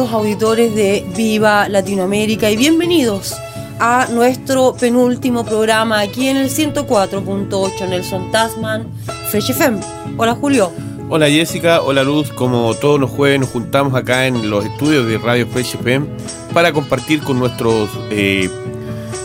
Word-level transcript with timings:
Los 0.00 0.12
auditores 0.12 0.74
de 0.74 1.04
Viva 1.14 1.68
Latinoamérica 1.68 2.50
y 2.50 2.56
bienvenidos 2.56 3.34
a 3.78 4.06
nuestro 4.10 4.72
penúltimo 4.72 5.44
programa 5.44 6.00
aquí 6.00 6.28
en 6.28 6.38
el 6.38 6.48
104.8 6.48 7.86
Nelson 7.86 8.30
Tasman 8.30 8.86
Fresh 9.30 9.50
FM. 9.50 9.78
Hola 10.16 10.34
Julio. 10.34 10.72
Hola 11.10 11.28
Jessica, 11.28 11.82
hola 11.82 12.02
Luz, 12.02 12.30
como 12.32 12.72
todos 12.72 12.98
los 12.98 13.10
jueves 13.10 13.40
nos 13.40 13.50
juntamos 13.50 13.94
acá 13.94 14.26
en 14.26 14.48
los 14.48 14.64
estudios 14.64 15.06
de 15.06 15.18
Radio 15.18 15.46
Fresh 15.46 15.74
FM 15.74 16.06
para 16.54 16.72
compartir 16.72 17.20
con 17.20 17.38
nuestros 17.38 17.90
eh, 18.08 18.48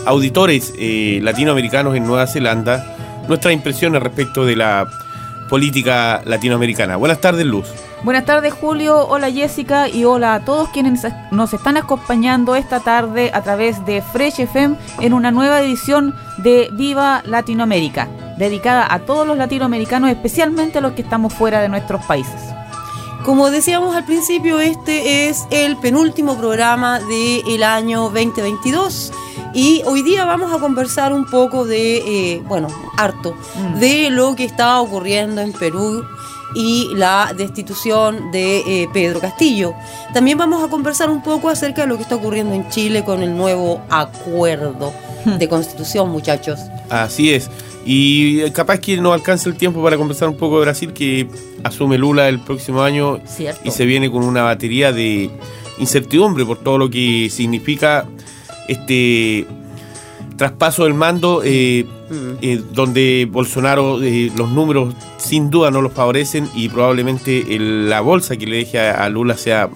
auditores 0.04 0.74
eh, 0.78 1.20
latinoamericanos 1.22 1.96
en 1.96 2.06
Nueva 2.06 2.26
Zelanda 2.26 3.24
nuestras 3.28 3.54
impresiones 3.54 4.02
respecto 4.02 4.44
de 4.44 4.56
la 4.56 4.86
política 5.48 6.20
latinoamericana. 6.26 6.96
Buenas 6.96 7.22
tardes 7.22 7.46
Luz. 7.46 7.66
Buenas 8.02 8.26
tardes 8.26 8.52
Julio, 8.52 9.08
hola 9.08 9.30
Jessica 9.30 9.88
y 9.88 10.04
hola 10.04 10.34
a 10.34 10.44
todos 10.44 10.68
quienes 10.68 11.00
nos 11.30 11.52
están 11.54 11.76
acompañando 11.76 12.54
esta 12.54 12.80
tarde 12.80 13.30
a 13.32 13.42
través 13.42 13.84
de 13.86 14.02
Fresh 14.02 14.40
FM 14.40 14.76
en 15.00 15.12
una 15.14 15.30
nueva 15.30 15.60
edición 15.60 16.14
de 16.38 16.68
Viva 16.72 17.22
Latinoamérica, 17.24 18.08
dedicada 18.36 18.86
a 18.92 19.00
todos 19.00 19.26
los 19.26 19.38
latinoamericanos, 19.38 20.10
especialmente 20.10 20.78
a 20.78 20.80
los 20.82 20.92
que 20.92 21.02
estamos 21.02 21.32
fuera 21.32 21.60
de 21.60 21.68
nuestros 21.68 22.04
países. 22.04 22.40
Como 23.24 23.50
decíamos 23.50 23.96
al 23.96 24.04
principio, 24.04 24.60
este 24.60 25.28
es 25.28 25.46
el 25.50 25.76
penúltimo 25.78 26.36
programa 26.36 27.00
del 27.00 27.62
año 27.64 28.02
2022 28.02 29.12
y 29.52 29.82
hoy 29.86 30.02
día 30.02 30.24
vamos 30.26 30.52
a 30.52 30.60
conversar 30.60 31.12
un 31.12 31.24
poco 31.24 31.64
de, 31.64 31.96
eh, 31.96 32.42
bueno, 32.46 32.68
harto, 32.96 33.34
mm. 33.56 33.80
de 33.80 34.10
lo 34.10 34.36
que 34.36 34.44
está 34.44 34.80
ocurriendo 34.80 35.40
en 35.40 35.52
Perú 35.52 36.04
y 36.54 36.88
la 36.94 37.32
destitución 37.36 38.30
de 38.30 38.58
eh, 38.82 38.88
Pedro 38.92 39.20
Castillo. 39.20 39.74
También 40.14 40.38
vamos 40.38 40.62
a 40.64 40.68
conversar 40.68 41.10
un 41.10 41.22
poco 41.22 41.48
acerca 41.48 41.82
de 41.82 41.88
lo 41.88 41.96
que 41.96 42.02
está 42.02 42.14
ocurriendo 42.16 42.54
en 42.54 42.68
Chile 42.70 43.04
con 43.04 43.22
el 43.22 43.36
nuevo 43.36 43.80
acuerdo 43.90 44.92
Hmm. 45.26 45.38
de 45.38 45.48
constitución, 45.48 46.08
muchachos. 46.10 46.60
Así 46.88 47.32
es. 47.34 47.50
Y 47.84 48.48
capaz 48.52 48.78
que 48.78 48.96
no 48.96 49.12
alcanza 49.12 49.48
el 49.48 49.56
tiempo 49.56 49.82
para 49.82 49.96
conversar 49.96 50.28
un 50.28 50.36
poco 50.36 50.58
de 50.58 50.64
Brasil, 50.66 50.92
que 50.92 51.28
asume 51.64 51.98
Lula 51.98 52.28
el 52.28 52.38
próximo 52.38 52.82
año 52.82 53.18
Cierto. 53.26 53.60
y 53.64 53.72
se 53.72 53.86
viene 53.86 54.08
con 54.08 54.22
una 54.22 54.42
batería 54.42 54.92
de 54.92 55.28
incertidumbre 55.78 56.44
por 56.44 56.58
todo 56.58 56.78
lo 56.78 56.88
que 56.90 57.28
significa 57.28 58.06
este 58.68 59.46
traspaso 60.36 60.84
del 60.84 60.94
mando, 60.94 61.42
eh, 61.44 61.84
Mm. 62.08 62.30
eh, 62.40 62.62
donde 62.72 63.26
Bolsonaro 63.30 64.00
eh, 64.02 64.30
los 64.36 64.50
números 64.50 64.94
sin 65.16 65.50
duda 65.50 65.70
no 65.72 65.82
los 65.82 65.92
favorecen 65.92 66.48
y 66.54 66.68
probablemente 66.68 67.56
el- 67.56 67.88
la 67.90 68.00
bolsa 68.00 68.36
que 68.36 68.46
le 68.46 68.58
deje 68.58 68.78
a, 68.78 69.04
a 69.04 69.08
Lula 69.08 69.36
sea 69.36 69.68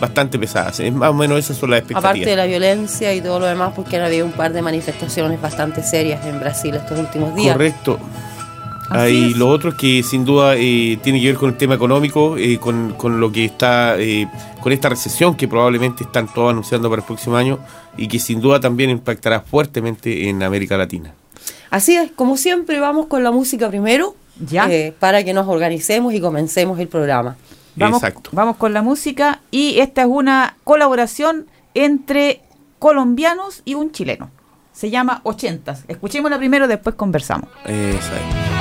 bastante 0.00 0.38
pesada. 0.38 0.70
Es 0.78 0.92
más 0.92 1.10
o 1.10 1.14
menos 1.14 1.38
esas 1.38 1.56
son 1.58 1.70
las 1.70 1.80
expectativas. 1.80 2.10
Aparte 2.12 2.30
de 2.30 2.36
la 2.36 2.46
violencia 2.46 3.14
y 3.14 3.20
todo 3.20 3.40
lo 3.40 3.46
demás, 3.46 3.72
porque 3.76 3.96
han 3.96 4.02
habido 4.02 4.24
un 4.26 4.32
par 4.32 4.52
de 4.52 4.62
manifestaciones 4.62 5.40
bastante 5.40 5.82
serias 5.82 6.24
en 6.26 6.40
Brasil 6.40 6.74
estos 6.74 6.98
últimos 6.98 7.34
días. 7.34 7.52
Correcto. 7.54 7.98
Hay 8.96 9.30
es. 9.32 9.36
lo 9.36 9.48
otro 9.48 9.70
es 9.70 9.76
que 9.76 10.02
sin 10.02 10.24
duda 10.24 10.54
eh, 10.56 10.98
tiene 11.02 11.20
que 11.20 11.26
ver 11.28 11.36
con 11.36 11.50
el 11.50 11.56
tema 11.56 11.74
económico, 11.74 12.36
eh, 12.36 12.58
con, 12.58 12.94
con 12.94 13.20
lo 13.20 13.30
que 13.32 13.44
está, 13.44 13.96
eh, 13.98 14.28
con 14.62 14.72
esta 14.72 14.88
recesión 14.88 15.34
que 15.36 15.48
probablemente 15.48 16.04
están 16.04 16.32
todos 16.32 16.50
anunciando 16.50 16.88
para 16.88 17.00
el 17.02 17.06
próximo 17.06 17.36
año 17.36 17.58
y 17.96 18.08
que 18.08 18.18
sin 18.18 18.40
duda 18.40 18.60
también 18.60 18.90
impactará 18.90 19.40
fuertemente 19.40 20.28
en 20.28 20.42
América 20.42 20.76
Latina. 20.76 21.12
Así 21.70 21.96
es, 21.96 22.10
como 22.12 22.36
siempre, 22.36 22.78
vamos 22.80 23.06
con 23.06 23.22
la 23.24 23.30
música 23.32 23.68
primero, 23.68 24.14
Ya. 24.48 24.68
eh, 24.70 24.94
para 24.98 25.24
que 25.24 25.32
nos 25.34 25.48
organicemos 25.48 26.14
y 26.14 26.20
comencemos 26.20 26.78
el 26.78 26.88
programa. 26.88 27.36
Vamos, 27.76 28.02
Exacto. 28.04 28.30
vamos 28.32 28.56
con 28.56 28.72
la 28.72 28.82
música 28.82 29.40
y 29.50 29.80
esta 29.80 30.02
es 30.02 30.08
una 30.08 30.56
colaboración 30.62 31.46
entre 31.74 32.40
colombianos 32.78 33.62
y 33.64 33.74
un 33.74 33.90
chileno. 33.90 34.30
Se 34.72 34.90
llama 34.90 35.20
Ochentas. 35.24 35.84
Escuchémosla 35.88 36.38
primero, 36.38 36.68
después 36.68 36.94
conversamos. 36.94 37.48
Esa 37.64 38.53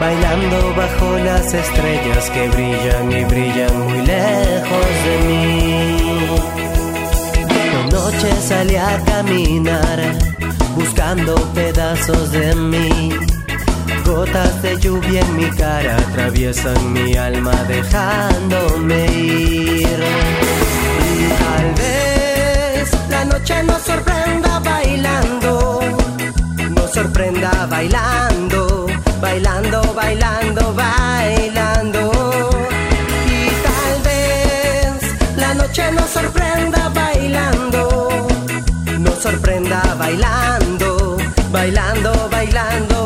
bailando 0.00 0.74
bajo 0.76 1.18
las 1.18 1.52
estrellas 1.52 2.30
que 2.30 2.48
brillan 2.48 3.12
y 3.12 3.24
brillan 3.24 3.78
muy 3.84 4.06
lejos 4.06 4.88
de 5.04 5.18
mí. 5.28 5.98
De 7.48 7.96
noche 7.96 8.32
salí 8.40 8.76
a 8.76 9.00
caminar, 9.04 10.00
buscando 10.76 11.34
pedazos 11.54 12.32
de 12.32 12.54
mí. 12.54 13.10
Gotas 14.04 14.62
de 14.62 14.78
lluvia 14.78 15.20
en 15.20 15.36
mi 15.36 15.50
cara 15.50 15.96
atraviesan 15.96 16.92
mi 16.92 17.14
alma 17.14 17.54
dejándome 17.64 19.06
ir. 19.12 20.00
Y 21.14 21.28
tal 21.42 21.74
vez 21.74 22.90
la 23.10 23.24
noche 23.26 23.62
nos 23.64 23.82
sorprenda 23.82 24.60
bailando, 24.60 25.80
nos 26.70 26.90
sorprenda 26.90 27.66
bailando, 27.66 28.86
bailando, 29.20 29.80
bailando, 29.94 30.74
bailando. 30.74 32.10
Y 33.26 33.48
tal 33.66 34.02
vez 34.02 35.36
la 35.36 35.54
noche 35.54 35.92
nos 35.92 36.10
sorprenda 36.10 36.88
bailando, 36.90 38.28
nos 38.98 39.18
sorprenda 39.22 39.82
bailando, 39.98 41.16
bailando, 41.52 42.28
bailando, 42.30 42.97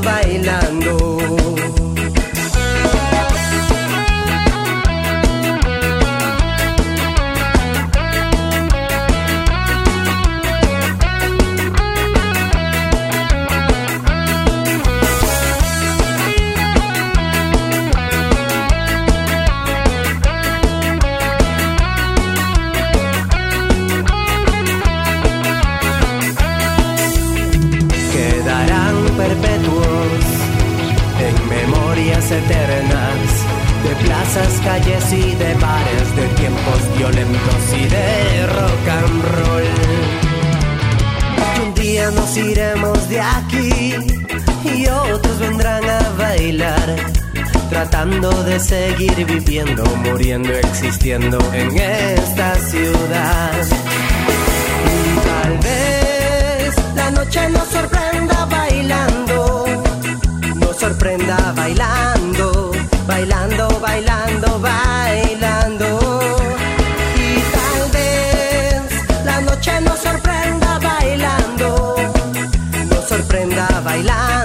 plazas, 34.05 34.61
calles 34.65 35.13
y 35.13 35.35
de 35.35 35.55
bares, 35.55 36.17
de 36.17 36.27
tiempos 36.41 36.81
violentos 36.97 37.63
y 37.77 37.85
de 37.89 38.47
rock 38.47 38.89
and 38.89 39.25
roll. 39.35 39.63
Un 41.65 41.75
día 41.75 42.11
nos 42.11 42.37
iremos 42.37 43.09
de 43.09 43.21
aquí 43.21 43.95
y 44.65 44.87
otros 44.87 45.39
vendrán 45.39 45.85
a 45.85 46.01
bailar, 46.19 46.97
tratando 47.71 48.31
de 48.45 48.59
seguir 48.61 49.25
viviendo, 49.27 49.85
muriendo, 50.05 50.53
existiendo 50.53 51.39
en 51.53 51.77
esta 51.77 52.55
ciudad. 52.57 53.53
Tal 55.25 55.59
vez 55.59 56.75
la 56.95 57.11
noche 57.11 57.49
nos 57.51 57.69
sorprenda 57.69 58.45
bailando, 58.47 59.67
nos 60.57 60.77
sorprenda 60.77 61.53
bailando, 61.57 62.73
bailando, 63.07 63.62
bailando, 63.93 64.59
bailando. 64.59 65.89
Y 67.17 67.31
tal 67.55 67.91
vez 67.93 69.25
la 69.25 69.41
noche 69.43 69.81
nos 69.83 69.99
sorprenda 69.99 70.79
bailando, 70.79 71.97
nos 72.89 73.05
sorprenda 73.07 73.67
bailando, 73.85 74.42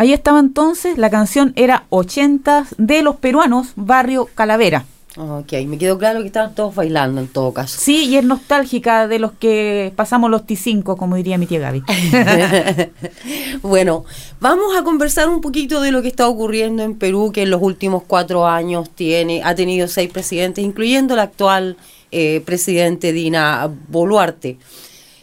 Ahí 0.00 0.14
estaba 0.14 0.40
entonces, 0.40 0.96
la 0.96 1.10
canción 1.10 1.52
era 1.56 1.84
80 1.90 2.68
de 2.78 3.02
los 3.02 3.16
peruanos, 3.16 3.72
Barrio 3.76 4.30
Calavera. 4.34 4.86
Ok, 5.18 5.52
me 5.66 5.76
quedó 5.76 5.98
claro 5.98 6.22
que 6.22 6.28
estaban 6.28 6.54
todos 6.54 6.74
bailando 6.74 7.20
en 7.20 7.28
todo 7.28 7.52
caso. 7.52 7.78
Sí, 7.78 8.06
y 8.06 8.16
es 8.16 8.24
nostálgica 8.24 9.06
de 9.08 9.18
los 9.18 9.32
que 9.32 9.92
pasamos 9.96 10.30
los 10.30 10.46
T5, 10.46 10.96
como 10.96 11.16
diría 11.16 11.36
mi 11.36 11.44
tía 11.44 11.58
Gaby. 11.58 11.82
bueno, 13.62 14.06
vamos 14.40 14.74
a 14.74 14.82
conversar 14.84 15.28
un 15.28 15.42
poquito 15.42 15.82
de 15.82 15.92
lo 15.92 16.00
que 16.00 16.08
está 16.08 16.26
ocurriendo 16.28 16.82
en 16.82 16.94
Perú, 16.94 17.30
que 17.30 17.42
en 17.42 17.50
los 17.50 17.60
últimos 17.60 18.02
cuatro 18.06 18.46
años 18.46 18.88
tiene, 18.88 19.42
ha 19.44 19.54
tenido 19.54 19.86
seis 19.86 20.10
presidentes, 20.10 20.64
incluyendo 20.64 21.12
el 21.12 21.20
actual 21.20 21.76
eh, 22.10 22.42
presidente 22.46 23.12
Dina 23.12 23.70
Boluarte. 23.88 24.56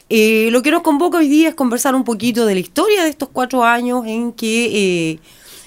Eh, 0.09 0.49
lo 0.51 0.61
que 0.61 0.71
nos 0.71 0.81
convoca 0.81 1.17
hoy 1.17 1.27
día 1.27 1.49
es 1.49 1.55
conversar 1.55 1.93
un 1.95 2.03
poquito 2.03 2.45
de 2.45 2.53
la 2.53 2.59
historia 2.61 3.03
de 3.03 3.09
estos 3.09 3.29
cuatro 3.29 3.63
años 3.63 4.05
en 4.05 4.31
que 4.31 5.11
eh, 5.11 5.19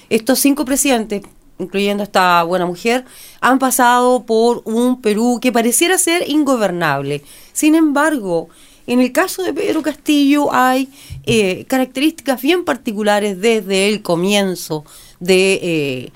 estos 0.09 0.39
cinco 0.39 0.65
presidentes, 0.65 1.21
incluyendo 1.59 2.03
esta 2.03 2.43
buena 2.43 2.65
mujer, 2.65 3.05
han 3.39 3.59
pasado 3.59 4.23
por 4.23 4.61
un 4.65 5.01
Perú 5.01 5.39
que 5.41 5.51
pareciera 5.51 5.97
ser 5.97 6.27
ingobernable. 6.27 7.21
Sin 7.53 7.75
embargo, 7.75 8.49
en 8.87 8.99
el 8.99 9.11
caso 9.11 9.43
de 9.43 9.53
Pedro 9.53 9.81
Castillo 9.83 10.51
hay 10.51 10.89
eh, 11.25 11.65
características 11.67 12.41
bien 12.41 12.65
particulares 12.65 13.39
desde 13.39 13.89
el 13.89 14.01
comienzo 14.01 14.83
de... 15.19 15.59
eh, 15.61 16.11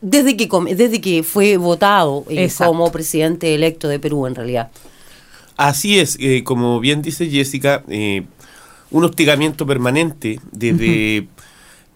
desde 0.00 0.36
que, 0.36 0.48
desde 0.76 1.00
que 1.00 1.22
fue 1.24 1.56
votado 1.56 2.24
eh, 2.28 2.48
como 2.56 2.90
presidente 2.92 3.54
electo 3.54 3.88
de 3.88 3.98
Perú, 3.98 4.26
en 4.26 4.34
realidad. 4.34 4.70
Así 5.58 5.98
es, 5.98 6.16
eh, 6.20 6.42
como 6.44 6.80
bien 6.80 7.02
dice 7.02 7.28
Jessica, 7.28 7.82
eh, 7.88 8.22
un 8.90 9.04
hostigamiento 9.04 9.66
permanente 9.66 10.40
desde 10.52 11.28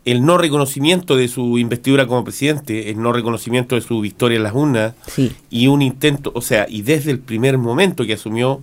el 0.04 0.24
no 0.26 0.36
reconocimiento 0.36 1.14
de 1.16 1.28
su 1.28 1.58
investidura 1.58 2.06
como 2.08 2.24
presidente, 2.24 2.90
el 2.90 3.00
no 3.00 3.12
reconocimiento 3.12 3.76
de 3.76 3.80
su 3.80 4.00
victoria 4.00 4.36
en 4.36 4.42
las 4.42 4.52
urnas 4.54 4.94
Sí. 5.06 5.30
y 5.48 5.68
un 5.68 5.80
intento, 5.80 6.32
o 6.34 6.40
sea, 6.42 6.66
y 6.68 6.82
desde 6.82 7.12
el 7.12 7.20
primer 7.20 7.56
momento 7.56 8.04
que 8.04 8.14
asumió 8.14 8.60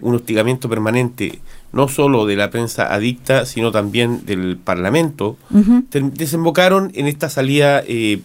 un 0.00 0.14
hostigamiento 0.16 0.68
permanente, 0.68 1.38
no 1.72 1.86
solo 1.86 2.26
de 2.26 2.34
la 2.34 2.50
prensa 2.50 2.92
adicta, 2.92 3.46
sino 3.46 3.70
también 3.70 4.26
del 4.26 4.56
Parlamento, 4.56 5.36
desembocaron 5.92 6.90
en 6.94 7.06
esta 7.06 7.28
salida 7.30 7.82
eh, 7.86 8.20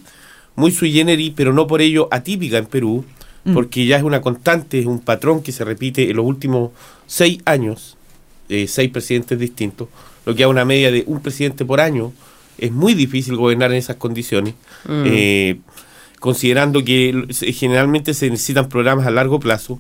muy 0.55 0.71
sui 0.71 0.91
generis, 0.91 1.33
pero 1.35 1.53
no 1.53 1.67
por 1.67 1.81
ello 1.81 2.07
atípica 2.11 2.57
en 2.57 2.65
Perú, 2.65 3.03
Mm. 3.45 3.53
porque 3.53 3.85
ya 3.85 3.97
es 3.97 4.03
una 4.03 4.21
constante, 4.21 4.79
es 4.79 4.87
un 4.87 4.99
patrón 4.99 5.43
que 5.43 5.51
se 5.51 5.63
repite 5.63 6.09
en 6.09 6.15
los 6.17 6.25
últimos 6.25 6.71
seis 7.05 7.39
años, 7.45 7.95
eh, 8.49 8.67
seis 8.67 8.89
presidentes 8.91 9.37
distintos, 9.39 9.87
lo 10.25 10.33
que 10.33 10.41
da 10.41 10.47
una 10.49 10.65
media 10.65 10.91
de 10.91 11.03
un 11.05 11.21
presidente 11.21 11.63
por 11.63 11.79
año. 11.79 12.11
Es 12.57 12.71
muy 12.71 12.93
difícil 12.95 13.35
gobernar 13.35 13.71
en 13.71 13.77
esas 13.77 13.97
condiciones, 13.97 14.55
Mm. 14.87 15.03
eh, 15.05 15.59
considerando 16.19 16.83
que 16.83 17.27
generalmente 17.53 18.13
se 18.15 18.29
necesitan 18.31 18.67
programas 18.67 19.05
a 19.05 19.11
largo 19.11 19.39
plazo. 19.39 19.79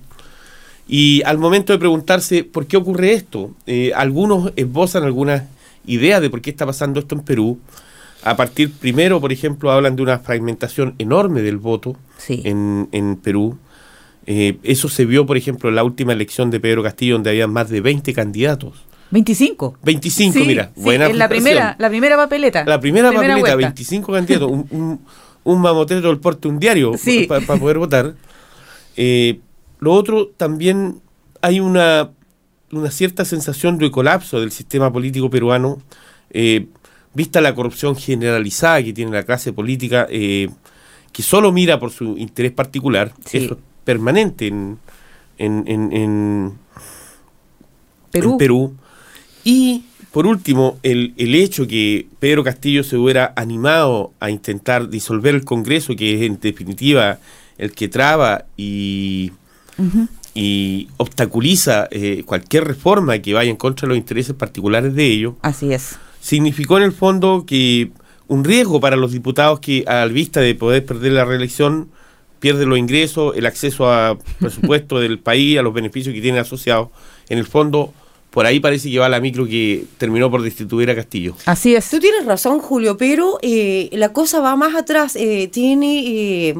Y 0.87 1.23
al 1.23 1.39
momento 1.39 1.73
de 1.73 1.79
preguntarse 1.79 2.43
por 2.43 2.67
qué 2.67 2.77
ocurre 2.77 3.13
esto, 3.13 3.49
eh, 3.65 3.91
algunos 3.95 4.51
esbozan 4.55 5.03
algunas 5.03 5.43
ideas 5.87 6.21
de 6.21 6.29
por 6.29 6.41
qué 6.41 6.51
está 6.51 6.65
pasando 6.67 6.99
esto 6.99 7.15
en 7.15 7.21
Perú. 7.21 7.57
A 8.25 8.35
partir, 8.35 8.71
primero, 8.73 9.21
por 9.21 9.31
ejemplo, 9.31 9.71
hablan 9.71 9.95
de 9.95 10.01
una 10.03 10.19
fragmentación 10.19 10.95
enorme 10.97 11.41
del 11.41 11.57
voto 11.57 11.95
Sí. 12.17 12.41
en, 12.43 12.89
en 12.91 13.15
Perú. 13.17 13.57
Eh, 14.25 14.57
eso 14.63 14.89
se 14.89 15.05
vio, 15.05 15.25
por 15.25 15.37
ejemplo, 15.37 15.69
en 15.69 15.75
la 15.75 15.83
última 15.83 16.11
elección 16.11 16.49
de 16.49 16.59
Pedro 16.59 16.81
Castillo, 16.83 17.13
donde 17.13 17.29
había 17.29 17.47
más 17.47 17.69
de 17.69 17.81
20 17.81 18.11
candidatos. 18.13 18.83
25. 19.11 19.77
25, 19.83 20.33
Sí, 20.33 20.43
mira, 20.45 20.71
sí, 20.75 20.81
buena 20.81 21.05
en 21.05 21.19
la 21.19 21.29
primera, 21.29 21.75
la 21.77 21.89
primera 21.89 22.17
papeleta. 22.17 22.65
La 22.65 22.79
primera, 22.79 23.11
papeleta, 23.11 23.39
vuelta. 23.39 23.55
25 23.55 24.11
candidatos, 24.11 24.49
un, 24.51 24.65
un, 24.71 24.99
un 25.43 25.61
mamotreto 25.61 26.07
del 26.07 26.17
porte, 26.17 26.47
un 26.47 26.57
diario 26.59 26.93
para 27.27 27.45
poder 27.45 27.77
votar. 27.77 28.15
Eh, 28.97 29.39
lo 29.79 29.93
otro, 29.93 30.31
también 30.35 31.01
hay 31.41 31.59
una, 31.59 32.09
una 32.71 32.89
cierta 32.89 33.23
sensación 33.25 33.77
de 33.77 33.91
colapso 33.91 34.39
del 34.39 34.51
sistema 34.51 34.91
político 34.91 35.29
peruano, 35.29 35.77
eh, 36.31 36.65
vista 37.15 37.41
la 37.41 37.55
corrupción 37.55 37.95
generalizada 37.95 38.83
que 38.83 38.93
tiene 38.93 39.11
la 39.11 39.23
clase 39.23 39.53
política, 39.53 40.05
eh, 40.09 40.49
que 41.11 41.23
solo 41.23 41.51
mira 41.51 41.79
por 41.79 41.91
su 41.91 42.17
interés 42.17 42.51
particular, 42.51 43.13
Sí. 43.25 43.37
eso 43.39 43.53
es 43.55 43.59
permanente 43.83 44.47
en, 44.47 44.77
en, 45.37 45.63
en- 45.67 45.91
en- 45.93 46.53
Perú. 48.11 48.31
en 48.33 48.37
Perú. 48.37 48.75
Y 49.43 49.83
por 50.11 50.25
último, 50.27 50.77
el, 50.83 51.13
el 51.17 51.35
hecho 51.35 51.67
que 51.67 52.07
Pedro 52.19 52.43
Castillo 52.43 52.83
se 52.83 52.97
hubiera 52.97 53.33
animado 53.35 54.13
a 54.19 54.29
intentar 54.29 54.89
disolver 54.89 55.35
el 55.35 55.43
Congreso, 55.45 55.95
que 55.95 56.15
es 56.15 56.21
en 56.21 56.39
definitiva 56.39 57.19
el 57.57 57.71
que 57.73 57.87
traba 57.87 58.45
y, 58.57 59.31
y 60.33 60.87
obstaculiza 60.97 61.87
eh, 61.91 62.23
cualquier 62.25 62.63
reforma 62.65 63.19
que 63.19 63.33
vaya 63.33 63.49
en 63.51 63.57
contra 63.57 63.85
de 63.87 63.89
los 63.89 63.97
intereses 63.97 64.35
particulares 64.35 64.93
de 64.95 65.05
ellos, 65.05 65.33
Así 65.41 65.71
es. 65.73 65.97
Significó 66.25 66.77
en 66.77 66.83
el 66.83 66.91
fondo 66.91 67.45
que 67.45 67.91
un 68.27 68.43
riesgo 68.43 68.79
para 68.79 68.95
los 68.95 69.11
diputados 69.11 69.59
que 69.59 69.83
a 69.85 69.93
la 69.93 70.07
vista 70.07 70.41
de 70.41 70.55
poder 70.55 70.83
perder 70.83 71.11
la 71.11 71.23
reelección 71.23 71.91
pierden 72.39 72.67
los 72.69 72.79
ingresos, 72.79 73.37
el 73.37 73.45
acceso 73.45 73.91
a 73.91 74.17
presupuesto 74.39 74.99
del 74.99 75.19
país, 75.19 75.59
a 75.59 75.61
los 75.61 75.71
beneficios 75.71 76.15
que 76.15 76.21
tienen 76.21 76.41
asociados. 76.41 76.89
En 77.29 77.37
el 77.37 77.45
fondo, 77.45 77.93
por 78.31 78.47
ahí 78.47 78.59
parece 78.59 78.89
que 78.89 78.97
va 78.97 79.07
la 79.07 79.19
micro 79.19 79.45
que 79.45 79.85
terminó 79.99 80.31
por 80.31 80.41
destituir 80.41 80.89
a 80.89 80.95
Castillo. 80.95 81.35
Así 81.45 81.75
es. 81.75 81.87
Tú 81.91 81.99
tienes 81.99 82.25
razón, 82.25 82.57
Julio, 82.57 82.97
pero 82.97 83.37
eh, 83.43 83.89
la 83.91 84.11
cosa 84.11 84.39
va 84.39 84.55
más 84.55 84.73
atrás. 84.73 85.15
Eh, 85.15 85.47
tiene, 85.51 86.07
eh, 86.07 86.55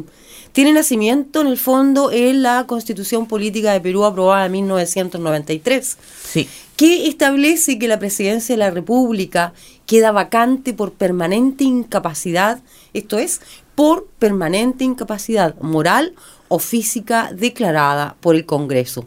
tiene 0.55 0.71
nacimiento, 0.71 1.41
en 1.41 1.47
el 1.47 1.57
fondo, 1.57 2.13
en 2.13 2.41
la 2.41 2.63
Constitución 2.65 3.27
Política 3.27 3.73
de 3.73 3.81
Perú 3.81 4.05
aprobada 4.05 4.45
en 4.45 4.53
1993, 4.53 5.97
Sí. 6.31 6.47
que 6.77 7.09
establece 7.09 7.77
que 7.77 7.89
la 7.89 7.99
presidencia 7.99 8.55
de 8.55 8.59
la 8.59 8.71
República 8.71 9.51
queda 9.85 10.13
vacante 10.13 10.73
por 10.73 10.93
permanente 10.93 11.65
incapacidad, 11.65 12.61
esto 12.93 13.19
es, 13.19 13.41
por 13.75 14.07
permanente 14.17 14.85
incapacidad 14.85 15.59
moral 15.59 16.13
o 16.47 16.57
física 16.59 17.31
declarada 17.33 18.15
por 18.21 18.35
el 18.35 18.45
Congreso. 18.45 19.05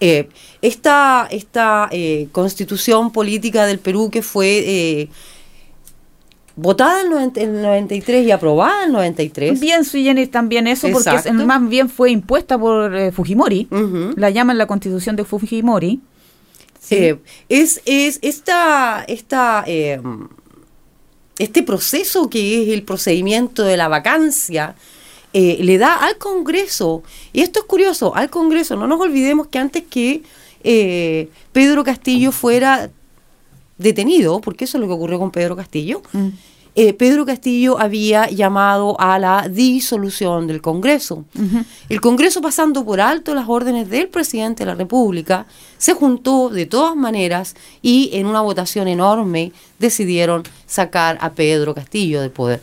Eh, 0.00 0.28
esta 0.62 1.28
esta 1.30 1.88
eh, 1.92 2.26
constitución 2.32 3.12
política 3.12 3.66
del 3.66 3.78
Perú 3.78 4.10
que 4.10 4.22
fue 4.22 4.48
eh, 4.66 5.08
votada 6.56 7.00
en 7.00 7.06
el 7.06 7.12
90 7.12 7.40
en 7.40 7.56
el 7.56 7.62
93 7.62 8.26
y 8.26 8.30
aprobada 8.30 8.80
en 8.80 8.86
el 8.86 8.92
93. 8.92 9.60
Bien 9.60 9.84
sui 9.84 10.04
generis 10.04 10.30
también 10.30 10.66
eso, 10.66 10.88
porque 10.92 11.32
más 11.32 11.68
bien 11.68 11.88
fue 11.88 12.10
impuesta 12.10 12.58
por 12.58 12.94
eh, 12.94 13.12
Fujimori. 13.12 13.68
La 14.16 14.30
llaman 14.30 14.58
la 14.58 14.66
constitución 14.66 15.16
de 15.16 15.24
Fujimori. 15.24 16.00
Eh, 16.90 17.18
es, 17.48 17.80
es 17.86 18.18
esta, 18.22 19.04
esta, 19.06 19.64
eh, 19.66 20.00
este 21.38 21.62
proceso 21.62 22.28
que 22.28 22.62
es 22.62 22.68
el 22.70 22.82
procedimiento 22.82 23.62
de 23.62 23.76
la 23.76 23.88
vacancia, 23.88 24.74
eh, 25.32 25.58
le 25.60 25.78
da 25.78 25.94
al 25.94 26.18
Congreso, 26.18 27.02
y 27.32 27.40
esto 27.40 27.60
es 27.60 27.64
curioso, 27.66 28.14
al 28.14 28.30
Congreso, 28.30 28.76
no 28.76 28.86
nos 28.86 29.00
olvidemos 29.00 29.46
que 29.46 29.58
antes 29.58 29.84
que 29.84 30.22
Pedro 31.52 31.82
Castillo 31.82 32.30
fuera 32.30 32.90
detenido, 33.78 34.40
porque 34.40 34.64
eso 34.64 34.78
es 34.78 34.80
lo 34.80 34.86
que 34.86 34.94
ocurrió 34.94 35.18
con 35.18 35.30
Pedro 35.30 35.56
Castillo, 35.56 36.02
Mm. 36.12 36.28
eh, 36.74 36.92
Pedro 36.94 37.26
Castillo 37.26 37.78
había 37.78 38.28
llamado 38.30 38.98
a 38.98 39.18
la 39.18 39.48
disolución 39.48 40.46
del 40.46 40.62
Congreso. 40.62 41.24
El 41.88 42.00
Congreso, 42.00 42.40
pasando 42.40 42.84
por 42.84 43.00
alto 43.00 43.34
las 43.34 43.46
órdenes 43.48 43.90
del 43.90 44.08
presidente 44.08 44.64
de 44.64 44.70
la 44.70 44.74
República, 44.74 45.46
se 45.78 45.92
juntó 45.92 46.48
de 46.48 46.64
todas 46.66 46.96
maneras 46.96 47.54
y 47.82 48.10
en 48.14 48.26
una 48.26 48.40
votación 48.40 48.88
enorme 48.88 49.52
decidieron 49.78 50.44
sacar 50.66 51.18
a 51.20 51.30
Pedro 51.32 51.74
Castillo 51.74 52.20
del 52.22 52.30
poder. 52.30 52.60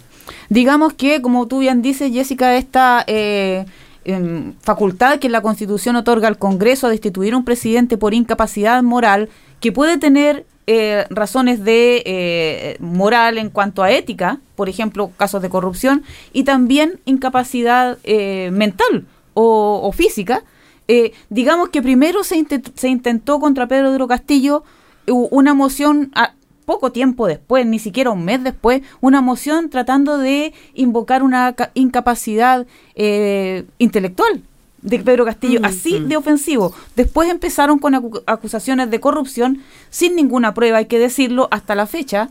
Digamos 0.50 0.94
que, 0.94 1.22
como 1.22 1.48
tú 1.48 1.60
bien 1.60 1.82
dices, 1.82 2.12
Jessica, 2.12 2.56
esta 2.56 3.04
eh, 3.08 3.66
em, 4.06 4.54
facultad 4.62 5.20
que 5.20 5.30
la 5.30 5.42
Constitución 5.42 5.96
otorga 5.96 6.28
al 6.28 6.38
Congreso 6.40 6.88
a 6.88 6.90
destituir 6.90 7.34
a 7.34 7.38
un 7.38 7.46
presidente 7.46 7.98
por 7.98 8.14
incapacidad 8.16 8.82
moral, 8.82 9.30
que 9.60 9.72
puede 9.72 9.98
tener 9.98 10.46
eh, 10.72 11.06
razones 11.10 11.58
de 11.64 12.04
eh, 12.06 12.78
moral 12.80 13.38
en 13.38 13.50
cuanto 13.50 13.82
a 13.82 13.90
ética, 13.92 14.38
por 14.56 14.68
ejemplo, 14.70 15.12
casos 15.18 15.42
de 15.42 15.50
corrupción, 15.50 16.04
y 16.32 16.44
también 16.44 17.00
incapacidad 17.06 17.98
eh, 18.04 18.50
mental 18.52 19.06
o, 19.34 19.82
o 19.84 19.92
física. 19.92 20.44
Eh, 20.88 21.12
digamos 21.30 21.70
que 21.70 21.82
primero 21.82 22.24
se, 22.24 22.46
se 22.76 22.88
intentó 22.88 23.40
contra 23.40 23.68
Pedro 23.68 24.08
Castillo 24.08 24.64
u- 25.08 25.28
una 25.32 25.54
moción 25.54 26.12
poco 26.66 26.92
tiempo 26.92 27.26
después, 27.26 27.66
ni 27.66 27.80
siquiera 27.80 28.12
un 28.12 28.24
mes 28.24 28.44
después, 28.44 28.82
una 29.02 29.22
moción 29.22 29.70
tratando 29.72 30.20
de 30.20 30.54
invocar 30.76 31.24
una 31.24 31.54
ca- 31.54 31.72
incapacidad 31.74 32.68
eh, 32.96 33.66
intelectual 33.80 34.44
de 34.82 35.00
Pedro 35.00 35.26
Castillo, 35.26 35.60
Mm, 35.62 35.66
así 35.66 36.00
mm. 36.00 36.08
de 36.08 36.18
ofensivo. 36.18 36.74
Después 36.96 37.30
empezaron 37.30 37.80
con 37.80 37.94
acu- 37.94 38.24
acusaciones 38.26 38.90
de 38.90 39.00
corrupción 39.00 39.62
sin 39.90 40.16
ninguna 40.16 40.54
prueba, 40.54 40.78
hay 40.80 40.86
que 40.86 41.00
decirlo, 41.00 41.48
hasta 41.52 41.76
la 41.76 41.86
fecha 41.86 42.30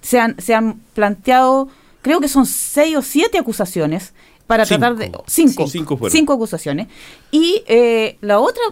se 0.00 0.18
han, 0.18 0.40
se 0.40 0.54
han 0.54 0.80
planteado, 0.94 1.68
creo 2.02 2.20
que 2.20 2.28
son 2.28 2.46
seis 2.46 2.96
o 2.96 3.02
siete 3.02 3.38
acusaciones 3.38 4.12
para 4.46 4.64
Cinco. 4.64 4.78
tratar 4.80 4.96
de... 4.96 5.12
Cinco. 5.26 5.66
Sí, 5.66 5.78
cinco 5.78 5.96
fueron. 5.96 6.12
cinco 6.16 6.32
acusaciones. 6.32 6.88
Y 7.30 7.62
eh, 7.66 8.16
la 8.20 8.40
otra 8.40 8.62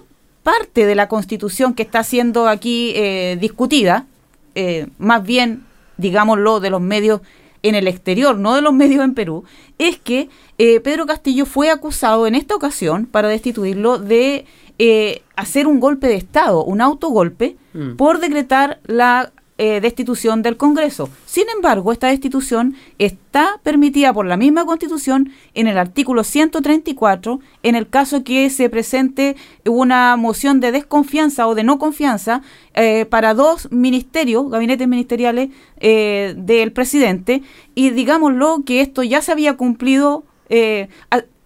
parte 0.42 0.86
de 0.86 0.94
la 0.94 1.08
constitución 1.08 1.74
que 1.74 1.82
está 1.82 2.02
siendo 2.02 2.48
aquí 2.48 2.92
eh, 2.96 3.36
discutida, 3.40 4.06
eh, 4.54 4.86
más 4.98 5.22
bien, 5.22 5.64
digámoslo, 5.98 6.60
de 6.60 6.70
los 6.70 6.80
medios 6.80 7.20
en 7.62 7.74
el 7.74 7.88
exterior, 7.88 8.38
no 8.38 8.54
de 8.54 8.62
los 8.62 8.72
medios 8.72 9.04
en 9.04 9.14
Perú, 9.14 9.44
es 9.78 9.98
que 9.98 10.28
eh, 10.58 10.80
Pedro 10.80 11.06
Castillo 11.06 11.46
fue 11.46 11.70
acusado 11.70 12.26
en 12.26 12.34
esta 12.34 12.54
ocasión, 12.54 13.06
para 13.06 13.28
destituirlo, 13.28 13.98
de 13.98 14.44
eh, 14.78 15.22
hacer 15.36 15.66
un 15.66 15.80
golpe 15.80 16.06
de 16.08 16.14
Estado, 16.16 16.64
un 16.64 16.80
autogolpe, 16.80 17.56
Mm. 17.74 17.96
por 17.96 18.18
decretar 18.18 18.80
la 18.86 19.30
eh, 19.58 19.80
destitución 19.80 20.42
del 20.42 20.56
Congreso. 20.56 21.10
Sin 21.26 21.44
embargo, 21.54 21.92
esta 21.92 22.06
destitución 22.06 22.76
está 22.98 23.60
permitida 23.62 24.12
por 24.12 24.24
la 24.24 24.36
misma 24.36 24.64
Constitución 24.64 25.32
en 25.54 25.66
el 25.66 25.78
artículo 25.78 26.24
134, 26.24 27.40
en 27.62 27.74
el 27.74 27.88
caso 27.88 28.24
que 28.24 28.48
se 28.50 28.70
presente 28.70 29.36
una 29.66 30.16
moción 30.16 30.60
de 30.60 30.72
desconfianza 30.72 31.46
o 31.48 31.54
de 31.54 31.64
no 31.64 31.78
confianza 31.78 32.42
eh, 32.74 33.04
para 33.06 33.34
dos 33.34 33.70
ministerios, 33.72 34.48
gabinetes 34.48 34.86
ministeriales 34.86 35.50
eh, 35.80 36.34
del 36.36 36.72
presidente, 36.72 37.42
y 37.74 37.90
digámoslo 37.90 38.62
que 38.64 38.80
esto 38.80 39.02
ya 39.02 39.22
se 39.22 39.32
había 39.32 39.56
cumplido, 39.56 40.24
eh, 40.48 40.88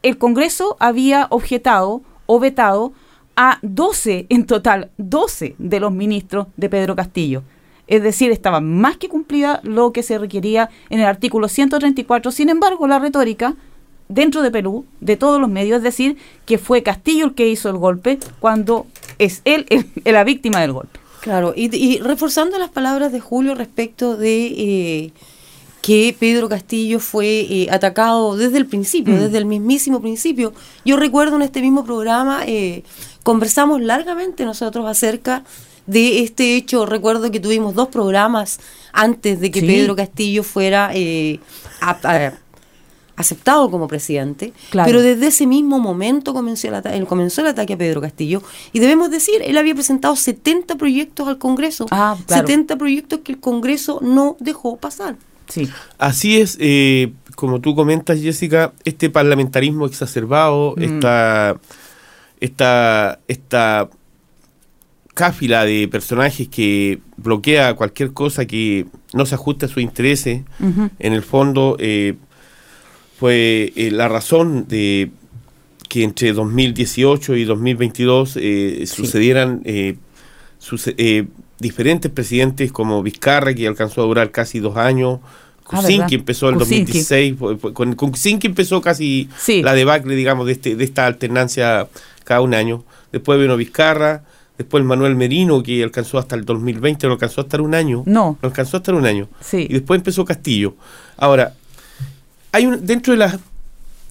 el 0.03 0.19
Congreso 0.19 0.77
había 0.81 1.27
objetado 1.31 2.03
o 2.27 2.39
vetado 2.39 2.93
a 3.37 3.59
12 3.63 4.27
en 4.29 4.47
total, 4.47 4.91
12 4.99 5.55
de 5.59 5.81
los 5.81 5.93
ministros 5.93 6.49
de 6.57 6.69
Pedro 6.69 6.95
Castillo. 6.95 7.43
Es 7.93 8.03
decir, 8.03 8.31
estaba 8.31 8.61
más 8.61 8.97
que 8.97 9.09
cumplida 9.09 9.61
lo 9.65 9.93
que 9.93 10.03
se 10.03 10.17
requería 10.19 10.71
en 10.91 11.01
el 11.01 11.07
artículo 11.07 11.49
134. 11.49 12.31
Sin 12.31 12.49
embargo, 12.49 12.87
la 12.87 12.99
retórica 12.99 13.55
dentro 14.09 14.43
de 14.43 14.51
Perú, 14.51 14.85
de 15.01 15.17
todos 15.17 15.41
los 15.41 15.51
medios, 15.51 15.79
es 15.79 15.83
decir, 15.83 16.17
que 16.47 16.57
fue 16.59 16.83
Castillo 16.83 17.27
el 17.27 17.35
que 17.35 17.49
hizo 17.49 17.69
el 17.69 17.77
golpe 17.77 18.19
cuando 18.41 18.87
es 19.19 19.43
él 19.45 19.67
el- 19.71 19.87
la 20.15 20.25
víctima 20.25 20.61
del 20.61 20.73
golpe. 20.73 20.99
Claro, 21.21 21.53
y, 21.55 21.75
y 21.77 21.99
reforzando 21.99 22.59
las 22.59 22.71
palabras 22.71 23.13
de 23.13 23.21
Julio 23.21 23.55
respecto 23.55 24.17
de 24.17 24.47
eh, 24.47 25.13
que 25.81 26.17
Pedro 26.19 26.49
Castillo 26.49 26.99
fue 26.99 27.27
eh, 27.49 27.69
atacado 27.71 28.37
desde 28.37 28.57
el 28.59 28.67
principio, 28.67 29.15
Mm. 29.15 29.19
desde 29.21 29.39
el 29.39 29.45
mismísimo 29.47 30.01
principio. 30.01 30.53
Yo 30.85 30.97
recuerdo 30.97 31.37
en 31.37 31.43
este 31.43 31.61
mismo 31.61 31.85
programa, 31.85 32.43
eh, 32.47 32.83
conversamos 33.23 33.81
largamente 33.83 34.45
nosotros 34.45 34.87
acerca 34.89 35.45
de 35.87 36.21
este 36.23 36.57
hecho. 36.57 36.87
Recuerdo 36.87 37.31
que 37.31 37.41
tuvimos 37.41 37.75
dos 37.75 37.89
programas 37.89 38.61
antes 38.93 39.41
de 39.41 39.51
que 39.51 39.61
Sí. 39.61 39.67
Pedro 39.67 39.97
Castillo 39.97 40.43
fuera 40.43 40.91
eh, 40.95 41.41
a- 41.81 41.99
a- 42.03 42.33
aceptado 43.15 43.71
como 43.71 43.89
presidente, 43.89 44.53
Claro. 44.71 44.87
pero 44.89 45.03
desde 45.03 45.27
ese 45.27 45.47
mismo 45.47 45.79
momento 45.79 46.31
el, 46.31 47.07
comenzó 47.07 47.41
el 47.43 47.47
ataque 47.49 47.75
a 47.75 47.79
Pedro 47.79 48.01
Castillo 48.01 48.43
y 48.73 48.79
debemos 48.81 49.11
decir, 49.11 49.43
él 49.45 49.57
había 49.59 49.75
presentado 49.75 50.17
70 50.17 50.77
proyectos 50.77 51.29
al 51.29 51.39
Congreso, 51.39 51.87
Ah, 51.91 52.17
claro. 52.27 52.47
70 52.47 52.77
proyectos 52.77 53.21
que 53.23 53.33
el 53.33 53.39
Congreso 53.41 54.01
no 54.03 54.37
dejó 54.41 54.77
pasar. 54.79 55.17
Sí. 55.49 55.69
Así 55.99 56.41
es, 56.41 56.57
eh, 56.59 57.13
como 57.37 57.61
tú 57.61 57.75
comentas, 57.75 58.19
Jessica, 58.19 58.73
este 58.85 59.11
parlamentarismo 59.11 59.85
exacerbado, 59.87 60.75
Mm. 60.77 60.83
esta, 60.83 61.57
esta, 62.41 63.21
esta 63.29 63.89
cáfila 65.15 65.65
de 65.65 65.89
personajes 65.89 66.49
que 66.49 67.01
bloquea 67.17 67.75
cualquier 67.75 68.13
cosa 68.13 68.47
que 68.47 68.87
no 69.13 69.27
se 69.27 69.35
ajuste 69.35 69.67
a 69.67 69.69
sus 69.69 69.83
intereses, 69.83 70.43
en 70.99 71.13
el 71.13 71.23
fondo 71.23 71.77
eh, 71.79 72.15
fue 73.19 73.73
eh, 73.77 73.91
la 73.91 74.09
razón 74.09 74.67
de 74.69 75.11
que 75.89 76.03
entre 76.05 76.33
2018 76.33 77.37
y 77.37 77.45
2022 77.45 78.39
eh, 78.41 78.85
sucedieran 78.87 79.61
eh, 79.65 79.97
suce- 80.59 81.27
diferentes 81.59 82.11
presidentes 82.11 82.73
como 82.73 83.03
Vizcarra, 83.03 83.55
que 83.55 83.67
alcanzó 83.69 84.03
a 84.03 84.07
durar 84.07 84.31
casi 84.31 84.59
dos 84.59 84.77
años. 84.77 85.21
Ah, 85.23 85.65
Kuczynski 85.65 85.93
¿verdad? 85.99 86.13
empezó 86.15 86.49
en 86.49 86.55
el 86.55 86.59
Kuczynski. 86.61 86.85
2016, 86.99 87.35
fue- 87.39 87.57
fue- 87.59 87.73
con 87.75 87.95
con 87.95 88.11
Kuczynski 88.11 88.47
empezó 88.49 88.81
casi 88.81 89.29
Sí. 89.39 89.63
la 89.63 89.75
debacle, 89.75 90.17
digamos, 90.17 90.47
de, 90.47 90.53
este, 90.53 90.75
de 90.75 90.85
esta 90.85 91.07
alternancia 91.07 91.87
cada 92.25 92.41
un 92.41 92.55
año. 92.55 92.85
Después 93.13 93.39
vino 93.39 93.57
Vizcarra, 93.57 94.25
después 94.59 94.85
Manuel 94.85 95.15
Merino, 95.17 95.63
que 95.63 95.83
alcanzó 95.83 96.19
hasta 96.19 96.37
el 96.37 96.45
2020, 96.45 97.07
no 97.07 97.15
alcanzó 97.15 97.41
a 97.41 97.45
estar 97.45 97.61
un 97.61 97.75
año. 97.75 98.03
No. 98.07 98.39
No 98.41 98.49
alcanzó 98.49 98.77
a 98.77 98.79
estar 98.79 98.95
un 98.95 99.07
año. 99.07 99.29
Sí. 99.41 99.67
Y 99.69 99.73
después 99.73 99.99
empezó 99.99 100.25
Castillo. 100.25 100.75
Ahora, 101.17 101.55
hay 102.53 102.67
un, 102.67 102.85
dentro 102.87 103.13
de 103.13 103.19
las 103.19 103.39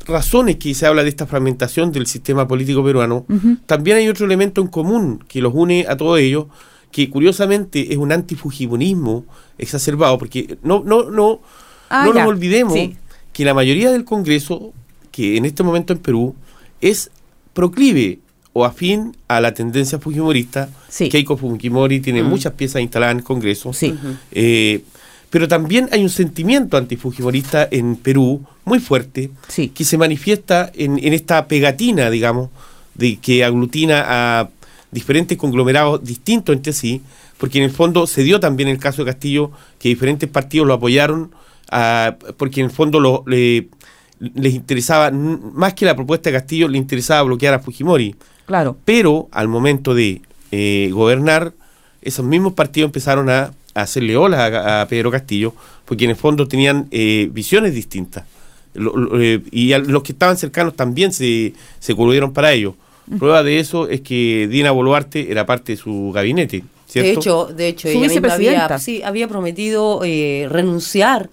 razones 0.07 0.55
que 0.57 0.73
se 0.73 0.85
habla 0.87 1.03
de 1.03 1.09
esta 1.09 1.27
fragmentación 1.27 1.91
del 1.91 2.07
sistema 2.07 2.47
político 2.47 2.83
peruano, 2.83 3.25
también 3.67 3.97
hay 3.97 4.09
otro 4.09 4.25
elemento 4.25 4.59
en 4.61 4.67
común 4.67 5.23
que 5.27 5.41
los 5.41 5.53
une 5.53 5.85
a 5.87 5.95
todo 5.95 6.17
ello, 6.17 6.49
que 6.91 7.09
curiosamente 7.09 7.93
es 7.93 7.97
un 7.97 8.11
antifujimonismo 8.11 9.25
exacerbado, 9.57 10.17
porque 10.17 10.57
no, 10.63 10.83
no, 10.85 11.09
no, 11.09 11.39
Ah, 11.89 12.03
no 12.05 12.13
ya. 12.13 12.21
nos 12.21 12.29
olvidemos 12.29 12.73
Sí. 12.73 12.95
que 13.33 13.45
la 13.45 13.53
mayoría 13.53 13.91
del 13.91 14.03
Congreso, 14.05 14.73
que 15.11 15.37
en 15.37 15.45
este 15.45 15.61
momento 15.63 15.93
en 15.93 15.99
Perú, 15.99 16.35
es 16.81 17.11
proclive 17.53 18.19
o 18.53 18.65
afín 18.65 19.15
a 19.27 19.39
la 19.39 19.53
tendencia 19.53 19.97
fujimorista. 19.99 20.69
Sí. 20.89 21.07
Keiko 21.09 21.37
Fujimori 21.37 21.99
tiene 22.01 22.21
muchas 22.23 22.53
piezas 22.53 22.81
instaladas 22.81 23.13
en 23.13 23.17
el 23.19 23.23
Congreso. 23.23 23.71
Sí. 23.73 23.93
Eh, 24.31 24.83
pero 25.29 25.47
también 25.47 25.87
hay 25.93 26.03
un 26.03 26.09
sentimiento 26.09 26.75
antifujimorista 26.75 27.67
en 27.71 27.95
Perú 27.95 28.41
muy 28.65 28.79
fuerte 28.79 29.31
Sí. 29.47 29.69
que 29.69 29.85
se 29.85 29.97
manifiesta 29.97 30.69
en, 30.75 30.99
en 31.01 31.13
esta 31.13 31.47
pegatina, 31.47 32.09
digamos, 32.09 32.49
de 32.95 33.15
que 33.17 33.43
aglutina 33.45 34.03
a 34.07 34.49
diferentes 34.91 35.37
conglomerados 35.37 36.03
distintos 36.03 36.53
entre 36.53 36.73
sí, 36.73 37.01
porque 37.37 37.59
en 37.59 37.63
el 37.63 37.71
fondo 37.71 38.05
se 38.05 38.23
dio 38.23 38.41
también 38.41 38.67
el 38.67 38.77
caso 38.77 39.05
de 39.05 39.11
Castillo, 39.11 39.51
que 39.79 39.87
diferentes 39.87 40.29
partidos 40.29 40.67
lo 40.67 40.73
apoyaron, 40.73 41.31
porque 42.37 42.59
en 42.59 42.65
el 42.65 42.71
fondo 42.71 42.99
lo- 42.99 43.23
le- 43.25 43.69
les 44.19 44.53
interesaba, 44.53 45.09
más 45.11 45.73
que 45.73 45.85
la 45.85 45.95
propuesta 45.95 46.29
de 46.29 46.35
Castillo, 46.37 46.67
le 46.67 46.77
interesaba 46.77 47.23
bloquear 47.23 47.53
a 47.55 47.59
Fujimori. 47.59 48.15
Claro. 48.51 48.77
Pero 48.83 49.29
al 49.31 49.47
momento 49.47 49.93
de 49.95 50.21
eh, 50.51 50.89
gobernar, 50.91 51.53
esos 52.01 52.25
mismos 52.25 52.51
partidos 52.53 52.89
empezaron 52.89 53.29
a, 53.29 53.53
a 53.73 53.81
hacerle 53.81 54.17
olas 54.17 54.39
a, 54.41 54.81
a 54.81 54.87
Pedro 54.89 55.09
Castillo, 55.09 55.53
porque 55.85 56.03
en 56.03 56.09
el 56.09 56.15
fondo 56.17 56.47
tenían 56.47 56.87
eh, 56.91 57.29
visiones 57.31 57.73
distintas. 57.73 58.25
Lo- 58.73 58.95
lo- 58.97 59.21
eh, 59.21 59.41
y 59.51 59.71
a 59.71 59.79
los 59.79 60.03
que 60.03 60.11
estaban 60.11 60.35
cercanos 60.35 60.75
también 60.75 61.13
se, 61.13 61.53
se 61.79 61.95
coludieron 61.95 62.33
para 62.33 62.51
ello. 62.51 62.75
Prueba 63.19 63.41
de 63.43 63.59
eso 63.59 63.87
es 63.89 64.01
que 64.01 64.47
Dina 64.49 64.71
Boluarte 64.71 65.31
era 65.31 65.45
parte 65.45 65.71
de 65.73 65.77
su 65.77 66.11
gabinete, 66.13 66.63
¿cierto? 66.87 67.09
De 67.09 67.11
hecho, 67.19 67.45
de 67.45 67.67
hecho 67.69 67.87
ella 67.87 67.99
misma 68.21 68.27
había, 68.35 68.79
sí, 68.79 69.01
había 69.03 69.27
prometido 69.27 70.01
eh, 70.03 70.47
renunciar 70.49 71.29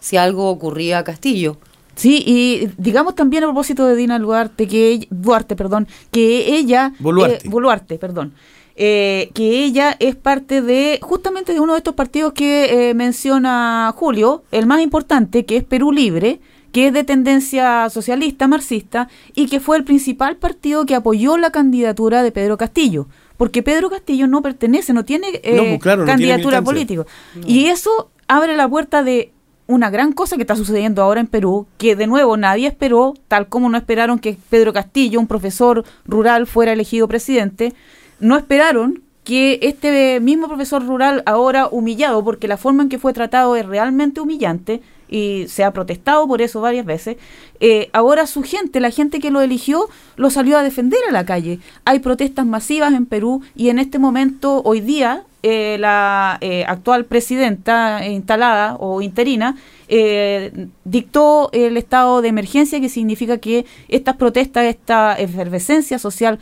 si 0.00 0.16
algo 0.16 0.48
ocurría 0.50 0.98
a 0.98 1.04
Castillo. 1.04 1.56
Sí, 1.96 2.22
y 2.26 2.68
digamos 2.76 3.14
también 3.14 3.44
a 3.44 3.46
propósito 3.46 3.86
de 3.86 3.94
Dina 3.96 4.18
Duarte, 4.18 4.66
que 4.66 4.90
ella, 4.90 5.06
Duarte, 5.10 5.56
perdón, 5.56 5.86
que 6.10 6.56
ella 6.56 6.92
Boluarte. 6.98 7.46
eh, 7.46 7.50
Boluarte, 7.50 7.98
perdón. 7.98 8.34
eh, 8.76 9.30
que 9.34 9.64
ella 9.64 9.94
es 10.00 10.16
parte 10.16 10.60
de 10.60 10.98
justamente 11.00 11.52
de 11.54 11.60
uno 11.60 11.74
de 11.74 11.78
estos 11.78 11.94
partidos 11.94 12.32
que 12.32 12.90
eh, 12.90 12.94
menciona 12.94 13.92
Julio, 13.96 14.42
el 14.50 14.66
más 14.66 14.80
importante, 14.80 15.44
que 15.44 15.56
es 15.58 15.64
Perú 15.64 15.92
Libre, 15.92 16.40
que 16.72 16.88
es 16.88 16.92
de 16.92 17.04
tendencia 17.04 17.88
socialista, 17.88 18.48
marxista, 18.48 19.08
y 19.36 19.46
que 19.46 19.60
fue 19.60 19.76
el 19.76 19.84
principal 19.84 20.36
partido 20.36 20.84
que 20.86 20.96
apoyó 20.96 21.36
la 21.36 21.50
candidatura 21.52 22.24
de 22.24 22.32
Pedro 22.32 22.56
Castillo. 22.58 23.06
Porque 23.36 23.62
Pedro 23.62 23.90
Castillo 23.90 24.26
no 24.26 24.42
pertenece, 24.42 24.92
no 24.92 25.04
tiene 25.04 25.28
eh, 25.44 25.54
No, 25.56 25.62
pues 25.64 25.78
claro, 25.80 26.00
no 26.00 26.06
tiene 26.06 26.32
candidatura 26.32 26.62
política. 26.62 27.04
Y 27.46 27.66
eso 27.66 28.10
abre 28.26 28.56
la 28.56 28.68
puerta 28.68 29.04
de 29.04 29.33
una 29.66 29.90
gran 29.90 30.12
cosa 30.12 30.36
que 30.36 30.42
está 30.42 30.56
sucediendo 30.56 31.02
ahora 31.02 31.20
en 31.20 31.26
Perú, 31.26 31.66
que 31.78 31.96
de 31.96 32.06
nuevo 32.06 32.36
nadie 32.36 32.68
esperó, 32.68 33.14
tal 33.28 33.48
como 33.48 33.68
no 33.68 33.78
esperaron 33.78 34.18
que 34.18 34.36
Pedro 34.50 34.72
Castillo, 34.72 35.20
un 35.20 35.26
profesor 35.26 35.84
rural, 36.04 36.46
fuera 36.46 36.72
elegido 36.72 37.08
presidente, 37.08 37.72
no 38.20 38.36
esperaron 38.36 39.02
que 39.24 39.58
este 39.62 40.20
mismo 40.20 40.48
profesor 40.48 40.84
rural 40.86 41.22
ahora 41.24 41.68
humillado, 41.70 42.22
porque 42.22 42.46
la 42.46 42.58
forma 42.58 42.82
en 42.82 42.90
que 42.90 42.98
fue 42.98 43.14
tratado 43.14 43.56
es 43.56 43.64
realmente 43.64 44.20
humillante 44.20 44.82
y 45.08 45.46
se 45.48 45.64
ha 45.64 45.72
protestado 45.72 46.26
por 46.26 46.42
eso 46.42 46.60
varias 46.60 46.84
veces, 46.84 47.16
eh, 47.60 47.88
ahora 47.92 48.26
su 48.26 48.42
gente, 48.42 48.80
la 48.80 48.90
gente 48.90 49.20
que 49.20 49.30
lo 49.30 49.40
eligió, 49.40 49.88
lo 50.16 50.28
salió 50.28 50.58
a 50.58 50.62
defender 50.62 51.00
a 51.08 51.12
la 51.12 51.24
calle. 51.24 51.60
Hay 51.86 52.00
protestas 52.00 52.44
masivas 52.44 52.92
en 52.92 53.06
Perú 53.06 53.40
y 53.54 53.70
en 53.70 53.78
este 53.78 53.98
momento, 53.98 54.60
hoy 54.64 54.80
día, 54.80 55.24
eh, 55.46 55.76
la 55.78 56.38
eh, 56.40 56.64
actual 56.66 57.04
presidenta 57.04 58.08
instalada 58.08 58.76
o 58.76 59.02
interina 59.02 59.58
eh, 59.88 60.68
dictó 60.86 61.50
el 61.52 61.76
estado 61.76 62.22
de 62.22 62.28
emergencia, 62.28 62.80
que 62.80 62.88
significa 62.88 63.36
que 63.36 63.66
estas 63.88 64.16
protestas, 64.16 64.64
esta 64.64 65.12
efervescencia 65.12 65.98
social 65.98 66.38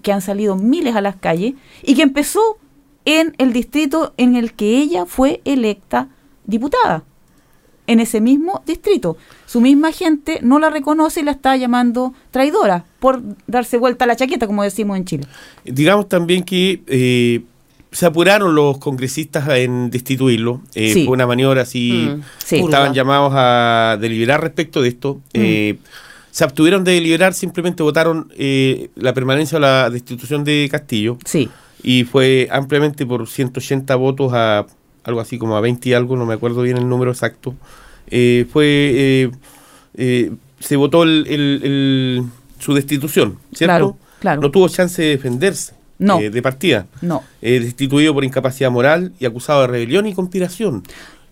que 0.00 0.10
han 0.10 0.22
salido 0.22 0.56
miles 0.56 0.96
a 0.96 1.02
las 1.02 1.16
calles 1.16 1.52
y 1.82 1.96
que 1.96 2.00
empezó 2.00 2.56
en 3.04 3.34
el 3.36 3.52
distrito 3.52 4.14
en 4.16 4.36
el 4.36 4.54
que 4.54 4.78
ella 4.78 5.04
fue 5.04 5.42
electa 5.44 6.08
diputada. 6.46 7.04
En 7.86 8.00
ese 8.00 8.22
mismo 8.22 8.62
distrito. 8.64 9.18
Su 9.44 9.60
misma 9.60 9.92
gente 9.92 10.38
no 10.42 10.58
la 10.58 10.70
reconoce 10.70 11.20
y 11.20 11.24
la 11.24 11.32
está 11.32 11.58
llamando 11.58 12.14
traidora 12.30 12.86
por 13.00 13.22
darse 13.46 13.76
vuelta 13.76 14.06
a 14.06 14.08
la 14.08 14.16
chaqueta, 14.16 14.46
como 14.46 14.62
decimos 14.62 14.96
en 14.96 15.04
Chile. 15.04 15.26
Digamos 15.62 16.08
también 16.08 16.42
que 16.42 17.44
se 17.96 18.04
apuraron 18.04 18.54
los 18.54 18.76
congresistas 18.76 19.48
en 19.48 19.88
destituirlo. 19.88 20.60
Eh, 20.74 20.92
Sí. 20.92 21.04
Fue 21.06 21.14
una 21.14 21.26
maniobra 21.26 21.62
así. 21.62 22.10
Mm, 22.14 22.20
sí. 22.44 22.56
Estaban 22.56 22.92
llamados 22.92 23.32
a 23.34 23.96
deliberar 23.98 24.42
respecto 24.42 24.82
de 24.82 24.88
esto. 24.88 25.22
Eh, 25.32 25.78
se 26.30 26.44
abstuvieron 26.44 26.84
de 26.84 26.92
deliberar, 26.92 27.32
simplemente 27.32 27.82
votaron 27.82 28.30
eh, 28.36 28.90
la 28.96 29.14
permanencia 29.14 29.56
o 29.56 29.60
la 29.62 29.88
destitución 29.88 30.44
de 30.44 30.68
Castillo. 30.70 31.16
Sí. 31.24 31.48
Y 31.82 32.04
fue 32.04 32.48
ampliamente 32.50 33.06
por 33.06 33.26
180 33.26 33.96
votos 33.96 34.32
a 34.34 34.66
algo 35.04 35.20
así 35.20 35.38
como 35.38 35.56
a 35.56 35.62
20 35.62 35.88
y 35.88 35.94
algo, 35.94 36.16
no 36.16 36.26
me 36.26 36.34
acuerdo 36.34 36.60
bien 36.60 36.76
el 36.76 36.86
número 36.88 37.10
exacto. 37.12 37.54
Eh, 38.10 38.44
fue. 38.52 38.64
eh, 38.94 39.30
eh, 39.94 40.32
se 40.60 40.76
votó 40.76 41.02
el- 41.04 41.26
el- 41.28 41.60
el- 41.64 42.22
su 42.58 42.74
destitución, 42.74 43.38
¿cierto? 43.54 43.64
Claro, 43.72 43.96
claro. 44.20 44.40
No 44.42 44.50
tuvo 44.50 44.68
chance 44.68 45.00
de 45.00 45.08
defenderse 45.16 45.72
No. 45.98 46.20
eh, 46.20 46.30
de 46.30 46.42
partida. 46.42 46.86
No. 47.00 47.22
Eh, 47.42 47.60
destituido 47.60 48.12
por 48.14 48.24
incapacidad 48.24 48.70
moral 48.70 49.12
y 49.18 49.24
acusado 49.26 49.62
de 49.62 49.66
rebelión 49.68 50.06
y 50.06 50.14
conspiración. 50.14 50.82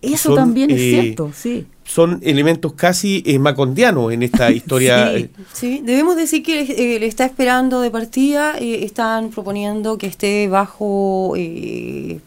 Eso 0.00 0.29
Son, 0.31 0.37
también 0.37 0.70
es 0.70 0.81
eh, 0.81 1.00
cierto, 1.00 1.31
sí. 1.35 1.66
Son 1.85 2.20
elementos 2.22 2.74
casi 2.74 3.22
eh, 3.27 3.38
macondianos 3.38 4.12
en 4.12 4.22
esta 4.22 4.50
historia. 4.59 5.12
Sí. 5.12 5.16
eh, 5.18 5.31
Sí, 5.53 5.81
debemos 5.83 6.16
decir 6.16 6.42
que 6.42 6.61
eh, 6.62 6.98
le 7.00 7.07
está 7.07 7.24
esperando 7.24 7.81
de 7.81 7.90
partida, 7.90 8.55
eh, 8.59 8.85
están 8.85 9.31
proponiendo 9.31 9.96
que 9.96 10.07
esté 10.07 10.46
bajo 10.48 11.33
eh, 11.37 12.20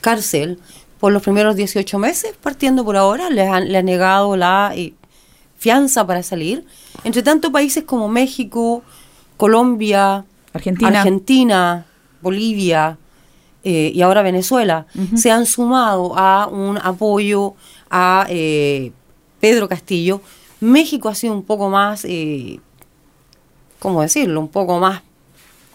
cárcel 0.00 0.58
por 0.98 1.12
los 1.12 1.22
primeros 1.22 1.56
18 1.56 1.98
meses, 1.98 2.32
partiendo 2.40 2.84
por 2.84 2.96
ahora, 2.96 3.30
le 3.30 3.46
han, 3.46 3.70
le 3.70 3.78
han 3.78 3.84
negado 3.86 4.36
la 4.36 4.72
eh, 4.74 4.92
fianza 5.58 6.06
para 6.06 6.22
salir. 6.22 6.64
Entre 7.04 7.22
tanto, 7.22 7.50
países 7.52 7.84
como 7.84 8.08
México, 8.08 8.82
Colombia, 9.36 10.24
Argentina. 10.52 11.00
Argentina, 11.00 11.86
Bolivia 12.20 12.98
eh, 13.64 13.92
y 13.94 14.02
ahora 14.02 14.22
Venezuela 14.22 14.86
se 15.14 15.30
han 15.30 15.46
sumado 15.46 16.16
a 16.18 16.46
un 16.48 16.78
apoyo 16.78 17.54
a 17.90 18.26
eh, 18.28 18.92
Pedro 19.40 19.68
Castillo. 19.68 20.20
México 20.60 21.08
ha 21.08 21.14
sido 21.14 21.32
un 21.34 21.42
poco 21.42 21.68
más, 21.68 22.04
eh, 22.04 22.60
¿cómo 23.78 24.02
decirlo? 24.02 24.40
Un 24.40 24.48
poco 24.48 24.78
más 24.78 25.02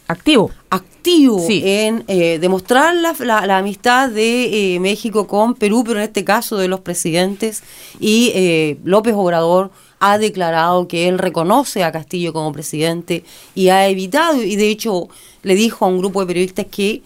Activo. 0.09 0.51
activo 0.69 1.39
Sí. 1.45 1.61
en 1.65 2.05
eh, 2.07 2.39
demostrar 2.39 2.95
la, 2.95 3.13
la- 3.19 3.45
la 3.45 3.57
amistad 3.57 4.09
de 4.09 4.75
eh, 4.75 4.79
México 4.79 5.27
con 5.27 5.53
Perú, 5.55 5.83
pero 5.85 5.99
en 5.99 6.05
este 6.05 6.23
caso 6.23 6.55
de 6.57 6.67
los 6.69 6.79
presidentes. 6.81 7.63
Y 7.99 8.31
eh, 8.33 8.77
López 8.85 9.13
Obrador 9.15 9.71
ha 9.99 10.17
declarado 10.17 10.87
que 10.87 11.07
él 11.07 11.17
reconoce 11.17 11.83
a 11.83 11.91
Castillo 11.91 12.33
como 12.33 12.51
presidente 12.51 13.23
y 13.55 13.69
ha 13.69 13.87
evitado, 13.87 14.43
y 14.43 14.55
de 14.55 14.69
hecho 14.69 15.09
le 15.43 15.55
dijo 15.55 15.85
a 15.85 15.87
un 15.87 15.97
grupo 15.97 16.21
de 16.21 16.27
periodistas 16.27 16.67
que 16.69 17.01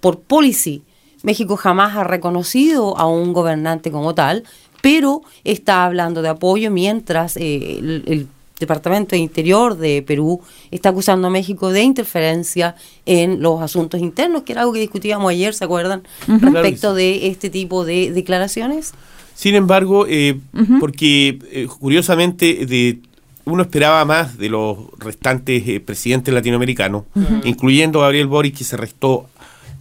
por 0.00 0.20
policy 0.20 0.82
México 1.22 1.56
jamás 1.56 1.96
ha 1.96 2.04
reconocido 2.04 2.98
a 2.98 3.06
un 3.06 3.32
gobernante 3.32 3.90
como 3.90 4.14
tal, 4.14 4.44
pero 4.80 5.22
está 5.44 5.84
hablando 5.84 6.22
de 6.22 6.28
apoyo 6.30 6.70
mientras 6.70 7.36
eh, 7.36 7.78
el, 7.78 8.02
el 8.06 8.28
Departamento 8.62 9.16
de 9.16 9.18
Interior 9.18 9.76
de 9.76 10.02
Perú 10.02 10.40
está 10.70 10.90
acusando 10.90 11.26
a 11.26 11.30
México 11.30 11.70
de 11.70 11.82
interferencia 11.82 12.76
en 13.06 13.42
los 13.42 13.60
asuntos 13.60 14.00
internos, 14.00 14.42
que 14.42 14.52
era 14.52 14.62
algo 14.62 14.72
que 14.72 14.80
discutíamos 14.80 15.30
ayer, 15.30 15.52
¿se 15.52 15.64
acuerdan? 15.64 16.02
Respecto 16.26 16.94
de 16.94 17.26
este 17.26 17.50
tipo 17.50 17.84
de 17.84 18.12
declaraciones. 18.12 18.92
Sin 19.34 19.54
embargo, 19.54 20.06
eh, 20.08 20.38
porque 20.80 21.38
eh, 21.50 21.66
curiosamente 21.78 22.66
de, 22.66 22.98
uno 23.44 23.62
esperaba 23.62 24.04
más 24.04 24.38
de 24.38 24.48
los 24.48 24.78
restantes 24.98 25.66
eh, 25.66 25.80
presidentes 25.80 26.32
latinoamericanos, 26.32 27.04
incluyendo 27.44 28.00
Gabriel 28.00 28.26
Boric, 28.28 28.56
que 28.58 28.64
se 28.64 28.76
restó 28.76 29.26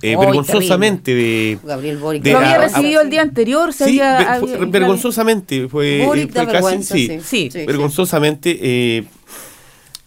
eh, 0.02 0.16
vergonzosamente 0.18 1.14
de... 1.14 1.60
Gabriel 1.64 1.98
Boric. 2.00 2.24
de 2.24 2.32
Lo 2.32 2.40
había 2.40 2.58
recibido 2.58 3.02
el 3.02 3.10
día 3.12 3.22
anterior, 3.22 3.72
se 3.72 3.86
Sí, 3.86 4.00
había- 4.00 4.18
ver- 4.18 4.28
había- 4.28 4.58
fue- 4.58 4.66
vergonzosamente 4.66 5.68
fue, 5.68 6.04
Boric 6.06 6.32
fue 6.32 6.46
da 6.46 6.52
casi- 6.52 6.84
sí. 6.84 7.20
Sí, 7.24 7.50
vergonzosamente 7.68 8.58
eh, 8.62 9.04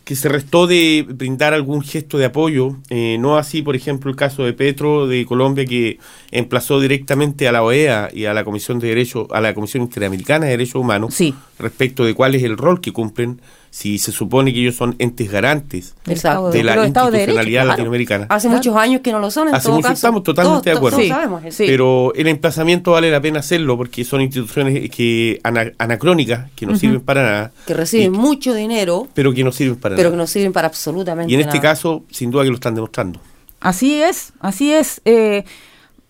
que 0.04 0.16
se 0.16 0.28
restó 0.28 0.66
de 0.66 1.06
brindar 1.08 1.54
algún 1.54 1.82
gesto 1.82 2.18
de 2.18 2.26
apoyo, 2.26 2.76
eh, 2.90 3.16
no 3.18 3.38
así 3.38 3.62
por 3.62 3.74
ejemplo 3.74 4.10
el 4.10 4.16
caso 4.16 4.44
de 4.44 4.52
Petro 4.52 5.06
de 5.06 5.24
Colombia 5.24 5.64
que 5.64 5.98
emplazó 6.30 6.78
directamente 6.78 7.48
a 7.48 7.52
la 7.52 7.62
OEA 7.62 8.10
y 8.12 8.26
a 8.26 8.34
la 8.34 8.44
Comisión 8.44 8.78
de 8.80 8.88
Derechos, 8.88 9.26
a 9.30 9.40
la 9.40 9.54
Comisión 9.54 9.82
Interamericana 9.82 10.44
de 10.44 10.52
Derechos 10.52 10.74
Humanos 10.76 11.14
Sí. 11.14 11.34
respecto 11.58 12.04
de 12.04 12.12
cuál 12.14 12.34
es 12.34 12.42
el 12.42 12.58
rol 12.58 12.80
que 12.82 12.92
cumplen, 12.92 13.40
si 13.76 13.98
se 13.98 14.12
supone 14.12 14.54
que 14.54 14.60
ellos 14.60 14.76
son 14.76 14.94
entes 15.00 15.28
garantes 15.28 15.96
Exacto. 16.06 16.50
De 16.52 16.62
la 16.62 16.76
de 16.76 16.86
institucionalidad 16.86 17.62
claro. 17.62 17.68
latinoamericana. 17.70 18.26
Hace 18.28 18.46
Claro. 18.46 18.58
muchos 18.58 18.76
años 18.76 19.00
que 19.02 19.10
no 19.10 19.18
lo 19.18 19.32
son, 19.32 19.48
en 19.48 19.54
Hace 19.56 19.66
todo 19.66 19.74
mucho- 19.74 19.88
caso. 19.88 19.94
estamos 19.94 20.22
totalmente 20.22 20.54
Todos- 20.60 20.64
de 20.64 20.70
acuerdo. 20.70 20.96
todos 20.98 21.06
Sí. 21.08 21.10
sabemos 21.12 21.44
eso. 21.44 21.56
Sí. 21.56 21.64
Pero 21.66 22.12
el 22.14 22.28
emplazamiento 22.28 22.92
vale 22.92 23.10
la 23.10 23.20
pena 23.20 23.40
hacerlo 23.40 23.76
porque 23.76 24.04
son 24.04 24.20
instituciones 24.20 24.88
que 24.90 25.40
ana- 25.42 25.72
anacrónicas, 25.78 26.52
que 26.54 26.66
no 26.66 26.76
sirven 26.76 27.00
para 27.00 27.22
nada, 27.24 27.52
Que 27.66 27.74
reciben 27.74 28.14
y- 28.14 28.16
mucho 28.18 28.54
dinero, 28.54 29.08
pero 29.12 29.34
que 29.34 29.42
no 29.42 29.50
sirven 29.50 29.74
para 29.76 29.96
pero 29.96 30.10
que 30.10 30.16
nada. 30.16 30.22
no 30.22 30.26
sirven 30.28 30.52
para 30.52 30.68
absolutamente 30.68 31.32
Y 31.32 31.34
en 31.34 31.40
este 31.40 31.56
nada. 31.56 31.70
caso, 31.70 32.04
sin 32.12 32.30
duda 32.30 32.44
que 32.44 32.50
lo 32.50 32.54
están 32.54 32.76
demostrando. 32.76 33.18
Así 33.58 34.00
es, 34.00 34.32
así 34.38 34.72
es. 34.72 35.00
Eh, 35.04 35.44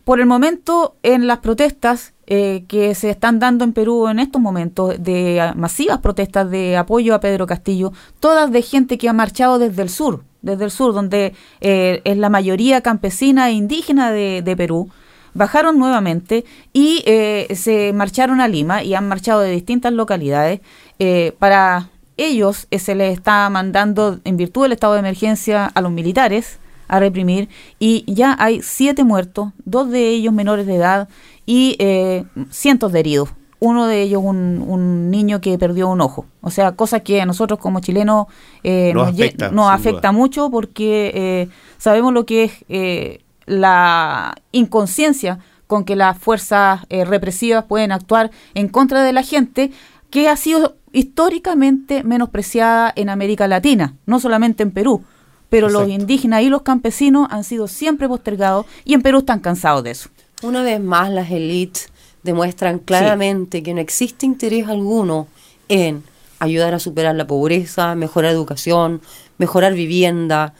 por 0.05 0.21
el 0.21 0.27
momento, 0.27 0.97
en 1.03 1.27
las 1.27 1.39
protestas 1.39 2.13
eh, 2.27 2.65
que 2.69 2.95
se 2.95 3.11
están 3.11 3.39
dando 3.39 3.65
en 3.65 3.73
Perú 3.73 4.09
en 4.09 4.19
estos 4.19 4.41
momentos, 4.41 5.03
de 5.03 5.41
ah, 5.41 5.55
masivas 5.57 5.99
protestas 5.99 6.51
de 6.51 6.77
apoyo 6.77 7.15
a 7.15 7.21
Pedro 7.21 7.47
Castillo, 7.47 7.93
todas 8.21 8.51
de 8.51 8.63
gente 8.63 8.99
que 8.99 9.09
ha 9.09 9.13
marchado 9.13 9.59
desde 9.59 9.83
el 9.83 9.89
sur, 9.89 10.23
desde 10.43 10.65
el 10.65 10.71
sur, 10.71 10.95
donde 10.95 11.35
eh, 11.61 12.03
es 12.05 12.17
la 12.17 12.29
mayoría 12.29 12.81
campesina 12.81 13.49
e 13.49 13.53
indígena 13.53 14.11
de, 14.11 14.55
Perú, 14.57 14.91
bajaron 15.35 15.79
nuevamente 15.79 16.45
y 16.73 17.03
eh, 17.07 17.49
se 17.55 17.93
marcharon 17.93 18.41
a 18.41 18.49
Lima 18.49 18.83
y 18.83 18.95
han 18.95 19.09
marchado 19.09 19.41
de 19.41 19.51
distintas 19.51 19.93
localidades 19.93 20.61
eh, 20.99 21.33
para 21.39 21.89
ellos 22.17 22.67
eh, 22.71 22.79
se 22.79 22.95
les 22.95 23.15
está 23.15 23.49
mandando 23.51 24.21
en 24.25 24.37
virtud 24.37 24.63
del 24.63 24.73
estado 24.73 24.95
de 24.95 25.01
emergencia 25.01 25.67
a 25.67 25.81
los 25.81 25.91
militares 25.91 26.59
a 26.87 27.01
reprimir 27.01 27.49
y 27.79 28.05
ya 28.07 28.37
hay 28.39 28.63
siete 28.63 29.05
muertos, 29.05 29.53
dos 29.65 29.91
de 29.91 30.11
ellos 30.11 30.33
menores 30.33 30.67
de 30.67 30.77
edad 30.77 31.09
y 31.47 31.77
eh, 31.79 32.25
cientos 32.51 32.93
de 32.93 33.01
heridos. 33.01 33.31
Uno 33.61 33.87
de 33.87 34.03
ellos 34.03 34.23
un, 34.23 34.63
un 34.67 35.11
niño 35.11 35.41
que 35.41 35.57
perdió 35.57 35.89
un 35.89 36.01
ojo. 36.01 36.27
O 36.43 36.51
sea, 36.51 36.73
cosa 36.73 37.01
que 37.01 37.23
a 37.23 37.27
nosotros 37.27 37.59
como 37.59 37.81
chilenos 37.81 38.27
eh, 38.63 38.93
Nos 38.95 39.07
nos, 39.53 39.71
afecta, 39.71 40.09
nos 40.13 40.15
mucho 40.15 40.51
porque 40.51 41.13
eh, 41.15 41.49
sabemos 41.79 42.13
lo 42.13 42.27
que 42.27 42.45
es 42.45 42.53
eh, 42.69 43.21
la 43.47 44.35
inconsciencia 44.53 45.39
con 45.67 45.85
que 45.85 45.97
las 45.97 46.19
fuerzas 46.19 46.83
eh, 46.89 47.05
represivas 47.05 47.65
pueden 47.65 47.93
actuar 47.93 48.31
en 48.55 48.69
contra 48.69 49.03
de 49.03 49.13
la 49.13 49.23
gente 49.23 49.71
que 50.11 50.29
ha 50.29 50.37
sido 50.37 50.77
históricamente 50.93 52.05
menospreciada 52.05 52.93
en 52.95 53.09
América 53.09 53.49
Latina, 53.49 53.95
no 54.07 54.21
solamente 54.21 54.63
en 54.63 54.71
Perú, 54.71 55.03
pero 55.49 55.69
los 55.69 55.89
indígenas 55.89 56.43
y 56.43 56.49
los 56.49 56.63
campesinos 56.63 57.29
han 57.31 57.45
sido 57.45 57.67
siempre 57.67 58.09
postergados 58.09 58.67
y 58.85 58.95
en 58.95 59.03
Perú 59.03 59.19
están 59.19 59.41
cansados 59.41 59.83
de 59.85 59.93
eso. 59.93 60.11
Una 60.45 60.63
vez 60.63 60.79
más, 60.81 61.11
las 61.11 61.31
élites 61.31 61.89
demuestran 62.23 62.79
claramente 62.79 63.63
que 63.63 63.73
no 63.75 63.81
existe 63.81 64.27
interés 64.27 64.69
alguno 64.69 65.27
en 65.69 66.03
ayudar 66.39 66.75
a 66.75 66.79
superar 66.79 67.15
la 67.15 67.27
pobreza, 67.27 67.95
mejorar 67.95 68.33
educación, 68.33 69.01
mejorar 69.39 69.73
vivienda 69.75 70.53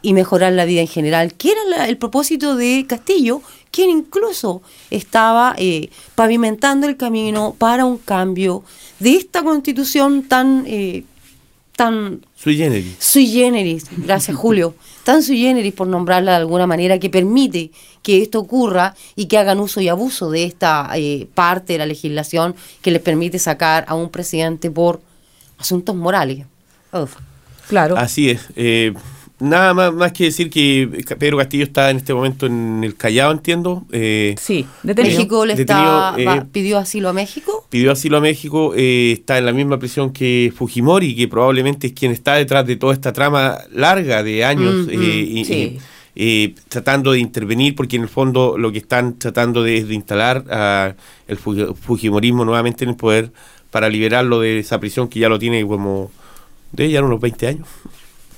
y 0.00 0.12
mejorar 0.14 0.52
la 0.52 0.64
vida 0.64 0.80
en 0.80 0.86
general, 0.88 1.34
que 1.34 1.50
era 1.52 1.60
la- 1.68 1.88
el 1.88 1.96
propósito 1.96 2.54
de 2.56 2.84
Castillo, 2.88 3.40
quien 3.72 3.90
incluso 3.90 4.62
estaba 4.90 5.54
eh, 5.58 5.90
pavimentando 6.14 6.86
el 6.86 6.96
camino 6.96 7.54
para 7.58 7.84
un 7.84 7.98
cambio 7.98 8.62
de 9.00 9.14
esta 9.16 9.42
constitución 9.42 10.22
tan, 10.24 10.64
eh, 10.68 11.04
tan 11.76 12.24
Sui 12.36 12.56
generis. 12.56 12.94
sui 13.00 13.26
generis, 13.26 13.86
gracias 13.96 14.36
Julio, 14.36 14.74
tan 15.04 15.22
sui 15.22 15.38
generis 15.38 15.72
por 15.72 15.86
nombrarla 15.86 16.32
de 16.32 16.38
alguna 16.38 16.66
manera 16.66 16.98
que 16.98 17.10
permite 17.10 17.70
que 18.02 18.22
esto 18.22 18.40
ocurra 18.40 18.94
y 19.16 19.26
que 19.26 19.38
hagan 19.38 19.60
uso 19.60 19.80
y 19.80 19.88
abuso 19.88 20.30
de 20.30 20.44
esta 20.44 20.90
eh, 20.94 21.26
parte 21.34 21.74
de 21.74 21.78
la 21.78 21.86
legislación 21.86 22.54
que 22.82 22.90
les 22.90 23.00
permite 23.02 23.38
sacar 23.38 23.84
a 23.88 23.94
un 23.94 24.10
presidente 24.10 24.70
por 24.70 25.00
asuntos 25.58 25.94
morales. 25.94 26.46
Uf. 26.92 27.16
Claro. 27.68 27.96
Así 27.96 28.30
es. 28.30 28.40
eh, 28.56 28.92
nada 29.42 29.74
más, 29.74 29.92
más 29.92 30.12
que 30.12 30.24
decir 30.24 30.48
que 30.50 31.04
Pedro 31.18 31.36
Castillo 31.38 31.64
está 31.64 31.90
en 31.90 31.98
este 31.98 32.14
momento 32.14 32.46
en 32.46 32.82
el 32.84 32.94
Callao, 32.96 33.32
entiendo. 33.32 33.84
eh, 33.92 34.34
sí, 34.40 34.66
detenido. 34.82 35.16
México 35.16 35.44
le 35.46 35.52
está, 35.54 36.12
detenido, 36.14 36.18
eh, 36.18 36.38
va- 36.40 36.46
pidió 36.50 36.78
asilo 36.78 37.08
a 37.08 37.12
México. 37.12 37.66
pidió 37.68 37.92
asilo 37.92 38.16
a 38.16 38.20
México, 38.20 38.72
eh, 38.76 39.12
está 39.12 39.38
en 39.38 39.46
la 39.46 39.52
misma 39.52 39.78
prisión 39.78 40.12
que 40.12 40.52
Fujimori, 40.54 41.14
que 41.16 41.28
probablemente 41.28 41.88
es 41.88 41.92
quien 41.92 42.12
está 42.12 42.34
detrás 42.34 42.66
de 42.66 42.76
toda 42.76 42.94
esta 42.94 43.12
trama 43.12 43.58
larga 43.72 44.22
de 44.22 44.44
años, 44.44 44.86
Mm, 44.86 44.90
eh, 44.90 44.96
mm, 44.96 45.36
y- 45.38 45.44
sí. 45.44 45.54
y, 45.54 45.78
eh, 46.14 46.54
tratando 46.68 47.12
de 47.12 47.18
intervenir, 47.20 47.74
porque 47.74 47.96
en 47.96 48.02
el 48.02 48.08
fondo 48.08 48.56
lo 48.58 48.70
que 48.70 48.78
están 48.78 49.18
tratando 49.18 49.62
de, 49.62 49.78
es 49.78 49.88
de 49.88 49.94
instalar 49.94 50.44
a 50.50 50.94
el 51.26 51.38
Fuji- 51.38 51.74
Fujimorismo 51.74 52.44
nuevamente 52.44 52.84
en 52.84 52.90
el 52.90 52.96
poder 52.96 53.32
para 53.70 53.88
liberarlo 53.88 54.40
de 54.40 54.58
esa 54.58 54.78
prisión 54.78 55.08
que 55.08 55.18
ya 55.20 55.28
lo 55.30 55.38
tiene 55.38 55.66
como 55.66 56.10
de 56.72 56.90
ya 56.90 57.02
unos 57.02 57.20
20 57.20 57.46
años. 57.46 57.66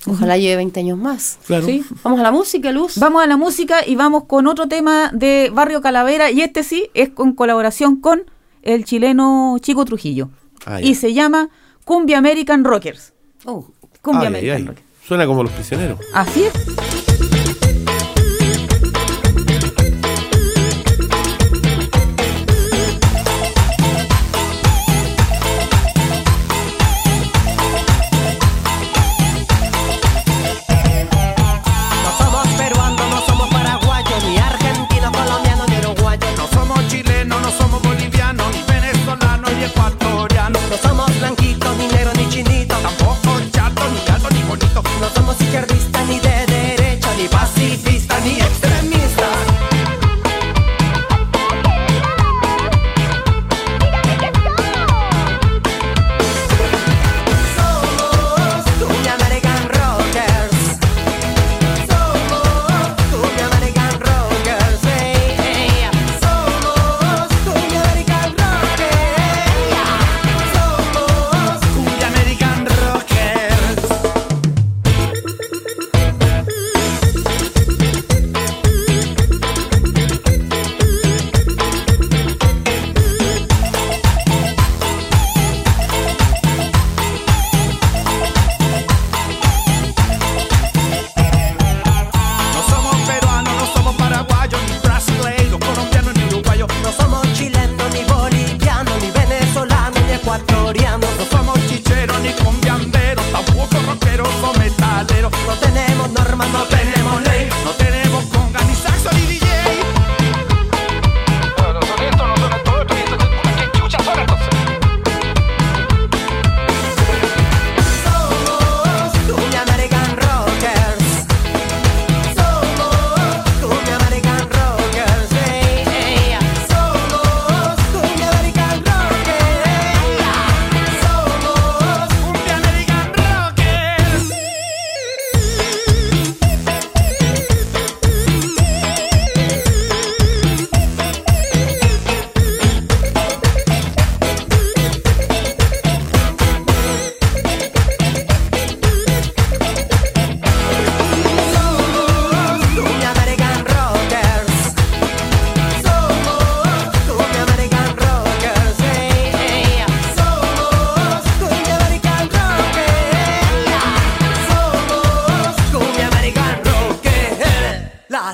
Ojalá 0.07 0.37
lleve 0.37 0.57
20 0.57 0.81
años 0.81 0.99
más. 0.99 1.39
Claro. 1.47 1.67
Sí. 1.67 1.85
Vamos 2.03 2.21
a 2.21 2.23
la 2.23 2.33
música, 2.33 2.73
Luz. 2.73 2.99
Vamos 2.99 3.23
a 3.23 3.27
la 3.27 3.37
música 3.37 3.87
y 3.87 3.95
vamos 3.97 4.25
con 4.25 4.47
otro 4.47 4.69
tema 4.69 5.11
de 5.13 5.51
Barrio 5.53 5.81
Calavera 5.81 6.31
y 6.31 6.43
este 6.43 6.63
sí 6.63 6.89
es 6.95 7.09
con 7.11 7.33
colaboración 7.33 8.01
con 8.01 8.25
el 8.63 8.85
chileno 8.85 9.57
Chico 9.61 9.85
Trujillo. 9.85 10.31
Ah, 10.67 10.81
y 10.81 10.95
se 10.95 11.13
llama 11.15 11.49
Cumbia 11.85 12.19
American 12.19 12.65
Rockers. 12.65 13.13
Oh, 13.45 13.67
Cumbia 14.03 14.29
Ay, 14.29 14.35
ay, 14.35 14.41
American 14.41 14.57
ay. 14.63 14.67
Rockers. 14.69 14.87
Suena 15.07 15.27
como 15.27 15.43
los 15.43 15.53
prisioneros. 15.53 15.99
Así 16.15 16.45
es. 16.45 16.53
izquierdista, 45.55 46.05
ni 46.07 46.19
de 46.19 46.47
derecha, 46.47 47.15
ni 47.17 47.29
pacifista, 47.29 48.19
ni 48.21 48.41
extremista. 48.41 48.74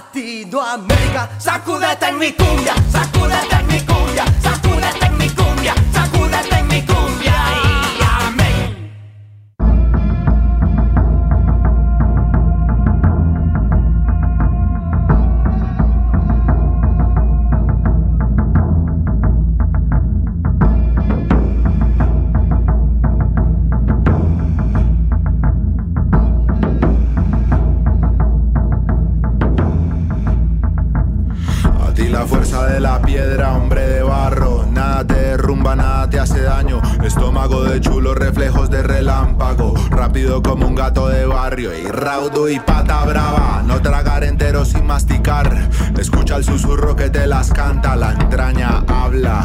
Latinoamérica. 0.00 1.28
Sacúdete 1.38 2.06
en 2.08 2.18
mi 2.18 2.32
cumbia, 2.32 2.74
sacúdete 2.90 3.56
en 3.56 3.66
mi 3.66 3.78
cumbia. 3.80 3.89
Estómago 37.10 37.64
de 37.64 37.80
chulo, 37.80 38.14
reflejos 38.14 38.70
de 38.70 38.84
relámpago. 38.84 39.74
Rápido 39.90 40.44
como 40.44 40.68
un 40.68 40.76
gato 40.76 41.08
de 41.08 41.26
barrio. 41.26 41.76
Y 41.76 41.82
raudo 41.82 42.48
y 42.48 42.60
pata 42.60 43.04
brava. 43.04 43.64
No 43.66 43.82
tragar 43.82 44.22
entero 44.22 44.64
sin 44.64 44.86
masticar. 44.86 45.68
Escucha 45.98 46.36
el 46.36 46.44
susurro 46.44 46.94
que 46.94 47.10
te 47.10 47.26
las 47.26 47.50
canta. 47.52 47.96
La 47.96 48.12
entraña 48.12 48.84
habla. 48.86 49.44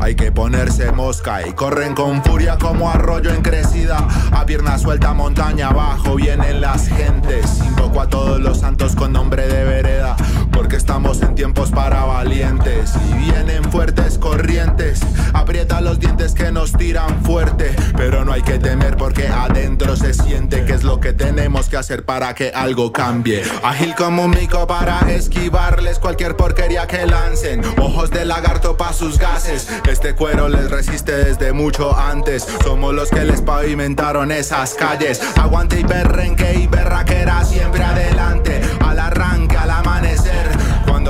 Hay 0.00 0.16
que 0.16 0.30
ponerse 0.30 0.92
mosca 0.92 1.48
y 1.48 1.54
corren 1.54 1.94
con 1.94 2.22
furia 2.22 2.58
como 2.58 2.90
arroyo 2.90 3.30
en 3.30 3.40
crecida. 3.40 4.06
A 4.32 4.44
pierna 4.44 4.76
suelta 4.76 5.14
montaña 5.14 5.68
abajo 5.68 6.16
vienen 6.16 6.60
las 6.60 6.88
gentes. 6.88 7.60
Invoco 7.64 8.02
a 8.02 8.08
todos 8.08 8.38
los 8.38 8.58
santos 8.58 8.94
con 8.94 9.14
nombre 9.14 9.48
de 9.48 9.64
vereda. 9.64 10.14
Porque 10.54 10.76
estamos 10.76 11.20
en 11.22 11.34
tiempos 11.34 11.70
para 11.70 12.04
valientes. 12.04 12.92
Y 13.10 13.30
vienen 13.30 13.64
fuertes 13.70 14.18
corrientes. 14.18 15.00
Aprieta 15.32 15.80
los 15.80 15.98
dientes 15.98 16.32
que 16.34 16.52
nos 16.52 16.72
tiran 16.72 17.22
fuerte. 17.24 17.74
Pero 17.96 18.24
no 18.24 18.32
hay 18.32 18.42
que 18.42 18.58
temer 18.58 18.96
porque 18.96 19.28
adentro 19.28 19.96
se 19.96 20.14
siente 20.14 20.64
que 20.64 20.72
es 20.72 20.84
lo 20.84 21.00
que 21.00 21.12
tenemos 21.12 21.68
que 21.68 21.76
hacer 21.76 22.04
para 22.04 22.34
que 22.34 22.50
algo 22.54 22.92
cambie. 22.92 23.42
Ágil 23.62 23.94
como 23.94 24.24
un 24.24 24.30
mico 24.30 24.66
para 24.66 25.00
esquivarles 25.12 25.98
cualquier 25.98 26.36
porquería 26.36 26.86
que 26.86 27.06
lancen. 27.06 27.62
Ojos 27.78 28.10
de 28.10 28.24
lagarto 28.24 28.76
pa' 28.76 28.92
sus 28.92 29.18
gases. 29.18 29.68
Este 29.88 30.14
cuero 30.14 30.48
les 30.48 30.70
resiste 30.70 31.12
desde 31.12 31.52
mucho 31.52 31.96
antes. 31.96 32.46
Somos 32.62 32.94
los 32.94 33.10
que 33.10 33.24
les 33.24 33.42
pavimentaron 33.42 34.30
esas 34.32 34.74
calles. 34.74 35.20
Aguante 35.36 35.80
y 35.80 35.82
berrenque 35.82 36.54
y 36.54 36.66
berraquera 36.66 37.44
siempre 37.44 37.82
adelante. 37.82 38.60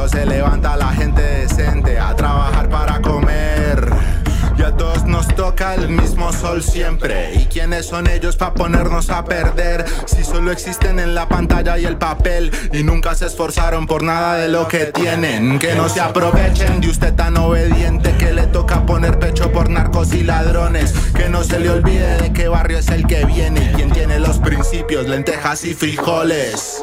Se 0.09 0.27
levanta 0.27 0.77
la 0.77 0.93
gente 0.93 1.44
nos 5.15 5.29
toca 5.37 5.77
el 5.77 5.91
mismo 5.91 6.33
sol 6.33 6.61
siempre. 6.61 7.35
¿Y 7.35 7.45
quiénes 7.47 7.87
son 7.87 8.09
ellos 8.09 8.35
para 8.35 8.53
ponernos 8.53 9.11
a 9.11 9.25
perder? 9.25 9.85
Si 10.07 10.25
solo 10.25 10.51
existen 10.51 10.99
en 10.99 11.15
la 11.15 11.29
pantalla 11.29 11.79
y 11.79 11.85
el 11.85 11.97
papel 11.97 12.51
y 12.73 12.83
nunca 12.83 13.15
se 13.15 13.27
esforzaron 13.27 13.87
por 13.87 14.03
nada 14.03 14.39
de 14.39 14.49
lo 14.49 14.67
que 14.67 14.87
tienen. 14.87 15.61
Que 15.61 15.77
no 15.77 15.89
se 15.89 16.01
aprovechen 16.01 16.81
de 16.81 16.89
usted 16.89 17.15
tan 17.15 17.37
obediente 17.37 18.17
que 18.17 18.33
le 18.33 18.49
toca 18.49 18.85
poner 18.87 19.21
pecho 19.21 19.53
por 19.53 19.71
narcos 19.71 20.13
y 20.15 20.25
ladrones. 20.25 20.93
Que 21.15 21.29
no 21.29 21.45
se 21.45 21.61
le 21.61 21.71
olvide 21.71 22.17
de 22.21 22.33
qué 22.33 22.49
barrio 22.49 22.79
es 22.79 22.89
el 22.89 23.07
que 23.07 23.25
viene. 23.25 23.71
y 23.71 23.77
Quien 23.77 23.93
tiene 23.93 24.19
los 24.19 24.39
principios, 24.39 25.09
lentejas 25.09 25.65
y 25.65 25.75
frijoles. 25.75 26.83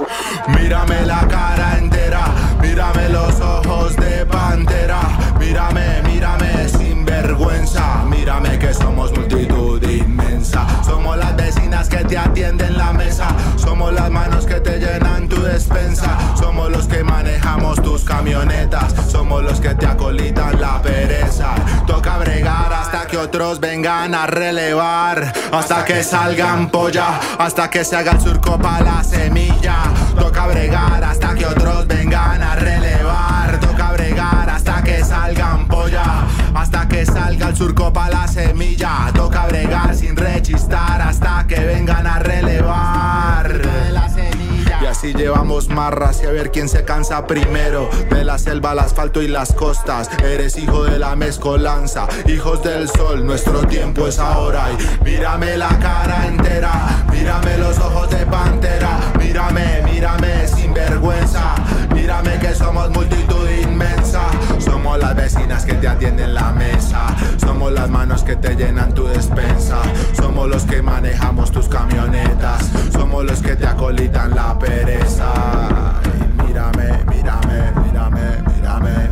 Mírame 0.57 1.01
la 1.01 1.27
cara 1.27 1.77
entera, 1.77 2.33
mírame 2.61 3.09
los 3.09 3.41
ojos 3.41 3.97
de 3.97 4.25
pantera. 4.25 5.01
Mírame, 5.37 6.01
mírame 6.03 6.69
sin 6.69 7.03
vergüenza. 7.03 7.90
Mírame 8.21 8.59
que 8.59 8.71
somos 8.71 9.11
multitud 9.17 9.81
inmensa. 9.81 10.67
Somos 10.85 11.17
las 11.17 11.35
vecinas 11.35 11.89
que 11.89 12.05
te 12.05 12.19
atienden 12.19 12.77
la 12.77 12.93
mesa. 12.93 13.27
Somos 13.55 13.91
las 13.93 14.11
manos 14.11 14.45
que 14.45 14.59
te 14.59 14.77
llenan 14.77 15.27
tu 15.27 15.41
despensa. 15.41 16.19
Somos 16.37 16.69
los 16.69 16.85
que 16.85 17.03
manejamos 17.03 17.81
tus 17.81 18.03
camionetas. 18.03 18.93
Somos 19.09 19.41
los 19.41 19.59
que 19.59 19.73
te 19.73 19.87
acolitan 19.87 20.61
la 20.61 20.79
pereza. 20.83 21.55
Toca 21.87 22.19
bregar 22.19 22.71
hasta 22.71 23.07
que 23.07 23.17
otros 23.17 23.59
vengan 23.59 24.13
a 24.13 24.27
relevar. 24.27 25.33
Hasta 25.51 25.83
que 25.83 26.03
salgan 26.03 26.69
polla. 26.69 27.19
Hasta 27.39 27.71
que 27.71 27.83
se 27.83 27.95
haga 27.95 28.11
el 28.11 28.21
surco 28.21 28.59
para 28.59 28.83
la 28.97 29.03
semilla. 29.03 29.77
Toca 30.15 30.45
bregar 30.45 31.03
hasta 31.03 31.33
que 31.33 31.47
otros 31.47 31.87
vengan 31.87 32.43
a 32.43 32.55
relevar. 32.55 33.70
Hasta 36.53 36.87
que 36.87 37.05
salga 37.05 37.49
el 37.49 37.55
surco 37.55 37.91
para 37.93 38.21
la 38.21 38.27
semilla. 38.27 39.11
Toca 39.15 39.47
bregar 39.47 39.95
sin 39.95 40.15
rechistar 40.15 41.01
hasta 41.01 41.45
que 41.47 41.59
vengan 41.59 42.05
a 42.05 42.19
relevar. 42.19 43.61
Y 44.81 44.85
así 44.87 45.13
llevamos 45.13 45.69
marras 45.69 46.21
y 46.23 46.25
a 46.25 46.31
ver 46.31 46.49
quién 46.49 46.67
se 46.67 46.83
cansa 46.83 47.27
primero. 47.27 47.87
De 48.09 48.23
la 48.25 48.39
selva 48.39 48.71
al 48.71 48.79
asfalto 48.79 49.21
y 49.21 49.27
las 49.27 49.53
costas. 49.53 50.09
Eres 50.23 50.57
hijo 50.57 50.85
de 50.85 50.97
la 50.97 51.15
mezcolanza, 51.15 52.07
hijos 52.25 52.63
del 52.63 52.89
sol. 52.89 53.23
Nuestro 53.23 53.59
tiempo 53.67 54.07
es 54.07 54.17
ahora. 54.17 54.69
Y 54.71 55.03
mírame 55.05 55.55
la 55.55 55.69
cara 55.79 56.25
entera. 56.25 57.05
Mírame 57.11 57.59
los 57.59 57.77
ojos 57.77 58.09
de 58.09 58.25
pantera. 58.25 58.99
Mírame, 59.19 59.83
mírame 59.83 60.47
sin 60.47 60.73
vergüenza. 60.73 61.53
Mírame 61.93 62.39
que 62.39 62.55
somos 62.55 62.89
multitud. 62.89 63.40
Somos 64.63 64.97
las 64.99 65.15
vecinas 65.15 65.65
que 65.65 65.73
te 65.73 65.87
atienden 65.87 66.33
la 66.33 66.51
mesa. 66.51 67.07
Somos 67.37 67.71
las 67.71 67.89
manos 67.89 68.23
que 68.23 68.35
te 68.35 68.55
llenan 68.55 68.93
tu 68.93 69.05
despensa. 69.07 69.81
Somos 70.13 70.47
los 70.47 70.63
que 70.63 70.81
manejamos 70.81 71.51
tus 71.51 71.67
camionetas. 71.67 72.69
Somos 72.91 73.25
los 73.25 73.41
que 73.41 73.55
te 73.55 73.67
acolitan 73.67 74.35
la 74.35 74.57
pereza. 74.57 75.31
Mírame, 76.45 77.03
mírame, 77.09 77.71
mírame, 77.83 78.43
mírame, 78.55 79.09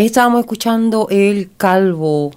Ahí 0.00 0.06
estábamos 0.06 0.40
escuchando 0.40 1.08
El 1.10 1.50
Calvo 1.58 2.30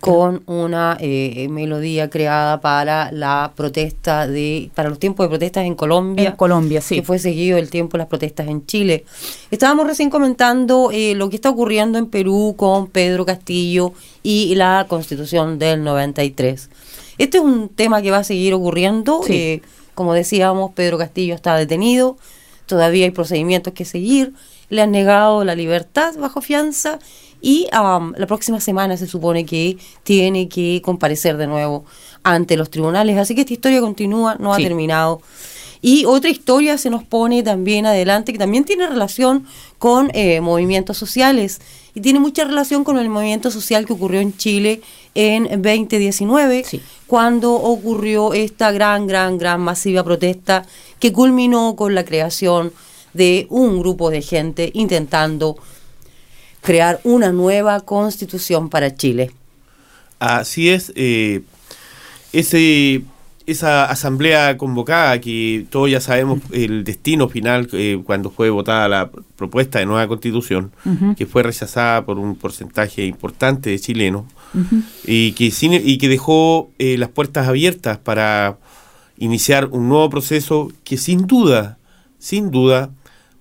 con 0.00 0.42
una 0.44 0.98
eh, 1.00 1.48
melodía 1.48 2.10
creada 2.10 2.60
para 2.60 3.10
la 3.10 3.54
protesta 3.56 4.26
de 4.26 4.70
para 4.74 4.90
los 4.90 4.98
tiempos 4.98 5.24
de 5.24 5.30
protestas 5.30 5.64
en 5.64 5.76
Colombia. 5.76 6.28
En 6.28 6.36
Colombia, 6.36 6.82
sí. 6.82 6.96
Que 6.96 7.02
fue 7.02 7.18
seguido 7.18 7.56
el 7.56 7.70
tiempo 7.70 7.92
de 7.92 8.00
las 8.00 8.08
protestas 8.08 8.48
en 8.48 8.66
Chile. 8.66 9.06
Estábamos 9.50 9.86
recién 9.86 10.10
comentando 10.10 10.90
eh, 10.92 11.14
lo 11.14 11.30
que 11.30 11.36
está 11.36 11.48
ocurriendo 11.48 11.96
en 11.96 12.08
Perú 12.08 12.52
con 12.54 12.88
Pedro 12.88 13.24
Castillo 13.24 13.94
y 14.22 14.54
la 14.54 14.84
Constitución 14.86 15.58
del 15.58 15.82
93. 15.84 16.68
Este 17.16 17.38
es 17.38 17.42
un 17.42 17.70
tema 17.70 18.02
que 18.02 18.10
va 18.10 18.18
a 18.18 18.24
seguir 18.24 18.52
ocurriendo. 18.52 19.22
Sí. 19.24 19.32
eh, 19.32 19.62
como 19.94 20.12
decíamos, 20.12 20.72
Pedro 20.74 20.98
Castillo 20.98 21.34
está 21.34 21.56
detenido. 21.56 22.18
Todavía 22.66 23.06
hay 23.06 23.10
procedimientos 23.10 23.72
que 23.72 23.86
seguir. 23.86 24.34
Le 24.68 24.82
han 24.82 24.90
negado 24.90 25.44
la 25.44 25.54
libertad 25.54 26.14
bajo 26.18 26.40
fianza 26.40 26.98
y 27.40 27.68
am, 27.72 28.14
la 28.16 28.26
próxima 28.26 28.60
semana 28.60 28.96
se 28.96 29.06
supone 29.06 29.44
que 29.44 29.76
tiene 30.02 30.48
que 30.48 30.80
comparecer 30.82 31.36
de 31.36 31.46
nuevo 31.46 31.84
ante 32.22 32.56
los 32.56 32.70
tribunales. 32.70 33.18
Así 33.18 33.34
que 33.34 33.42
esta 33.42 33.52
historia 33.52 33.80
continúa, 33.80 34.36
no 34.38 34.52
ha 34.52 34.56
terminado. 34.56 35.20
Y 35.82 36.04
otra 36.06 36.30
historia 36.30 36.78
se 36.78 36.90
nos 36.90 37.04
pone 37.04 37.42
también 37.42 37.86
adelante 37.86 38.32
que 38.32 38.38
también 38.38 38.64
tiene 38.64 38.88
relación 38.88 39.46
con 39.78 40.10
eh, 40.14 40.40
movimientos 40.40 40.96
sociales 40.96 41.60
y 41.94 42.00
tiene 42.00 42.18
mucha 42.18 42.44
relación 42.44 42.82
con 42.82 42.98
el 42.98 43.08
movimiento 43.08 43.50
social 43.50 43.86
que 43.86 43.92
ocurrió 43.92 44.20
en 44.20 44.36
Chile 44.36 44.80
en 45.14 45.44
2019, 45.62 46.64
Sí. 46.64 46.80
cuando 47.06 47.54
ocurrió 47.54 48.32
esta 48.34 48.72
gran, 48.72 49.06
gran, 49.06 49.38
gran 49.38 49.60
masiva 49.60 50.02
protesta 50.02 50.64
que 50.98 51.12
culminó 51.12 51.76
con 51.76 51.94
la 51.94 52.04
creación 52.04 52.72
de 53.16 53.46
un 53.50 53.80
grupo 53.80 54.10
de 54.10 54.22
gente 54.22 54.70
intentando 54.74 55.56
crear 56.62 57.00
una 57.04 57.32
nueva 57.32 57.80
constitución 57.80 58.68
para 58.68 58.94
Chile. 58.94 59.30
Así 60.18 60.68
es. 60.68 60.92
eh, 60.96 61.42
ese, 62.32 63.02
esa 63.46 63.84
asamblea 63.84 64.56
convocada, 64.58 65.20
que 65.20 65.64
todos 65.70 65.90
ya 65.90 66.00
sabemos 66.00 66.40
el 66.52 66.84
destino 66.84 67.28
final 67.28 67.68
eh, 67.72 68.00
cuando 68.04 68.30
fue 68.30 68.50
votada 68.50 68.88
la 68.88 69.10
propuesta 69.36 69.78
de 69.78 69.86
nueva 69.86 70.06
constitución, 70.08 70.72
que 71.16 71.26
fue 71.26 71.42
rechazada 71.44 72.04
por 72.04 72.18
un 72.18 72.34
porcentaje 72.34 73.06
importante 73.06 73.70
de 73.70 73.78
chilenos, 73.78 74.24
y, 75.06 75.32
que 75.32 75.50
sin- 75.50 75.80
y 75.84 75.98
que 75.98 76.08
dejó 76.08 76.70
eh, 76.78 76.98
las 76.98 77.10
puertas 77.10 77.46
abiertas 77.46 77.98
para 77.98 78.58
iniciar 79.18 79.66
un 79.70 79.88
nuevo 79.88 80.10
proceso 80.10 80.72
que 80.84 80.96
sin 80.98 81.26
duda, 81.26 81.78
sin 82.18 82.50
duda, 82.50 82.90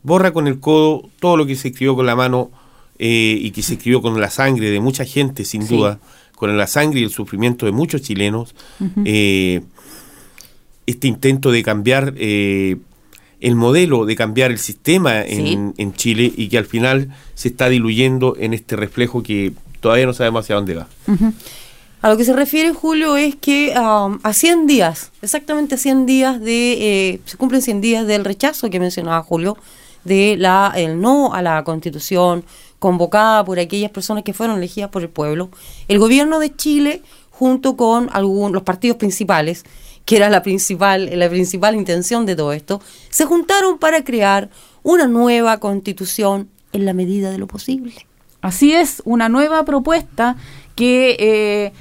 borra 0.06 0.32
con 0.32 0.48
el 0.48 0.60
codo 0.60 1.10
todo 1.20 1.36
lo 1.36 1.46
que 1.46 1.56
se 1.56 1.70
escribió 1.70 1.96
con 1.96 2.06
la 2.06 2.16
mano 2.16 2.52
eh, 3.00 3.38
y 3.42 3.52
que 3.52 3.62
se 3.62 3.74
escribió 3.74 4.02
con 4.02 4.20
la 4.22 4.30
sangre 4.30 4.70
de 4.70 4.80
mucha 4.80 5.04
gente, 5.04 5.44
sin 5.44 5.64
Sí. 5.68 5.76
duda, 5.76 6.00
con 6.36 6.56
la 6.58 6.68
sangre 6.68 7.00
y 7.00 7.04
el 7.04 7.10
sufrimiento 7.10 7.66
de 7.66 7.72
muchos 7.72 8.02
chilenos. 8.02 8.56
eh, 9.06 9.62
este 10.88 11.08
intento 11.08 11.52
de 11.52 11.64
cambiar 11.64 12.14
eh, 12.18 12.78
el 13.42 13.56
modelo, 13.56 14.06
de 14.06 14.16
cambiar 14.16 14.52
el 14.52 14.60
sistema 14.60 15.22
en, 15.24 15.74
en 15.78 15.94
Chile 15.94 16.32
y 16.36 16.48
que 16.50 16.58
al 16.60 16.66
final 16.66 17.10
se 17.34 17.48
está 17.48 17.70
diluyendo 17.70 18.36
en 18.40 18.54
este 18.54 18.76
reflejo 18.76 19.24
que 19.24 19.52
todavía 19.80 20.06
no 20.06 20.14
sabemos 20.14 20.46
hacia 20.46 20.56
dónde 20.56 20.76
va. 20.76 20.88
A 22.02 22.10
lo 22.10 22.18
que 22.18 22.24
se 22.24 22.34
refiere 22.34 22.72
Julio 22.72 23.18
es 23.18 23.36
que 23.36 23.74
um, 23.76 24.20
a 24.22 24.32
100 24.34 24.68
días, 24.68 25.12
exactamente 25.24 25.74
a 25.76 25.78
100 25.80 26.06
días 26.06 26.40
de, 26.40 27.20
se 27.26 27.38
cumplen 27.38 27.64
100 27.64 27.82
días 27.82 28.06
del 28.08 28.24
rechazo 28.24 28.70
que 28.70 28.80
mencionaba 28.80 29.24
Julio, 29.24 29.58
de 30.06 30.38
la 30.38 30.72
el 30.76 31.02
no 31.02 31.34
a 31.34 31.42
la 31.42 31.64
constitución 31.64 32.46
convocada 32.80 33.44
por 33.44 33.60
aquellas 33.60 33.92
personas 33.92 34.24
que 34.24 34.34
fueron 34.34 34.58
elegidas 34.58 34.90
por 34.90 35.02
el 35.02 35.10
pueblo, 35.10 35.50
el 35.88 36.00
gobierno 36.00 36.40
de 36.40 36.56
Chile, 36.56 37.02
junto 37.32 37.76
con 37.76 38.10
algunos 38.14 38.52
los 38.52 38.64
partidos 38.64 38.98
principales, 38.98 39.66
que 40.06 40.18
era 40.18 40.30
la 40.30 40.44
principal, 40.44 41.10
la 41.18 41.30
principal 41.30 41.76
intención 41.76 42.26
de 42.26 42.36
todo 42.36 42.54
esto, 42.54 42.82
se 43.10 43.26
juntaron 43.26 43.80
para 43.80 44.04
crear 44.04 44.50
una 44.84 45.08
nueva 45.08 45.58
constitución 45.58 46.48
en 46.74 46.86
la 46.86 46.94
medida 46.94 47.32
de 47.32 47.40
lo 47.40 47.48
posible. 47.48 47.94
Así 48.42 48.74
es, 48.74 49.02
una 49.06 49.30
nueva 49.30 49.66
propuesta 49.66 50.36
que, 50.76 51.16
eh, 51.20 51.74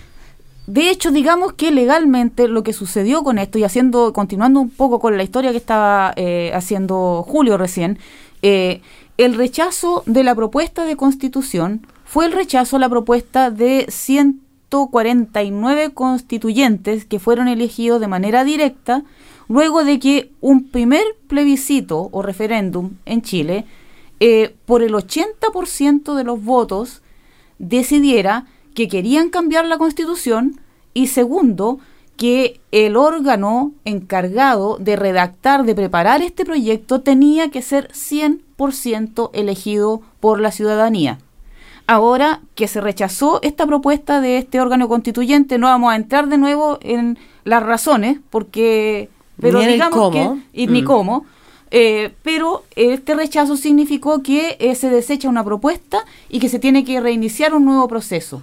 de 0.66 0.88
hecho, 0.88 1.10
digamos 1.10 1.52
que 1.52 1.70
legalmente 1.70 2.48
lo 2.48 2.62
que 2.62 2.72
sucedió 2.72 3.22
con 3.22 3.38
esto, 3.38 3.58
y 3.58 3.64
haciendo, 3.64 4.14
continuando 4.14 4.60
un 4.60 4.70
poco 4.70 4.98
con 4.98 5.16
la 5.16 5.22
historia 5.22 5.50
que 5.50 5.58
estaba 5.58 6.14
eh, 6.16 6.52
haciendo 6.54 7.22
Julio 7.26 7.58
recién, 7.58 7.98
eh, 8.42 8.80
el 9.18 9.34
rechazo 9.34 10.02
de 10.06 10.24
la 10.24 10.34
propuesta 10.34 10.84
de 10.84 10.96
constitución 10.96 11.86
fue 12.04 12.26
el 12.26 12.32
rechazo 12.32 12.76
a 12.76 12.80
la 12.80 12.88
propuesta 12.88 13.50
de 13.50 13.86
149 13.88 15.92
constituyentes 15.92 17.04
que 17.04 17.18
fueron 17.18 17.48
elegidos 17.48 18.00
de 18.00 18.08
manera 18.08 18.44
directa 18.44 19.04
luego 19.48 19.84
de 19.84 19.98
que 19.98 20.30
un 20.40 20.64
primer 20.64 21.04
plebiscito 21.28 22.08
o 22.10 22.22
referéndum 22.22 22.92
en 23.04 23.22
Chile 23.22 23.66
eh, 24.20 24.54
por 24.64 24.82
el 24.82 24.94
80% 24.94 26.14
de 26.14 26.24
los 26.24 26.42
votos 26.42 27.02
decidiera 27.58 28.46
que 28.74 28.88
querían 28.88 29.30
cambiar 29.30 29.64
la 29.66 29.78
constitución 29.78 30.60
y 30.92 31.08
segundo, 31.08 31.78
que 32.16 32.60
el 32.70 32.96
órgano 32.96 33.72
encargado 33.84 34.76
de 34.78 34.94
redactar, 34.96 35.64
de 35.64 35.74
preparar 35.74 36.22
este 36.22 36.44
proyecto 36.44 37.00
tenía 37.00 37.50
que 37.50 37.60
ser 37.62 37.88
100% 37.92 39.30
elegido 39.32 40.00
por 40.20 40.40
la 40.40 40.52
ciudadanía. 40.52 41.18
Ahora 41.86 42.40
que 42.54 42.68
se 42.68 42.80
rechazó 42.80 43.40
esta 43.42 43.66
propuesta 43.66 44.20
de 44.20 44.38
este 44.38 44.60
órgano 44.60 44.88
constituyente, 44.88 45.58
no 45.58 45.66
vamos 45.66 45.92
a 45.92 45.96
entrar 45.96 46.28
de 46.28 46.38
nuevo 46.38 46.78
en 46.82 47.18
las 47.44 47.62
razones, 47.62 48.18
porque... 48.30 49.10
Pero 49.40 49.58
Ni 49.58 49.66
digamos 49.66 49.98
cómo. 49.98 50.34
que... 50.52 50.62
Y 50.62 50.66
ni 50.68 50.82
Mm. 50.82 50.84
cómo. 50.84 51.26
Eh, 51.72 52.14
pero 52.22 52.62
este 52.76 53.14
rechazo 53.16 53.56
significó 53.56 54.22
que 54.22 54.56
eh, 54.60 54.76
se 54.76 54.88
desecha 54.88 55.28
una 55.28 55.42
propuesta 55.44 56.04
y 56.30 56.38
que 56.38 56.48
se 56.48 56.60
tiene 56.60 56.84
que 56.84 57.00
reiniciar 57.00 57.52
un 57.52 57.64
nuevo 57.64 57.88
proceso. 57.88 58.42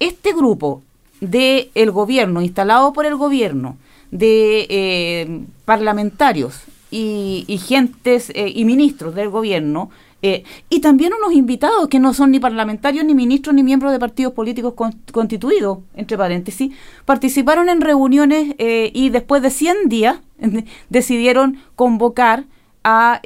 Este 0.00 0.32
grupo 0.32 0.82
del 1.20 1.70
el 1.74 1.90
gobierno, 1.90 2.42
instalado 2.42 2.92
por 2.92 3.06
el 3.06 3.16
gobierno, 3.16 3.76
de 4.10 4.66
eh, 4.68 5.40
parlamentarios 5.64 6.60
y, 6.90 7.44
y 7.48 7.58
gentes 7.58 8.30
eh, 8.34 8.52
y 8.54 8.64
ministros 8.64 9.14
del 9.14 9.30
gobierno, 9.30 9.90
eh, 10.22 10.44
y 10.70 10.80
también 10.80 11.12
unos 11.12 11.34
invitados 11.34 11.88
que 11.88 11.98
no 11.98 12.14
son 12.14 12.30
ni 12.30 12.40
parlamentarios, 12.40 13.04
ni 13.04 13.14
ministros, 13.14 13.54
ni 13.54 13.62
miembros 13.62 13.92
de 13.92 13.98
partidos 13.98 14.32
políticos 14.32 14.74
con- 14.74 14.94
constituidos, 15.12 15.78
entre 15.94 16.16
paréntesis, 16.16 16.72
participaron 17.04 17.68
en 17.68 17.80
reuniones 17.80 18.54
y 18.58 19.10
después 19.10 19.42
de 19.42 19.50
100 19.50 19.88
días 19.88 20.20
decidieron 20.88 21.58
convocar 21.74 22.44
a, 22.82 23.20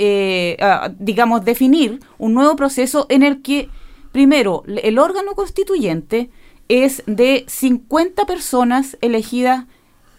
digamos, 0.99 1.45
definir 1.45 2.01
un 2.19 2.35
nuevo 2.35 2.57
proceso 2.57 3.07
en 3.09 3.23
el 3.23 3.43
que, 3.43 3.69
primero, 4.11 4.65
el 4.67 4.99
órgano 4.99 5.35
constituyente 5.35 6.31
es 6.71 7.03
de 7.07 7.45
50 7.49 8.27
personas 8.27 8.97
elegidas 9.01 9.65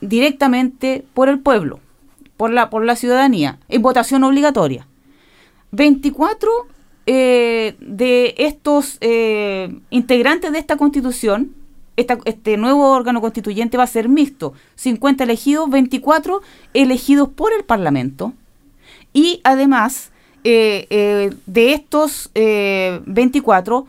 directamente 0.01 1.05
por 1.13 1.29
el 1.29 1.39
pueblo, 1.39 1.79
por 2.35 2.51
la, 2.51 2.69
por 2.69 2.83
la 2.83 2.97
ciudadanía, 2.97 3.57
en 3.69 3.81
votación 3.81 4.25
obligatoria. 4.25 4.85
24 5.71 6.51
eh, 7.05 7.75
de 7.79 8.35
estos 8.37 8.97
eh, 8.99 9.73
integrantes 9.91 10.51
de 10.51 10.59
esta 10.59 10.75
constitución, 10.75 11.55
este 11.95 12.57
nuevo 12.57 12.91
órgano 12.91 13.21
constituyente 13.21 13.77
va 13.77 13.83
a 13.83 13.87
ser 13.87 14.09
mixto, 14.09 14.53
50 14.75 15.23
elegidos, 15.23 15.69
24 15.69 16.41
elegidos 16.73 17.29
por 17.29 17.53
el 17.53 17.63
Parlamento, 17.63 18.33
y 19.13 19.39
además 19.45 20.11
eh, 20.43 21.31
de 21.45 21.73
estos 21.73 22.29
eh, 22.35 22.99
24, 23.05 23.87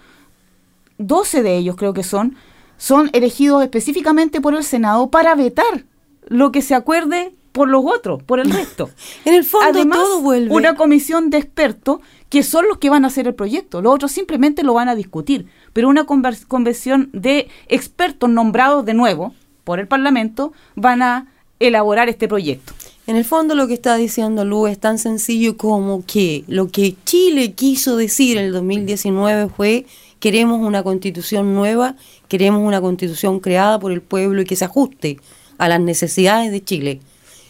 12 0.98 1.42
de 1.42 1.56
ellos 1.56 1.74
creo 1.74 1.92
que 1.92 2.04
son, 2.04 2.36
son 2.82 3.10
elegidos 3.12 3.62
específicamente 3.62 4.40
por 4.40 4.56
el 4.56 4.64
Senado 4.64 5.08
para 5.08 5.36
vetar 5.36 5.84
lo 6.26 6.50
que 6.50 6.62
se 6.62 6.74
acuerde 6.74 7.32
por 7.52 7.68
los 7.68 7.84
otros, 7.86 8.24
por 8.24 8.40
el 8.40 8.50
resto. 8.50 8.90
En 9.24 9.34
el 9.34 9.44
fondo 9.44 9.68
Además, 9.68 9.98
todo 9.98 10.20
vuelve. 10.20 10.52
una 10.52 10.74
comisión 10.74 11.30
de 11.30 11.38
expertos 11.38 12.00
que 12.28 12.42
son 12.42 12.66
los 12.66 12.78
que 12.78 12.90
van 12.90 13.04
a 13.04 13.06
hacer 13.06 13.28
el 13.28 13.34
proyecto. 13.34 13.82
Los 13.82 13.94
otros 13.94 14.10
simplemente 14.10 14.64
lo 14.64 14.74
van 14.74 14.88
a 14.88 14.96
discutir. 14.96 15.46
Pero 15.72 15.88
una 15.88 16.06
convención 16.06 17.08
de 17.12 17.48
expertos 17.68 18.28
nombrados 18.28 18.84
de 18.84 18.94
nuevo 18.94 19.32
por 19.62 19.78
el 19.78 19.86
Parlamento 19.86 20.52
van 20.74 21.02
a 21.02 21.28
elaborar 21.60 22.08
este 22.08 22.26
proyecto. 22.26 22.72
En 23.06 23.14
el 23.14 23.24
fondo 23.24 23.54
lo 23.54 23.68
que 23.68 23.74
está 23.74 23.94
diciendo 23.94 24.44
Lu 24.44 24.66
es 24.66 24.80
tan 24.80 24.98
sencillo 24.98 25.56
como 25.56 26.04
que 26.04 26.42
lo 26.48 26.66
que 26.66 26.96
Chile 27.04 27.52
quiso 27.52 27.96
decir 27.96 28.38
en 28.38 28.46
el 28.46 28.52
2019 28.52 29.50
fue 29.56 29.86
queremos 30.22 30.60
una 30.64 30.84
constitución 30.84 31.52
nueva, 31.52 31.96
queremos 32.28 32.62
una 32.64 32.80
constitución 32.80 33.40
creada 33.40 33.80
por 33.80 33.90
el 33.90 34.02
pueblo 34.02 34.40
y 34.40 34.44
que 34.44 34.54
se 34.54 34.64
ajuste 34.64 35.18
a 35.58 35.68
las 35.68 35.80
necesidades 35.80 36.52
de 36.52 36.62
Chile. 36.62 37.00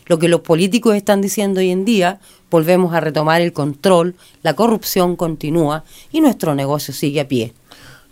Lo 0.06 0.18
que 0.18 0.26
los 0.28 0.40
políticos 0.40 0.96
están 0.96 1.20
diciendo 1.20 1.60
hoy 1.60 1.68
en 1.68 1.84
día, 1.84 2.18
volvemos 2.50 2.94
a 2.94 3.00
retomar 3.00 3.42
el 3.42 3.52
control, 3.52 4.14
la 4.42 4.54
corrupción 4.56 5.16
continúa 5.16 5.84
y 6.12 6.22
nuestro 6.22 6.54
negocio 6.54 6.94
sigue 6.94 7.20
a 7.20 7.28
pie. 7.28 7.52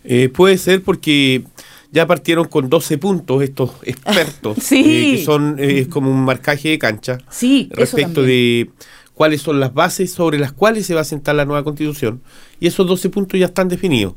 Eh, 0.03 0.29
puede 0.29 0.59
ser 0.59 0.83
porque 0.83 1.43
ya 1.91 2.05
partieron 2.05 2.47
con 2.47 2.69
12 2.69 2.99
puntos 2.99 3.41
estos 3.41 3.71
expertos, 3.81 4.57
Sí. 4.61 4.83
eh, 4.85 5.15
que 5.17 5.25
son 5.25 5.55
eh, 5.57 5.87
como 5.89 6.11
un 6.11 6.23
marcaje 6.23 6.69
de 6.69 6.77
cancha 6.77 7.17
Sí, 7.31 7.67
respecto 7.71 8.21
de 8.21 8.69
cuáles 9.15 9.41
son 9.41 9.59
las 9.59 9.73
bases 9.73 10.13
sobre 10.13 10.37
las 10.37 10.51
cuales 10.51 10.85
se 10.85 10.93
va 10.93 11.01
a 11.01 11.03
sentar 11.03 11.33
la 11.33 11.45
nueva 11.45 11.63
constitución. 11.63 12.21
Y 12.59 12.67
esos 12.67 12.85
12 12.85 13.09
puntos 13.09 13.39
ya 13.39 13.47
están 13.47 13.67
definidos. 13.67 14.13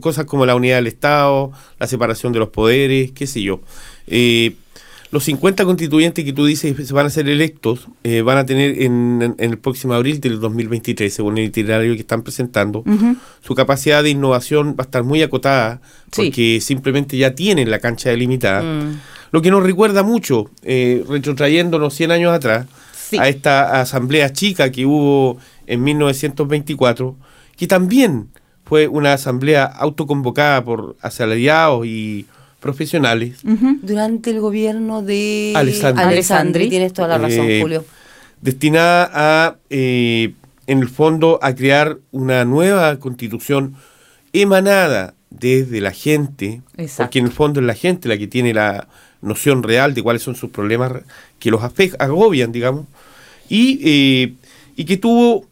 Cosas 0.00 0.24
como 0.26 0.44
la 0.46 0.54
unidad 0.54 0.76
del 0.76 0.86
Estado, 0.86 1.52
la 1.78 1.86
separación 1.86 2.32
de 2.32 2.38
los 2.40 2.48
poderes, 2.48 3.12
qué 3.12 3.26
sé 3.26 3.42
yo. 3.42 3.60
Eh, 4.06 4.54
los 5.10 5.24
50 5.24 5.64
constituyentes 5.64 6.22
que 6.22 6.34
tú 6.34 6.44
dices 6.44 6.86
se 6.86 6.92
van 6.92 7.06
a 7.06 7.10
ser 7.10 7.28
electos 7.28 7.88
eh, 8.04 8.20
van 8.20 8.36
a 8.36 8.44
tener 8.44 8.82
en, 8.82 9.34
el 9.38 9.56
próximo 9.58 9.94
abril 9.94 10.20
del 10.20 10.38
2023, 10.38 11.12
según 11.12 11.38
el 11.38 11.44
itinerario 11.44 11.94
que 11.94 12.00
están 12.00 12.22
presentando, 12.22 12.84
su 13.40 13.54
capacidad 13.54 14.02
de 14.02 14.10
innovación 14.10 14.72
va 14.78 14.82
a 14.82 14.82
estar 14.82 15.04
muy 15.04 15.22
acotada 15.22 15.80
Sí. 16.12 16.24
porque 16.26 16.60
simplemente 16.60 17.16
ya 17.16 17.34
tienen 17.34 17.70
la 17.70 17.78
cancha 17.78 18.10
delimitada. 18.10 18.62
Mm. 18.62 19.00
Lo 19.30 19.42
que 19.42 19.50
nos 19.50 19.62
recuerda 19.62 20.02
mucho, 20.02 20.50
eh, 20.62 21.04
retrotrayéndonos 21.08 21.94
100 21.94 22.10
años 22.10 22.32
atrás, 22.32 22.66
Sí. 22.94 23.18
a 23.18 23.28
esta 23.28 23.80
asamblea 23.80 24.32
chica 24.34 24.70
que 24.70 24.84
hubo 24.84 25.38
en 25.66 25.82
1924, 25.84 27.16
que 27.56 27.66
también 27.66 28.28
fue 28.68 28.88
una 28.88 29.12
asamblea 29.14 29.64
autoconvocada 29.64 30.62
por 30.64 30.96
asalariados 31.00 31.86
y 31.86 32.26
profesionales, 32.60 33.38
Durante 33.82 34.30
el 34.30 34.40
gobierno 34.40 35.00
de 35.02 35.52
Alessandri. 35.54 36.04
Alessandri, 36.04 36.68
tienes 36.68 36.92
toda 36.92 37.08
la 37.08 37.18
razón, 37.18 37.46
Eh, 37.48 37.60
Julio. 37.62 37.84
destinada 38.42 39.10
a, 39.14 39.56
eh, 39.70 40.34
en 40.66 40.80
el 40.80 40.88
fondo, 40.88 41.38
a 41.40 41.54
crear 41.54 41.98
una 42.10 42.44
nueva 42.44 42.98
constitución 42.98 43.74
emanada 44.32 45.14
desde 45.30 45.80
la 45.80 45.92
gente, 45.92 46.62
Exacto. 46.76 47.04
porque 47.04 47.18
en 47.20 47.26
el 47.26 47.32
fondo 47.32 47.60
es 47.60 47.66
la 47.66 47.74
gente 47.74 48.08
la 48.08 48.18
que 48.18 48.26
tiene 48.26 48.52
la, 48.52 48.88
noción 49.20 49.62
real 49.62 49.94
de 49.94 50.02
cuáles 50.02 50.22
son 50.22 50.36
sus 50.36 50.50
problemas 50.50 50.92
que 51.38 51.50
los 51.50 51.60
agobian, 51.98 52.52
digamos, 52.52 52.86
y, 53.48 53.80
eh, 53.82 54.34
y 54.76 54.84
que 54.84 54.96
tuvo 54.96 55.46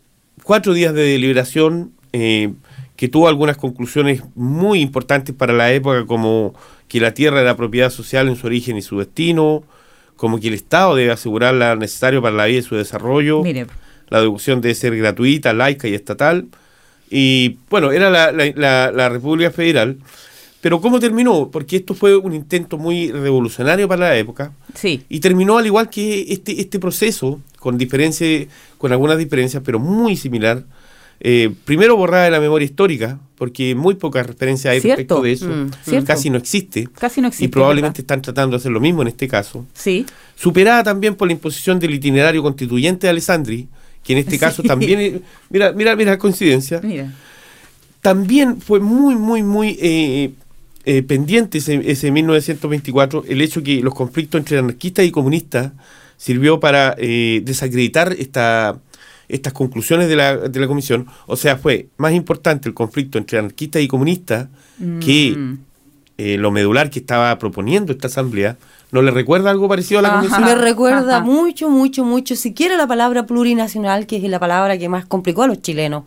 cuatro 0.44 0.72
días 0.72 0.94
de 0.94 1.02
deliberación, 1.02 1.92
eh, 2.12 2.52
que 2.96 3.08
tuvo 3.08 3.28
algunas 3.28 3.56
conclusiones 3.56 4.22
muy 4.34 4.80
importantes 4.80 5.34
para 5.34 5.52
la 5.52 5.72
época, 5.72 6.06
como 6.06 6.54
que 6.88 7.00
la 7.00 7.12
tierra 7.12 7.40
era 7.40 7.56
propiedad 7.56 7.90
social 7.90 8.28
en 8.28 8.36
su 8.36 8.46
origen 8.46 8.76
y 8.76 8.82
su 8.82 8.98
destino, 8.98 9.62
como 10.16 10.40
que 10.40 10.48
el 10.48 10.54
Estado 10.54 10.94
debe 10.94 11.10
asegurar 11.12 11.54
lo 11.54 11.76
necesario 11.76 12.22
para 12.22 12.34
la 12.36 12.46
vida 12.46 12.60
y 12.60 12.62
su 12.62 12.74
desarrollo, 12.76 13.42
Mire, 13.42 13.66
la 14.08 14.18
educación 14.20 14.60
debe 14.60 14.74
ser 14.74 14.96
gratuita, 14.96 15.52
laica 15.52 15.88
y 15.88 15.94
estatal. 15.94 16.46
Y 17.10 17.58
bueno, 17.70 17.92
era 17.92 18.10
la, 18.10 18.32
la- 18.32 18.52
la- 18.54 18.92
la 18.92 19.08
República 19.08 19.50
Federal. 19.50 19.98
Pero 20.60 20.80
¿cómo 20.80 20.98
terminó? 20.98 21.50
Porque 21.50 21.76
esto 21.76 21.94
fue 21.94 22.16
un 22.16 22.32
intento 22.34 22.76
muy 22.78 23.12
revolucionario 23.12 23.86
para 23.86 24.08
la 24.08 24.16
época. 24.16 24.52
sí. 24.74 25.02
Y 25.08 25.20
terminó 25.20 25.58
al 25.58 25.66
igual 25.66 25.90
que 25.90 26.22
este, 26.32 26.60
este 26.60 26.78
proceso, 26.80 27.40
con 27.60 27.78
diferencia, 27.78 28.26
con 28.78 28.90
algunas 28.90 29.18
diferencias, 29.18 29.62
pero 29.64 29.78
muy 29.78 30.16
similar. 30.16 30.64
Eh, 31.20 31.50
primero 31.64 31.96
borrada 31.96 32.24
de 32.24 32.30
la 32.30 32.40
memoria 32.40 32.64
histórica, 32.66 33.18
porque 33.36 33.74
muy 33.74 33.94
pocas 33.94 34.26
referencias 34.26 34.72
hay 34.72 34.80
Cierto. 34.80 34.96
respecto 34.96 35.22
de 35.22 35.32
eso. 35.32 35.48
Mm. 35.48 36.04
Casi 36.04 36.30
no 36.30 36.38
existe. 36.38 36.88
Casi 36.98 37.20
no 37.20 37.28
existe. 37.28 37.44
y 37.46 37.48
probablemente 37.48 38.02
¿verdad? 38.02 38.16
están 38.18 38.22
tratando 38.22 38.56
de 38.56 38.60
hacer 38.60 38.72
lo 38.72 38.80
mismo 38.80 39.02
en 39.02 39.08
este 39.08 39.26
caso 39.28 39.66
Sí. 39.74 40.04
superada 40.36 40.82
también 40.82 41.14
por 41.14 41.28
la 41.28 41.32
imposición 41.32 41.78
del 41.78 41.94
itinerario 41.94 42.42
constituyente 42.42 43.06
de 43.06 43.10
Alessandri, 43.10 43.68
que 44.04 44.12
en 44.12 44.18
este 44.20 44.38
caso 44.38 44.62
también, 44.62 45.22
mira, 45.50 45.72
mira, 45.72 45.96
mira, 45.96 46.16
coincidencia, 46.18 46.80
Mira. 46.82 47.12
también 48.00 48.60
fue 48.60 48.80
muy, 48.80 49.16
muy, 49.16 49.42
muy 49.42 49.76
eh, 49.80 50.30
eh, 50.84 51.02
pendiente 51.02 51.58
ese, 51.58 51.80
ese 51.90 52.10
1924 52.10 53.24
el 53.28 53.40
hecho 53.40 53.62
que 53.62 53.80
los 53.82 53.94
conflictos 53.94 54.38
entre 54.38 54.58
anarquistas 54.58 55.04
y 55.04 55.10
comunistas 55.10 55.72
sirvió 56.16 56.60
para 56.60 56.94
eh, 56.98 57.42
desacreditar 57.44 58.14
esta, 58.18 58.78
estas 59.28 59.52
conclusiones 59.52 60.08
de 60.08 60.16
la, 60.16 60.36
de 60.36 60.60
la 60.60 60.66
comisión. 60.66 61.06
O 61.26 61.36
sea, 61.36 61.56
fue 61.56 61.88
más 61.96 62.12
importante 62.12 62.68
el 62.68 62.74
conflicto 62.74 63.18
entre 63.18 63.38
anarquistas 63.38 63.82
y 63.82 63.88
comunistas 63.88 64.48
que 65.00 65.34
Mm. 65.36 65.58
eh, 66.18 66.36
lo 66.38 66.50
medular 66.50 66.90
que 66.90 66.98
estaba 67.00 67.36
proponiendo 67.38 67.92
esta 67.92 68.06
asamblea. 68.08 68.56
¿No 68.92 69.02
le 69.02 69.10
recuerda 69.10 69.50
algo 69.50 69.68
parecido 69.68 69.98
a 69.98 70.02
la 70.02 70.14
comisión? 70.16 70.44
Me 70.44 70.54
recuerda 70.54 71.16
Ajá. 71.16 71.24
mucho, 71.24 71.68
mucho, 71.68 72.04
mucho, 72.04 72.36
siquiera 72.36 72.76
la 72.76 72.86
palabra 72.86 73.26
plurinacional, 73.26 74.06
que 74.06 74.16
es 74.16 74.22
la 74.24 74.38
palabra 74.38 74.78
que 74.78 74.88
más 74.88 75.04
complicó 75.06 75.42
a 75.42 75.46
los 75.48 75.60
chilenos 75.60 76.04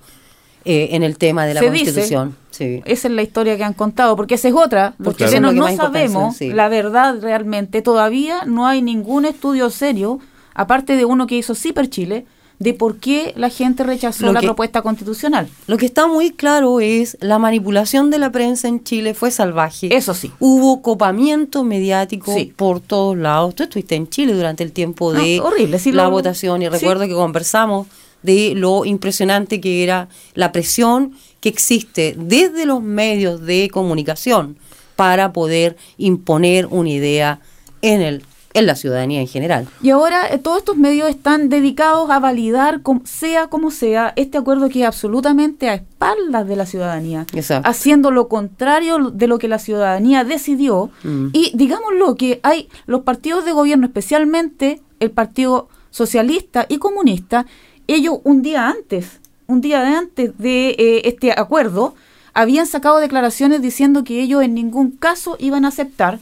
eh, 0.66 0.90
en 0.92 1.04
el 1.04 1.18
tema 1.18 1.46
de 1.46 1.54
la 1.56 1.60
Se 1.62 1.70
dice. 1.72 1.86
constitución. 1.86 2.36
Sí. 2.52 2.82
Esa 2.86 3.08
es 3.08 3.14
la 3.14 3.22
historia 3.22 3.56
que 3.58 3.64
han 3.64 3.74
contado, 3.74 4.16
porque 4.16 4.36
esa 4.36 4.48
es 4.50 4.54
otra. 4.54 4.94
Los 4.98 5.06
Porque 5.08 5.24
eso 5.26 5.32
chilenos 5.36 5.54
no 5.56 5.76
sabemos 5.76 6.36
sí. 6.38 6.52
la 6.52 6.70
verdad 6.70 7.20
realmente. 7.22 7.82
Todavía 7.82 8.44
no 8.46 8.66
hay 8.68 8.82
ningún 8.82 9.26
estudio 9.26 9.70
serio, 9.70 10.20
aparte 10.54 10.96
de 10.96 11.06
uno 11.06 11.28
que 11.28 11.36
hizo 11.38 11.56
Ciper 11.56 11.90
Chile, 11.90 12.26
de 12.60 12.74
por 12.74 12.98
qué 12.98 13.34
la 13.38 13.50
gente 13.50 13.84
rechazó 13.84 14.32
la 14.34 14.42
propuesta 14.42 14.82
constitucional. 14.82 15.48
Lo 15.68 15.78
que 15.78 15.86
está 15.86 16.08
muy 16.08 16.32
claro 16.32 16.82
es 16.82 17.18
la 17.22 17.40
manipulación 17.40 18.10
de 18.10 18.20
la 18.20 18.32
prensa 18.32 18.68
en 18.68 18.84
Chile 18.84 19.14
fue 19.14 19.32
salvaje. 19.32 19.96
Eso 19.96 20.14
sí. 20.14 20.32
Hubo 20.40 20.82
copamiento 20.82 21.64
mediático 21.64 22.34
Sí. 22.36 22.54
por 22.56 22.82
todos 22.82 23.18
lados. 23.18 23.56
Tú 23.56 23.64
estuviste 23.64 23.96
en 23.96 24.10
Chile 24.10 24.34
durante 24.34 24.64
el 24.64 24.74
tiempo 24.74 25.14
No, 25.14 25.22
de 25.22 25.40
horrible, 25.40 25.80
sí 25.80 25.94
la 25.94 26.04
lo- 26.04 26.12
votación 26.12 26.62
y 26.62 26.66
sí. 26.66 26.70
recuerdo 26.70 27.06
que 27.08 27.14
conversamos 27.14 27.88
de 28.24 28.54
lo 28.56 28.84
impresionante 28.84 29.62
que 29.62 29.82
era 29.82 30.10
la 30.34 30.52
presión 30.52 31.14
que 31.40 31.48
existe 31.48 32.16
desde 32.18 32.66
los 32.66 32.84
medios 32.84 33.40
de 33.46 33.70
comunicación 33.72 34.58
para 34.98 35.32
poder 35.32 35.78
imponer 35.98 36.66
una 36.66 36.90
idea 36.90 37.40
en 37.82 38.02
el 38.02 38.24
en 38.60 38.68
la 38.68 38.76
ciudadanía 38.76 39.20
en 39.22 39.28
general. 39.28 39.68
Y 39.82 39.90
ahora 39.90 40.28
eh, 40.32 40.38
todos 40.38 40.60
estos 40.60 40.78
medios 40.78 41.10
están 41.10 41.50
dedicados 41.50 42.10
a 42.10 42.20
validar, 42.20 42.82
com- 42.82 43.02
sea 43.06 43.48
como 43.48 43.72
sea, 43.72 44.14
este 44.16 44.38
acuerdo 44.38 44.70
que 44.70 44.82
es 44.82 44.86
absolutamente 44.86 45.70
a 45.70 45.74
espaldas 45.76 46.48
de 46.48 46.56
la 46.56 46.66
ciudadanía, 46.66 47.26
Exacto. 47.34 47.68
haciendo 47.70 48.12
lo 48.12 48.28
contrario 48.28 49.10
de 49.12 49.28
lo 49.28 49.40
que 49.40 49.48
la 49.48 49.60
ciudadanía 49.60 50.24
decidió. 50.24 50.92
Mm. 51.04 51.28
Y 51.34 51.52
digámoslo 51.56 52.16
que 52.16 52.40
hay 52.44 52.70
los 52.86 53.02
partidos 53.02 53.46
de 53.46 53.52
gobierno, 53.54 53.86
especialmente 53.88 54.82
el 55.00 55.12
Partido 55.12 55.70
Socialista 55.92 56.66
y 56.70 56.78
Comunista, 56.78 57.46
ellos 57.88 58.20
un 58.24 58.42
día 58.42 58.68
antes, 58.68 59.20
un 59.48 59.62
día 59.62 59.82
de 59.82 59.88
antes 59.96 60.38
de 60.38 60.70
eh, 60.78 61.02
este 61.06 61.32
acuerdo, 61.32 61.96
habían 62.34 62.68
sacado 62.68 63.00
declaraciones 63.00 63.62
diciendo 63.62 64.04
que 64.04 64.22
ellos 64.22 64.44
en 64.44 64.54
ningún 64.54 64.92
caso 64.92 65.36
iban 65.40 65.66
a 65.66 65.70
aceptar 65.70 66.20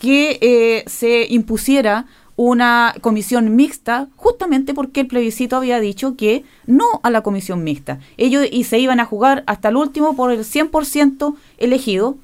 que 0.00 0.38
eh, 0.40 0.84
se 0.88 1.26
impusiera 1.28 2.06
una 2.34 2.94
comisión 3.02 3.54
mixta, 3.54 4.08
justamente 4.16 4.72
porque 4.72 5.00
el 5.00 5.06
plebiscito 5.06 5.56
había 5.56 5.78
dicho 5.78 6.16
que 6.16 6.42
no 6.66 6.86
a 7.02 7.10
la 7.10 7.22
comisión 7.22 7.62
mixta. 7.62 8.00
Ellos 8.16 8.46
y 8.50 8.64
se 8.64 8.78
iban 8.78 8.98
a 8.98 9.04
jugar 9.04 9.44
hasta 9.46 9.68
el 9.68 9.76
último 9.76 10.16
por 10.16 10.32
el 10.32 10.40
100% 10.40 11.36
elegido, 11.58 12.16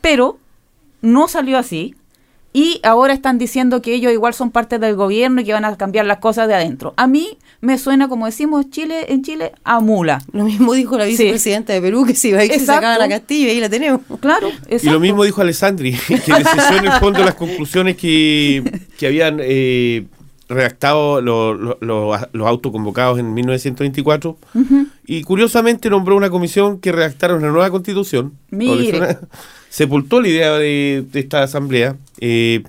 pero 0.00 0.38
no 1.02 1.28
salió 1.28 1.58
así. 1.58 1.94
Y 2.54 2.80
ahora 2.82 3.14
están 3.14 3.38
diciendo 3.38 3.80
que 3.80 3.94
ellos 3.94 4.12
igual 4.12 4.34
son 4.34 4.50
parte 4.50 4.78
del 4.78 4.94
gobierno 4.94 5.40
y 5.40 5.44
que 5.44 5.52
van 5.54 5.64
a 5.64 5.74
cambiar 5.78 6.04
las 6.04 6.18
cosas 6.18 6.48
de 6.48 6.54
adentro. 6.54 6.92
A 6.98 7.06
mí 7.06 7.38
me 7.62 7.78
suena, 7.78 8.08
como 8.08 8.26
decimos 8.26 8.68
Chile 8.68 9.06
en 9.08 9.22
Chile, 9.22 9.52
a 9.64 9.80
mula. 9.80 10.20
Lo 10.32 10.44
mismo 10.44 10.74
dijo 10.74 10.98
la 10.98 11.04
Sí. 11.04 11.12
vicepresidenta 11.12 11.72
de 11.72 11.80
Perú 11.80 12.04
que 12.04 12.14
si 12.14 12.28
iba 12.28 12.40
a 12.40 12.44
ir 12.44 12.52
se 12.52 12.60
sacaba 12.66 12.98
la 12.98 13.08
Castilla 13.08 13.46
y 13.48 13.50
ahí 13.52 13.60
la 13.60 13.70
tenemos. 13.70 14.02
Claro, 14.20 14.48
Y 14.68 14.86
lo 14.90 15.00
mismo 15.00 15.24
dijo 15.24 15.40
Alessandri, 15.40 15.92
que 16.08 16.14
desechó 16.34 16.76
en 16.78 16.84
el 16.84 16.92
fondo 17.00 17.20
las 17.24 17.36
conclusiones 17.36 17.96
que, 17.96 18.80
que 18.98 19.06
habían 19.06 19.38
eh, 19.40 20.04
redactado 20.48 21.22
lo- 21.22 21.54
lo- 21.54 21.78
lo- 21.80 22.12
los 22.32 22.46
autoconvocados 22.46 23.18
en 23.18 23.32
1924 23.32 24.36
Ujú. 24.54 24.86
y 25.06 25.22
curiosamente 25.22 25.88
nombró 25.88 26.16
una 26.16 26.28
comisión 26.28 26.78
que 26.80 26.92
redactara 26.92 27.34
una 27.34 27.50
nueva 27.50 27.70
constitución. 27.70 28.34
Mire. 28.50 29.16
Sepultó 29.72 30.20
la 30.20 30.28
idea 30.28 30.52
de, 30.58 31.02
de 31.10 31.20
esta 31.20 31.42
asamblea 31.42 31.96
eh, 32.20 32.62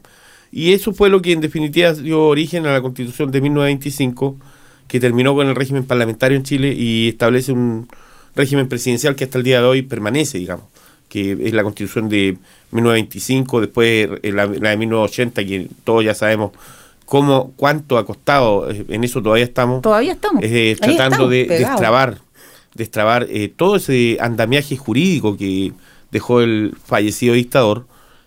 y 0.53 0.71
eso 0.71 0.93
fue 0.93 1.09
lo 1.09 1.21
que 1.21 1.33
en 1.33 1.41
definitiva 1.41 1.91
dio 1.93 2.27
origen 2.27 2.65
a 2.65 2.71
la 2.71 2.81
constitución 2.81 3.29
de 3.29 3.41
1925 3.41 4.37
que 4.87 5.01
terminó 5.01 5.35
con 5.35 5.47
el 5.49 5.55
régimen 5.55 5.83
parlamentario 5.83 6.37
en 6.37 6.43
Chile 6.43 6.71
y 6.73 7.09
establece 7.09 7.51
un 7.51 7.89
régimen 8.37 8.69
presidencial 8.69 9.15
que 9.15 9.25
hasta 9.25 9.37
el 9.37 9.43
día 9.43 9.59
de 9.59 9.67
hoy 9.67 9.81
permanece, 9.81 10.37
digamos, 10.37 10.65
que 11.09 11.33
es 11.41 11.53
la 11.53 11.63
constitución 11.63 12.07
de 12.07 12.37
1925, 12.71 13.59
después 13.61 14.09
eh, 14.23 14.31
la, 14.31 14.45
la 14.45 14.69
de 14.69 14.77
1980, 14.77 15.43
que 15.45 15.67
todos 15.83 16.05
ya 16.05 16.13
sabemos 16.13 16.51
cómo, 17.05 17.51
cuánto 17.57 17.97
ha 17.97 18.05
costado, 18.05 18.71
eh, 18.71 18.85
en 18.87 19.03
eso 19.03 19.21
todavía 19.21 19.43
estamos, 19.43 19.81
Todavía 19.81 20.13
estamos. 20.13 20.41
eh, 20.43 20.75
tratando 20.79 21.03
estamos, 21.15 21.29
de 21.31 21.45
pegados. 21.45 21.69
destrabar, 21.71 22.17
destrabar 22.75 23.27
eh, 23.29 23.51
todo 23.55 23.75
ese 23.75 24.17
andamiaje 24.21 24.77
jurídico 24.77 25.35
que 25.35 25.73
dejó 26.13 26.39
el 26.41 26.77
fallecido 26.85 27.33
dictador 27.33 27.85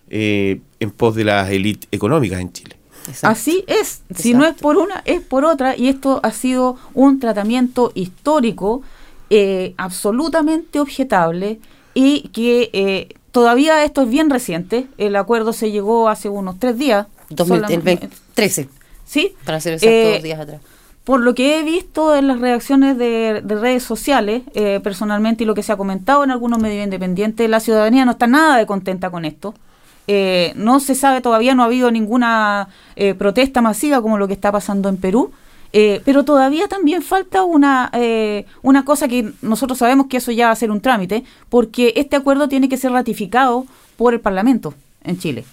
eh, 0.09 0.59
en 0.79 0.91
pos 0.91 1.15
de 1.15 1.23
las 1.23 1.49
élites 1.49 1.87
económicas 1.91 2.39
en 2.39 2.51
Chile. 2.53 2.75
Exacto. 3.07 3.27
Así 3.27 3.63
es, 3.67 4.01
si 4.13 4.33
no 4.33 4.45
es 4.45 4.53
por 4.55 4.77
una, 4.77 5.01
es 5.05 5.21
por 5.21 5.45
otra, 5.45 5.75
y 5.77 5.87
esto 5.87 6.19
ha 6.23 6.31
sido 6.31 6.77
un 6.93 7.19
tratamiento 7.19 7.91
histórico 7.95 8.81
eh, 9.29 9.73
absolutamente 9.77 10.79
objetable 10.79 11.59
y 11.93 12.27
que 12.29 12.69
eh, 12.73 13.15
todavía 13.31 13.83
esto 13.85 14.03
es 14.03 14.09
bien 14.09 14.29
reciente, 14.29 14.87
el 14.97 15.15
acuerdo 15.15 15.53
se 15.53 15.71
llegó 15.71 16.09
hace 16.09 16.27
unos 16.29 16.59
tres 16.59 16.77
días. 16.77 17.07
2013, 17.29 18.69
Sí, 19.05 19.33
para 19.45 19.61
ser 19.61 19.73
exacto, 19.73 19.93
Eh, 19.95 20.13
dos 20.13 20.23
días 20.23 20.39
atrás. 20.39 20.61
Por 21.07 21.21
lo 21.21 21.33
que 21.33 21.57
he 21.57 21.63
visto 21.63 22.17
en 22.17 22.27
las 22.27 22.41
reacciones 22.41 22.97
de, 22.97 23.41
de 23.41 23.55
redes 23.55 23.81
sociales, 23.81 24.41
eh, 24.53 24.81
personalmente, 24.83 25.45
y 25.45 25.47
lo 25.47 25.55
que 25.55 25.63
se 25.63 25.71
ha 25.71 25.77
comentado 25.77 26.21
en 26.25 26.31
algunos 26.31 26.59
medios 26.59 26.83
independientes, 26.83 27.49
la 27.49 27.61
ciudadanía 27.61 28.03
no 28.03 28.11
está 28.11 28.27
nada 28.27 28.57
de 28.57 28.65
contenta 28.65 29.09
con 29.09 29.23
esto. 29.23 29.53
Eh, 30.07 30.51
no 30.57 30.81
se 30.81 30.95
sabe 30.95 31.21
todavía, 31.21 31.55
no 31.55 31.63
ha 31.63 31.67
habido 31.67 31.91
ninguna 31.91 32.67
eh, 32.97 33.13
protesta 33.13 33.61
masiva 33.61 34.01
como 34.01 34.17
lo 34.17 34.27
que 34.27 34.33
está 34.33 34.51
pasando 34.51 34.89
en 34.89 34.97
Perú. 34.97 35.31
eh, 35.71 36.01
pero 36.03 36.25
todavía 36.25 36.67
también 36.67 37.01
falta 37.01 37.45
una, 37.45 37.89
eh, 37.93 38.45
una 38.61 38.83
cosa 38.83 39.07
que 39.07 39.31
nosotros 39.41 39.77
sabemos 39.79 40.07
que 40.07 40.17
eso 40.17 40.33
ya 40.33 40.47
va 40.47 40.51
a 40.51 40.55
ser 40.57 40.71
un 40.71 40.81
trámite, 40.81 41.23
porque 41.47 41.93
este 41.95 42.17
acuerdo 42.17 42.49
tiene 42.49 42.67
que 42.67 42.75
ser 42.75 42.91
ratificado 42.91 43.65
por 43.95 44.13
el 44.13 44.19
Parlamento 44.19 44.73
en 45.05 45.17
Chile. 45.19 45.45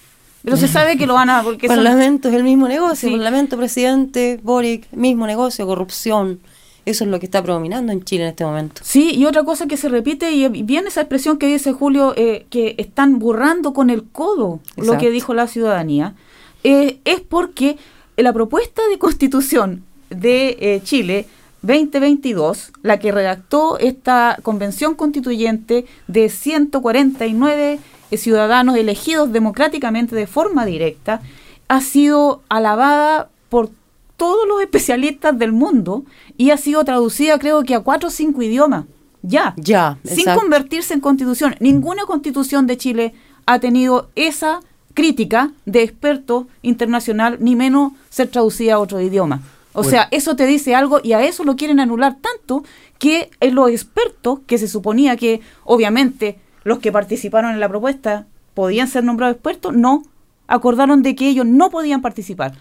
Pero 0.45 0.57
se 0.59 0.69
sabe 0.69 0.97
que 0.99 1.07
lo 1.07 1.15
van 1.15 1.31
a... 1.31 1.43
Porque 1.43 1.67
son- 1.69 1.77
Parlamento 1.77 2.29
es 2.29 2.35
el 2.35 2.45
mismo 2.45 2.69
negocio, 2.69 3.09
Sí. 3.09 3.15
Parlamento, 3.17 3.57
presidente, 3.57 4.39
Boric, 4.43 4.93
mismo 4.93 5.27
negocio, 5.27 5.67
corrupción. 5.67 6.41
Eso 6.85 7.05
es 7.05 7.11
lo 7.11 7.19
que 7.19 7.25
está 7.25 7.43
predominando 7.43 7.93
en 7.93 8.05
Chile 8.05 8.25
en 8.25 8.29
este 8.31 8.45
momento. 8.45 8.83
Sí, 8.85 9.13
y 9.15 9.25
otra 9.25 9.43
cosa 9.43 9.67
que 9.67 9.79
se 9.79 9.89
repite, 9.89 10.33
y 10.33 10.47
bien 10.49 10.87
esa 10.87 11.01
expresión 11.01 11.39
que 11.39 11.47
dice 11.47 11.73
Julio, 11.73 12.13
eh, 12.17 12.45
que 12.51 12.75
están 12.77 13.19
borrando 13.19 13.73
con 13.73 13.89
el 13.89 14.05
codo 14.05 14.61
lo 14.77 14.99
que 14.99 15.11
dijo 15.11 15.33
la 15.33 15.47
ciudadanía, 15.47 16.15
eh, 16.63 16.99
es 17.07 17.21
porque 17.21 17.79
la 18.19 18.35
propuesta 18.35 18.83
de 18.91 18.99
constitución 18.99 19.83
de 20.11 20.59
eh, 20.61 20.81
Chile 20.85 21.27
2022, 21.63 22.73
la 22.83 22.99
que 22.99 23.11
redactó 23.13 23.79
esta 23.79 24.39
convención 24.43 24.95
constituyente 24.95 25.87
de 26.07 26.29
149 26.29 27.79
ciudadanos 28.17 28.77
elegidos 28.77 29.33
democráticamente 29.33 30.15
de 30.17 30.27
forma 30.27 30.65
directa, 30.65 31.21
ha 31.69 31.81
sido 31.81 32.43
alabada 32.49 33.29
por 33.49 33.71
todos 34.17 34.47
los 34.47 34.61
especialistas 34.61 35.37
del 35.39 35.53
mundo 35.53 36.05
y 36.37 36.51
ha 36.51 36.57
sido 36.57 36.85
traducida 36.85 37.39
creo 37.39 37.63
que 37.65 37.75
a 37.75 37.81
cuatro 37.81 38.09
o 38.09 38.13
cinco 38.13 38.43
idiomas. 38.43 38.85
Ya. 39.23 39.55
Ya, 39.57 39.99
Sin 40.05 40.21
exacto. 40.21 40.41
convertirse 40.43 40.93
en 40.95 41.01
constitución. 41.01 41.57
Ninguna 41.59 42.05
constitución 42.05 42.67
de 42.67 42.77
Chile 42.77 43.15
ha 43.47 43.59
tenido 43.59 44.11
esa 44.15 44.61
crítica 44.93 45.51
de 45.65 45.83
experto 45.83 46.47
internacional, 46.63 47.39
ni 47.41 47.57
menos 47.57 47.93
ser 48.11 48.29
traducida 48.29 48.75
a 48.75 48.79
otro 48.79 49.01
idioma. 49.01 49.41
O 49.73 49.79
Bueno. 49.83 49.91
sea, 49.91 50.09
eso 50.13 50.37
te 50.37 50.47
dice 50.47 50.75
algo 50.75 51.01
y 51.03 51.15
a 51.15 51.25
eso 51.25 51.43
lo 51.43 51.57
quieren 51.57 51.81
anular 51.81 52.17
tanto 52.21 52.63
que 52.99 53.31
eh, 53.41 53.51
los 53.51 53.71
expertos, 53.71 54.39
que 54.47 54.59
se 54.59 54.69
suponía 54.69 55.17
que 55.17 55.41
obviamente 55.65 56.39
los 56.65 56.79
que 56.79 56.91
participaron 56.91 57.53
en 57.53 57.61
la 57.61 57.69
propuesta 57.69 58.27
podían 58.55 58.89
ser 58.89 59.05
nombrados 59.05 59.35
expertos, 59.35 59.75
no, 59.75 60.03
acordaron 60.47 61.03
de 61.03 61.15
que 61.15 61.29
ellos 61.29 61.47
no 61.47 61.71
podían 61.71 62.03
participar. 62.03 62.53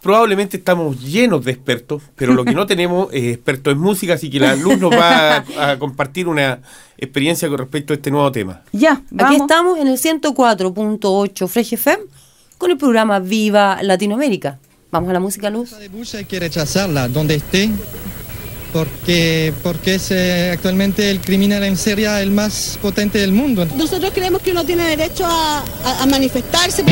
Probablemente 0.00 0.56
estamos 0.56 1.00
llenos 1.00 1.44
de 1.44 1.52
expertos, 1.52 2.02
pero 2.16 2.32
lo 2.32 2.44
que 2.44 2.54
no 2.54 2.66
tenemos 2.72 3.08
es 3.12 3.34
expertos 3.34 3.72
en 3.72 3.78
música, 3.78 4.14
así 4.14 4.28
que 4.30 4.40
la 4.40 4.56
luz 4.56 4.78
nos 4.78 4.90
va 4.90 5.36
a, 5.36 5.70
a 5.70 5.78
compartir 5.78 6.26
una 6.26 6.60
experiencia 6.98 7.48
con 7.48 7.58
respecto 7.58 7.92
a 7.92 7.96
este 7.96 8.10
nuevo 8.10 8.30
tema. 8.32 8.62
Ya, 8.72 9.02
vamos. 9.10 9.32
Aquí 9.32 9.42
estamos 9.42 9.78
en 9.78 9.86
el 9.86 9.98
104.8 9.98 11.48
Fresh 11.48 11.74
FM 11.74 12.02
con 12.58 12.70
el 12.70 12.78
programa 12.78 13.18
Viva 13.20 13.82
Latinoamérica. 13.82 14.58
Vamos 14.90 15.08
a 15.10 15.12
la 15.14 15.20
música 15.20 15.50
luz. 15.50 15.76
de 15.78 15.88
Bush 15.88 16.16
hay 16.16 16.24
que 16.26 16.38
rechazarla 16.38 17.08
donde 17.08 17.36
esté 17.36 17.70
porque 18.72 19.52
porque 19.62 19.96
es 19.96 20.10
eh, 20.10 20.50
actualmente 20.52 21.10
el 21.10 21.20
criminal 21.20 21.62
en 21.64 21.76
serie 21.76 22.02
el 22.20 22.30
más 22.30 22.78
potente 22.80 23.18
del 23.18 23.32
mundo. 23.32 23.66
Nosotros 23.76 24.12
creemos 24.14 24.42
que 24.42 24.52
uno 24.52 24.64
tiene 24.64 24.84
derecho 24.84 25.24
a, 25.26 25.62
manifestarse. 26.08 26.84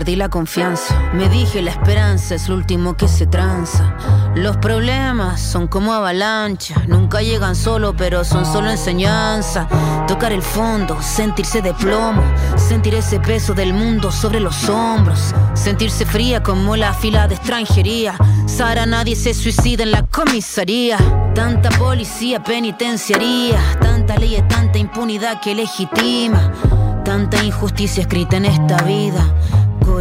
Perdí 0.00 0.16
la 0.16 0.30
confianza, 0.30 0.98
me 1.12 1.28
dije 1.28 1.60
la 1.60 1.72
esperanza 1.72 2.34
es 2.34 2.48
lo 2.48 2.54
último 2.54 2.96
que 2.96 3.06
se 3.06 3.26
tranza. 3.26 3.94
Los 4.34 4.56
problemas 4.56 5.42
son 5.42 5.68
como 5.68 5.92
avalanchas, 5.92 6.88
nunca 6.88 7.20
llegan 7.20 7.54
solo, 7.54 7.94
pero 7.94 8.24
son 8.24 8.46
solo 8.46 8.70
enseñanza. 8.70 9.68
Tocar 10.08 10.32
el 10.32 10.40
fondo, 10.40 11.02
sentirse 11.02 11.60
de 11.60 11.74
plomo, 11.74 12.22
sentir 12.56 12.94
ese 12.94 13.20
peso 13.20 13.52
del 13.52 13.74
mundo 13.74 14.10
sobre 14.10 14.40
los 14.40 14.70
hombros, 14.70 15.34
sentirse 15.52 16.06
fría 16.06 16.42
como 16.42 16.76
la 16.76 16.94
fila 16.94 17.28
de 17.28 17.34
extranjería. 17.34 18.14
Sara, 18.46 18.86
nadie 18.86 19.14
se 19.16 19.34
suicida 19.34 19.82
en 19.82 19.90
la 19.90 20.04
comisaría. 20.04 20.96
Tanta 21.34 21.68
policía 21.78 22.42
penitenciaría, 22.42 23.60
tanta 23.82 24.16
ley 24.16 24.36
y 24.36 24.42
tanta 24.48 24.78
impunidad 24.78 25.42
que 25.42 25.54
legitima. 25.54 26.52
Tanta 27.04 27.42
injusticia 27.42 28.02
escrita 28.02 28.36
en 28.36 28.44
esta 28.44 28.82
vida. 28.82 29.34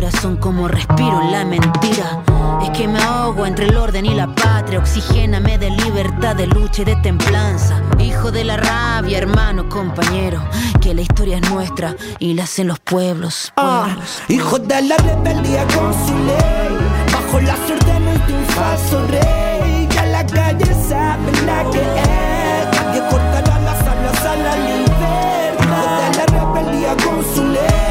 Corazón 0.10 0.38
como 0.38 0.68
respiro 0.68 1.22
en 1.22 1.32
la 1.32 1.46
mentira. 1.46 2.24
Es 2.64 2.72
que 2.72 2.88
me 2.88 3.00
ahogo 3.00 3.46
entre 3.46 3.68
el 3.68 3.78
orden 3.78 4.08
y 4.08 4.16
la 4.16 4.34
patria. 4.34 4.80
Oxigéname 4.80 5.60
de 5.60 5.70
libertad, 5.70 6.36
de 6.36 6.48
lucha 6.48 6.82
y 6.82 6.86
de 6.86 6.96
templanza. 6.96 7.80
Hijo 8.00 8.32
de 8.32 8.44
la 8.44 8.58
rabia, 8.58 9.20
hermano, 9.20 9.70
compañero. 9.70 10.42
Que 10.82 10.96
la 10.96 11.02
historia 11.02 11.38
es 11.38 11.48
nuestra 11.52 11.96
y 12.18 12.34
la 12.34 12.46
hacen 12.46 12.70
los 12.70 12.80
pueblos. 12.80 13.54
pueblos. 13.56 14.22
Hijo 14.30 14.58
de 14.58 14.82
la 14.82 14.98
rebeldía 14.98 15.68
con 15.68 15.94
su 15.94 16.18
ley 16.26 16.78
Bajo 17.14 17.40
las 17.42 17.60
órdenes 17.60 18.28
de 18.28 18.34
un 18.34 18.46
falso 18.46 19.06
rey 19.10 19.88
Ya 19.94 20.06
la 20.08 20.26
calle 20.26 20.66
sabe 20.88 21.32
la 21.46 21.70
que 21.70 21.82
es 21.82 22.82
Nadie 22.82 23.02
cortará 23.12 23.60
las 23.60 23.82
alas 23.82 24.26
a 24.26 24.36
la 24.36 24.56
libertad 24.56 25.54
Hijo 25.62 26.02
de 26.02 26.18
la 26.18 26.26
rebeldía 26.26 26.98
con 26.98 27.36
su 27.36 27.46
ley 27.46 27.89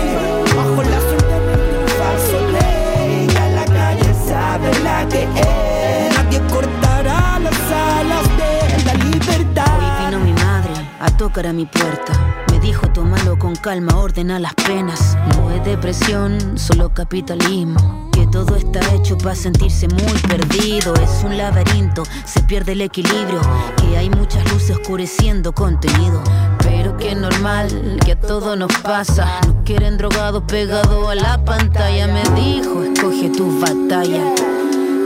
Nadie 6.15 6.41
cortará 6.49 7.39
las 7.39 7.61
alas 7.71 8.29
de 8.37 8.85
la 8.85 8.95
libertad 9.05 9.79
Hoy 9.79 10.07
vino 10.07 10.25
mi 10.25 10.33
madre 10.33 10.89
a 11.01 11.09
tocar 11.17 11.47
a 11.47 11.53
mi 11.53 11.67
puerta. 11.67 12.13
Me 12.51 12.59
dijo, 12.61 12.89
tómalo 12.89 13.39
con 13.39 13.55
calma, 13.57 13.97
ordena 13.97 14.39
las 14.39 14.55
penas. 14.55 15.17
No 15.37 15.51
es 15.51 15.65
depresión, 15.65 16.59
solo 16.59 16.93
capitalismo. 16.93 18.11
Que 18.13 18.27
todo 18.27 18.57
está 18.57 18.81
hecho 18.95 19.17
para 19.17 19.35
sentirse 19.35 19.87
muy 19.89 20.19
perdido. 20.29 20.95
Es 20.95 21.23
un 21.25 21.37
laberinto, 21.39 22.03
se 22.25 22.43
pierde 22.43 22.73
el 22.73 22.81
equilibrio. 22.81 23.41
Que 23.77 23.97
hay 23.97 24.11
muchas 24.11 24.51
luces 24.53 24.77
oscureciendo 24.77 25.53
contenido. 25.53 26.23
Pero 26.59 26.97
que 26.97 27.13
es 27.13 27.17
normal, 27.17 28.01
que 28.05 28.13
a 28.13 28.21
todo 28.21 28.57
nos 28.57 28.73
pasa. 28.79 29.41
Nos 29.47 29.63
quieren 29.65 29.99
drogados 29.99 30.43
pegados 30.45 31.09
a 31.09 31.15
la 31.15 31.45
pantalla. 31.45 32.09
Me 32.09 32.23
dijo, 32.41 32.83
escoge 32.83 33.31
tus 33.31 33.61
batallas. 33.61 34.58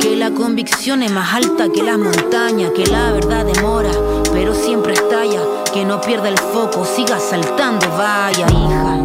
Que 0.03 0.17
la 0.17 0.33
convicción 0.33 1.05
es 1.05 1.13
más 1.13 1.33
alta 1.33 1.69
que 1.73 1.81
las 1.81 1.97
montañas, 1.97 2.73
que 2.73 2.85
la 2.87 3.13
verdad 3.13 3.47
demora, 3.47 3.93
pero 4.33 4.53
siempre 4.53 4.95
estalla. 4.95 5.39
Que 5.73 5.85
no 5.85 6.01
pierda 6.01 6.29
el 6.29 6.37
foco, 6.39 6.85
siga 6.85 7.21
saltando, 7.21 7.89
vaya 7.91 8.45
hija 8.49 8.99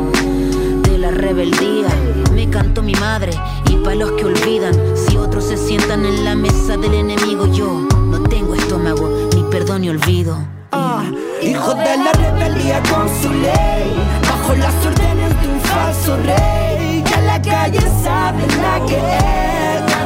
de 0.90 0.98
la 0.98 1.12
rebeldía. 1.12 1.90
Me 2.34 2.50
cantó 2.50 2.82
mi 2.82 2.94
madre 2.96 3.32
y 3.70 3.76
pa' 3.76 3.94
los 3.94 4.14
que 4.14 4.26
olvidan, 4.26 4.74
si 4.96 5.18
otros 5.18 5.44
se 5.44 5.58
sientan 5.58 6.04
en 6.04 6.26
la 6.26 6.34
mesa 6.34 6.78
del 6.78 6.96
enemigo, 6.96 7.46
yo 7.46 7.72
no 7.72 8.24
tengo 8.24 8.56
estómago, 8.56 9.30
ni 9.36 9.44
perdón 9.52 9.82
ni 9.82 9.90
olvido. 9.90 10.36
Ah, 10.72 11.04
hijo 11.44 11.76
de 11.76 11.98
la 11.98 12.12
rebeldía 12.14 12.82
con 12.92 13.08
su 13.22 13.32
ley, 13.32 13.94
bajo 14.28 14.56
las 14.56 14.74
órdenes 14.84 15.42
de 15.42 15.48
un 15.48 15.62
falso 15.62 16.18
rey. 16.18 17.04
Ya 17.06 17.22
la 17.22 17.40
calle 17.40 17.88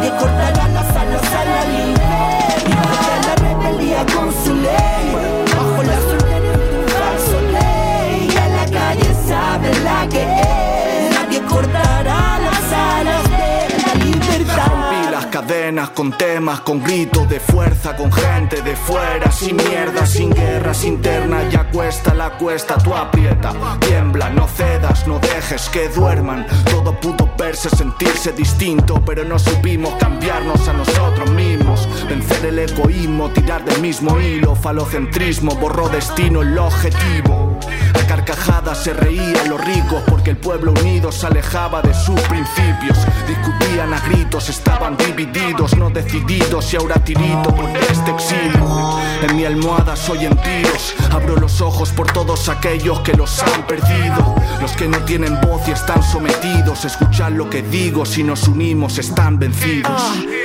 nadie 0.01 0.17
cortará 0.17 0.67
las 0.69 0.95
alas 0.95 1.21
a 1.33 1.45
la 1.45 1.63
libertad. 1.65 3.21
la 3.27 3.35
rebelía 3.35 4.05
con 4.15 4.33
su 4.43 4.55
ley. 4.55 5.00
Con 15.89 16.11
temas, 16.11 16.61
con 16.61 16.83
gritos 16.83 17.27
de 17.27 17.39
fuerza, 17.39 17.95
con 17.95 18.11
gente 18.11 18.61
de 18.61 18.75
fuera, 18.75 19.31
sin 19.31 19.55
mierda, 19.55 20.05
sin 20.05 20.29
guerras 20.29 20.83
internas, 20.83 21.51
ya 21.51 21.69
cuesta 21.69 22.13
la 22.13 22.37
cuesta, 22.37 22.77
tú 22.77 22.93
aprieta, 22.93 23.53
tiembla, 23.79 24.29
no 24.29 24.47
cedas, 24.47 25.07
no 25.07 25.19
dejes 25.19 25.69
que 25.69 25.89
duerman. 25.89 26.45
Todo 26.65 26.97
pudo 26.99 27.29
verse, 27.37 27.69
sentirse 27.69 28.31
distinto, 28.31 29.01
pero 29.05 29.23
no 29.25 29.39
supimos 29.39 29.93
cambiarnos 29.95 30.67
a 30.67 30.73
nosotros 30.73 31.31
mismos, 31.31 31.87
vencer 32.07 32.45
el 32.45 32.59
egoísmo, 32.59 33.29
tirar 33.31 33.65
del 33.65 33.81
mismo 33.81 34.19
hilo, 34.19 34.55
falocentrismo, 34.55 35.55
borró 35.55 35.89
destino 35.89 36.41
el 36.43 36.57
objetivo. 36.57 37.40
Carcajadas 38.11 38.83
se 38.83 38.91
reían 38.91 39.47
los 39.47 39.63
ricos 39.63 40.03
porque 40.05 40.31
el 40.31 40.37
pueblo 40.37 40.73
unido 40.73 41.13
se 41.13 41.27
alejaba 41.27 41.81
de 41.81 41.93
sus 41.93 42.19
principios. 42.23 42.97
Discutían 43.25 43.93
a 43.93 44.01
gritos, 44.01 44.49
estaban 44.49 44.97
divididos, 44.97 45.77
no 45.77 45.89
decididos 45.89 46.73
y 46.73 46.75
ahora 46.75 46.95
tirito 46.95 47.55
por 47.55 47.69
este 47.69 48.11
exilio. 48.11 48.99
En 49.21 49.37
mi 49.37 49.45
almohada 49.45 49.95
soy 49.95 50.25
en 50.25 50.35
tiros, 50.35 50.93
abro 51.09 51.37
los 51.37 51.61
ojos 51.61 51.91
por 51.91 52.11
todos 52.11 52.49
aquellos 52.49 52.99
que 52.99 53.13
los 53.13 53.41
han 53.43 53.65
perdido. 53.65 54.35
Los 54.59 54.73
que 54.73 54.89
no 54.89 54.97
tienen 55.05 55.39
voz 55.39 55.65
y 55.69 55.71
están 55.71 56.03
sometidos, 56.03 56.83
escuchar 56.83 57.31
lo 57.31 57.49
que 57.49 57.61
digo, 57.61 58.05
si 58.05 58.23
nos 58.23 58.45
unimos 58.45 58.97
están 58.97 59.39
vencidos. 59.39 60.01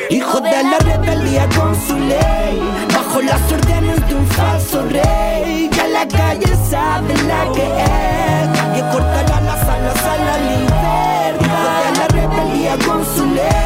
Hijo 0.08 0.40
de 0.40 0.62
la 0.62 0.78
rebeldía 0.78 1.48
con 1.48 1.74
su 1.74 1.98
ley, 1.98 2.60
bajo 2.94 3.20
las 3.22 3.40
órdenes 3.52 4.08
de 4.08 4.14
un 4.14 4.26
falso 4.28 4.84
rey, 4.84 5.68
que 5.68 5.88
la 5.88 6.06
calle 6.06 6.46
sabe 6.70 7.14
la 7.24 7.52
que 7.52 7.64
es, 7.64 8.48
que 8.74 8.80
cortará 8.92 9.40
las 9.40 9.62
alas 9.68 10.04
a 10.04 10.16
la 10.16 10.38
libertad. 10.38 11.34
Hijo 11.40 11.68
de 11.82 11.90
la 11.98 12.06
rebeldía 12.08 12.76
con 12.86 13.04
su 13.16 13.26
ley, 13.26 13.65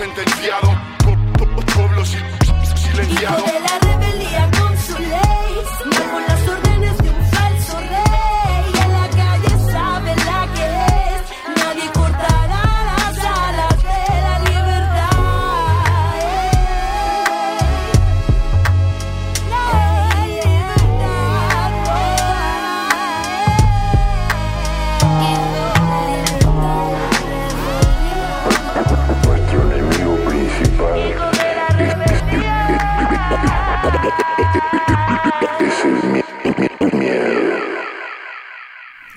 sentenciado, 0.00 0.68
pu- 1.04 1.14
pu- 1.36 1.62
pueblo 1.74 2.02
sil- 2.08 2.24
silenciado. 2.74 3.44
Hijo 3.44 3.99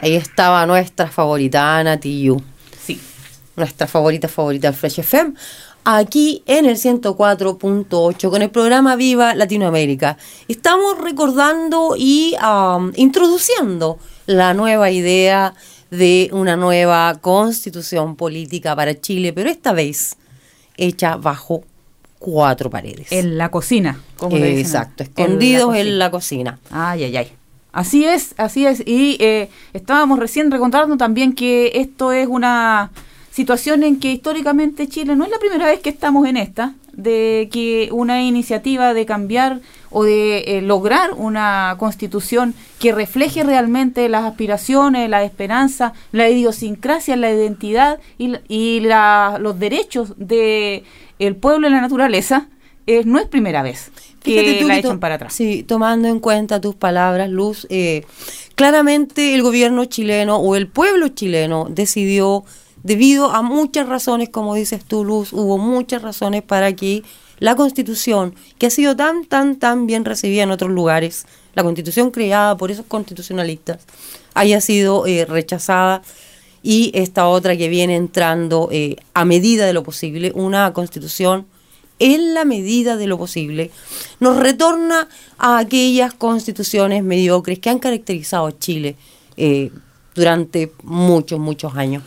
Ahí 0.04 0.16
estaba 0.16 0.66
nuestra 0.66 1.08
favorita 1.08 1.78
Ana 1.78 1.98
Tiyu. 1.98 2.42
Sí. 2.86 3.00
Nuestra 3.56 3.88
favorita 3.88 4.28
favorita 4.28 4.68
del 4.68 4.76
Fresh 4.76 5.00
FM. 5.00 5.34
Aquí 5.86 6.44
en 6.46 6.66
el 6.66 6.76
104.8 6.76 8.30
con 8.30 8.42
el 8.42 8.50
programa 8.50 8.98
Viva 8.98 9.34
Latinoamérica. 9.34 10.18
Estamos 10.50 11.00
recordando 11.00 11.96
y 11.98 12.36
um, 12.46 12.92
introduciendo 12.96 13.98
la 14.26 14.54
nueva 14.54 14.92
idea 14.92 15.54
de 15.90 16.30
una 16.34 16.58
nueva 16.58 17.18
constitución 17.22 18.18
política 18.18 18.76
para 18.76 19.00
Chile, 19.00 19.32
pero 19.32 19.50
esta 19.50 19.72
vez 19.72 20.18
hecha 20.76 21.16
bajo 21.16 21.64
cuatro 22.20 22.70
paredes. 22.70 23.10
En 23.10 23.38
la 23.38 23.50
cocina, 23.50 24.02
como. 24.18 24.36
Exacto, 24.36 25.04
escondidos 25.04 25.74
en 25.76 25.84
cocina. 25.84 25.96
la 25.96 26.12
cocina. 26.12 26.60
Ay, 26.72 27.06
ay, 27.06 27.16
ay. 27.16 27.32
Así 27.74 28.06
es, 28.06 28.34
así 28.38 28.66
es. 28.66 28.84
Y 28.86 29.18
eh, 29.20 29.50
estábamos 29.74 30.20
recién 30.20 30.50
recordando 30.52 30.96
también 30.96 31.34
que 31.34 31.72
esto 31.76 32.12
es 32.14 32.28
una 32.28 32.92
situación 33.32 33.84
en 33.84 34.00
que 34.00 34.12
históricamente 34.12 34.88
Chile 34.88 35.16
no 35.16 35.26
es 35.26 35.32
la 35.32 35.40
primera 35.40 35.66
vez 35.66 35.80
que 35.80 35.90
estamos 35.90 36.28
en 36.28 36.38
esta, 36.38 36.76
de 36.94 37.50
que 37.52 37.90
una 37.92 38.22
iniciativa 38.22 38.94
de 38.94 39.08
cambiar 39.08 39.60
o 39.90 40.04
de 40.04 40.40
eh, 40.58 40.62
lograr 40.62 41.14
una 41.18 41.76
constitución 41.80 42.54
que 42.80 42.92
refleje 42.92 43.44
realmente 43.44 44.08
las 44.08 44.24
aspiraciones, 44.26 45.10
la 45.10 45.24
esperanza, 45.24 45.94
la 46.12 46.30
idiosincrasia, 46.30 47.16
la 47.16 47.32
identidad 47.32 47.98
y, 48.20 48.36
y 48.48 48.82
la- 48.82 49.38
los 49.42 49.58
derechos 49.60 50.14
de 50.18 50.84
el 51.18 51.36
pueblo 51.36 51.68
y 51.68 51.72
la 51.72 51.82
naturaleza, 51.82 52.48
eh, 52.86 53.04
no 53.06 53.20
es 53.20 53.28
primera 53.28 53.64
vez 53.64 53.92
que 54.22 54.60
tú 54.62 54.68
la 54.68 54.76
que 54.76 54.80
echan 54.80 55.00
para 55.00 55.16
atrás. 55.16 55.34
Sí, 55.34 55.64
tomando 55.64 56.08
en 56.08 56.20
cuenta 56.20 56.62
tus 56.62 56.76
palabras, 56.76 57.30
Luz, 57.30 57.68
eh, 57.70 58.06
claramente 58.56 59.36
el 59.36 59.42
gobierno 59.42 59.86
chileno 59.86 60.38
o 60.38 60.56
el 60.56 60.68
pueblo 60.68 61.10
chileno 61.10 61.68
decidió, 61.70 62.46
debido 62.84 63.32
a 63.32 63.42
muchas 63.42 63.88
razones, 63.88 64.30
como 64.30 64.56
dices 64.56 64.84
tú, 64.86 65.04
Luz, 65.04 65.34
hubo 65.34 65.58
muchas 65.58 66.02
razones 66.02 66.42
para 66.42 66.74
que 66.74 67.04
la 67.40 67.56
constitución, 67.56 68.36
que 68.58 68.68
ha 68.68 68.70
sido 68.70 68.96
tan, 68.96 69.26
tan, 69.26 69.58
tan 69.58 69.86
bien 69.86 70.06
recibida 70.06 70.44
en 70.44 70.52
otros 70.52 70.72
lugares, 70.72 71.26
la 71.56 71.64
constitución 71.64 72.12
creada 72.12 72.56
por 72.58 72.72
esos 72.72 72.86
constitucionalistas, 72.86 73.80
haya 74.34 74.62
sido 74.62 75.06
eh, 75.06 75.26
rechazada 75.26 76.02
y 76.62 76.92
esta 76.96 77.28
otra 77.28 77.58
que 77.58 77.68
viene 77.68 77.96
entrando 77.96 78.70
eh, 78.72 78.96
a 79.14 79.26
medida 79.26 79.66
de 79.66 79.74
lo 79.74 79.84
posible, 79.84 80.32
una 80.36 80.72
constitución 80.74 81.46
en 82.00 82.34
la 82.34 82.44
medida 82.46 82.98
de 82.98 83.08
lo 83.08 83.18
posible, 83.18 83.72
nos 84.20 84.38
retorna 84.38 85.08
a 85.38 85.60
aquellas 85.60 86.14
constituciones 86.14 87.04
mediocres 87.04 87.60
que 87.60 87.70
han 87.70 87.80
caracterizado 87.80 88.48
a 88.48 88.58
Chile 88.58 88.96
eh, 89.38 89.72
durante 90.16 90.72
muchos, 90.84 91.40
muchos 91.40 91.76
años. 91.76 92.04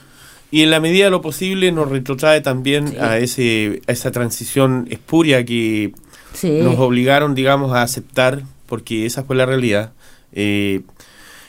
Y 0.50 0.62
en 0.62 0.70
la 0.70 0.80
medida 0.80 1.06
de 1.06 1.10
lo 1.10 1.22
posible 1.22 1.72
nos 1.72 1.88
retrotrae 1.88 2.40
también 2.40 2.96
a, 3.00 3.18
ese, 3.18 3.82
a 3.86 3.92
esa 3.92 4.10
transición 4.10 4.86
espuria 4.90 5.44
que 5.44 5.92
Sí. 6.32 6.50
nos 6.62 6.78
obligaron, 6.78 7.34
digamos, 7.34 7.72
a 7.72 7.80
aceptar, 7.82 8.42
porque 8.66 9.06
esa 9.06 9.24
fue 9.24 9.36
la 9.36 9.46
realidad, 9.46 9.92
eh, 10.32 10.82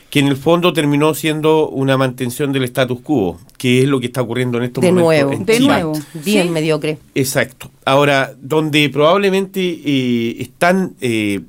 que 0.10 0.20
en 0.20 0.28
el 0.28 0.38
fondo 0.38 0.72
terminó 0.72 1.14
siendo 1.14 1.68
una 1.70 1.98
mantención 1.98 2.54
del 2.54 2.64
status 2.64 3.02
quo, 3.02 3.40
que 3.58 3.82
es 3.82 3.88
lo 3.90 4.00
que 4.00 4.06
está 4.06 4.22
ocurriendo 4.22 4.58
en 4.58 4.64
estos 4.66 4.82
De 4.82 4.92
momentos. 4.92 5.06
nuevo, 5.08 5.34
en 5.34 5.46
De 5.46 5.54
Chile. 5.58 5.68
nuevo. 5.68 5.94
bien 6.24 6.48
Sí. 6.48 6.54
mediocre. 6.54 6.98
Exacto. 7.14 7.70
Ahora, 7.84 8.34
donde 8.42 8.88
probablemente 8.90 9.60
eh, 9.84 10.38
están, 10.40 10.94
eh, 11.02 11.42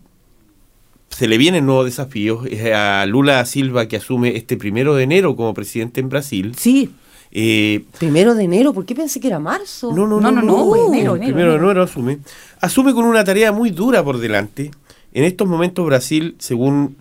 se 1.08 1.28
le 1.28 1.38
vienen 1.38 1.66
nuevos 1.66 1.84
desafíos, 1.84 2.46
es 2.50 2.72
a 2.74 3.06
Lula 3.06 3.34
da 3.34 3.44
Silva 3.44 3.86
que 3.86 3.96
asume 3.96 4.36
este 4.36 4.56
primero 4.56 4.94
de 4.94 5.04
enero 5.04 5.36
como 5.36 5.54
presidente 5.54 6.00
en 6.00 6.08
Brasil. 6.08 6.54
Sí. 6.56 6.90
Eh, 7.30 7.84
Primero 7.98 8.34
de 8.34 8.44
enero, 8.44 8.72
¿por 8.72 8.86
qué 8.86 8.94
pensé 8.94 9.20
que 9.20 9.26
era 9.28 9.38
marzo? 9.38 9.92
no, 9.94 10.06
no, 10.06 10.18
No, 10.18 10.30
no, 10.32 10.40
no, 10.40 10.42
no, 10.42 10.56
no, 10.64 10.76
enero, 10.76 10.86
el 10.86 10.94
enero, 10.94 11.14
primero 11.26 11.50
de 11.50 11.56
enero. 11.56 11.70
enero 11.70 11.82
asume. 11.84 12.18
Asume 12.60 12.94
con 12.94 13.04
una 13.04 13.22
tarea 13.22 13.52
muy 13.52 13.70
dura 13.70 14.02
por 14.02 14.18
delante. 14.18 14.70
En 15.12 15.24
estos 15.24 15.46
momentos 15.46 15.84
Brasil, 15.86 16.34
según 16.38 16.96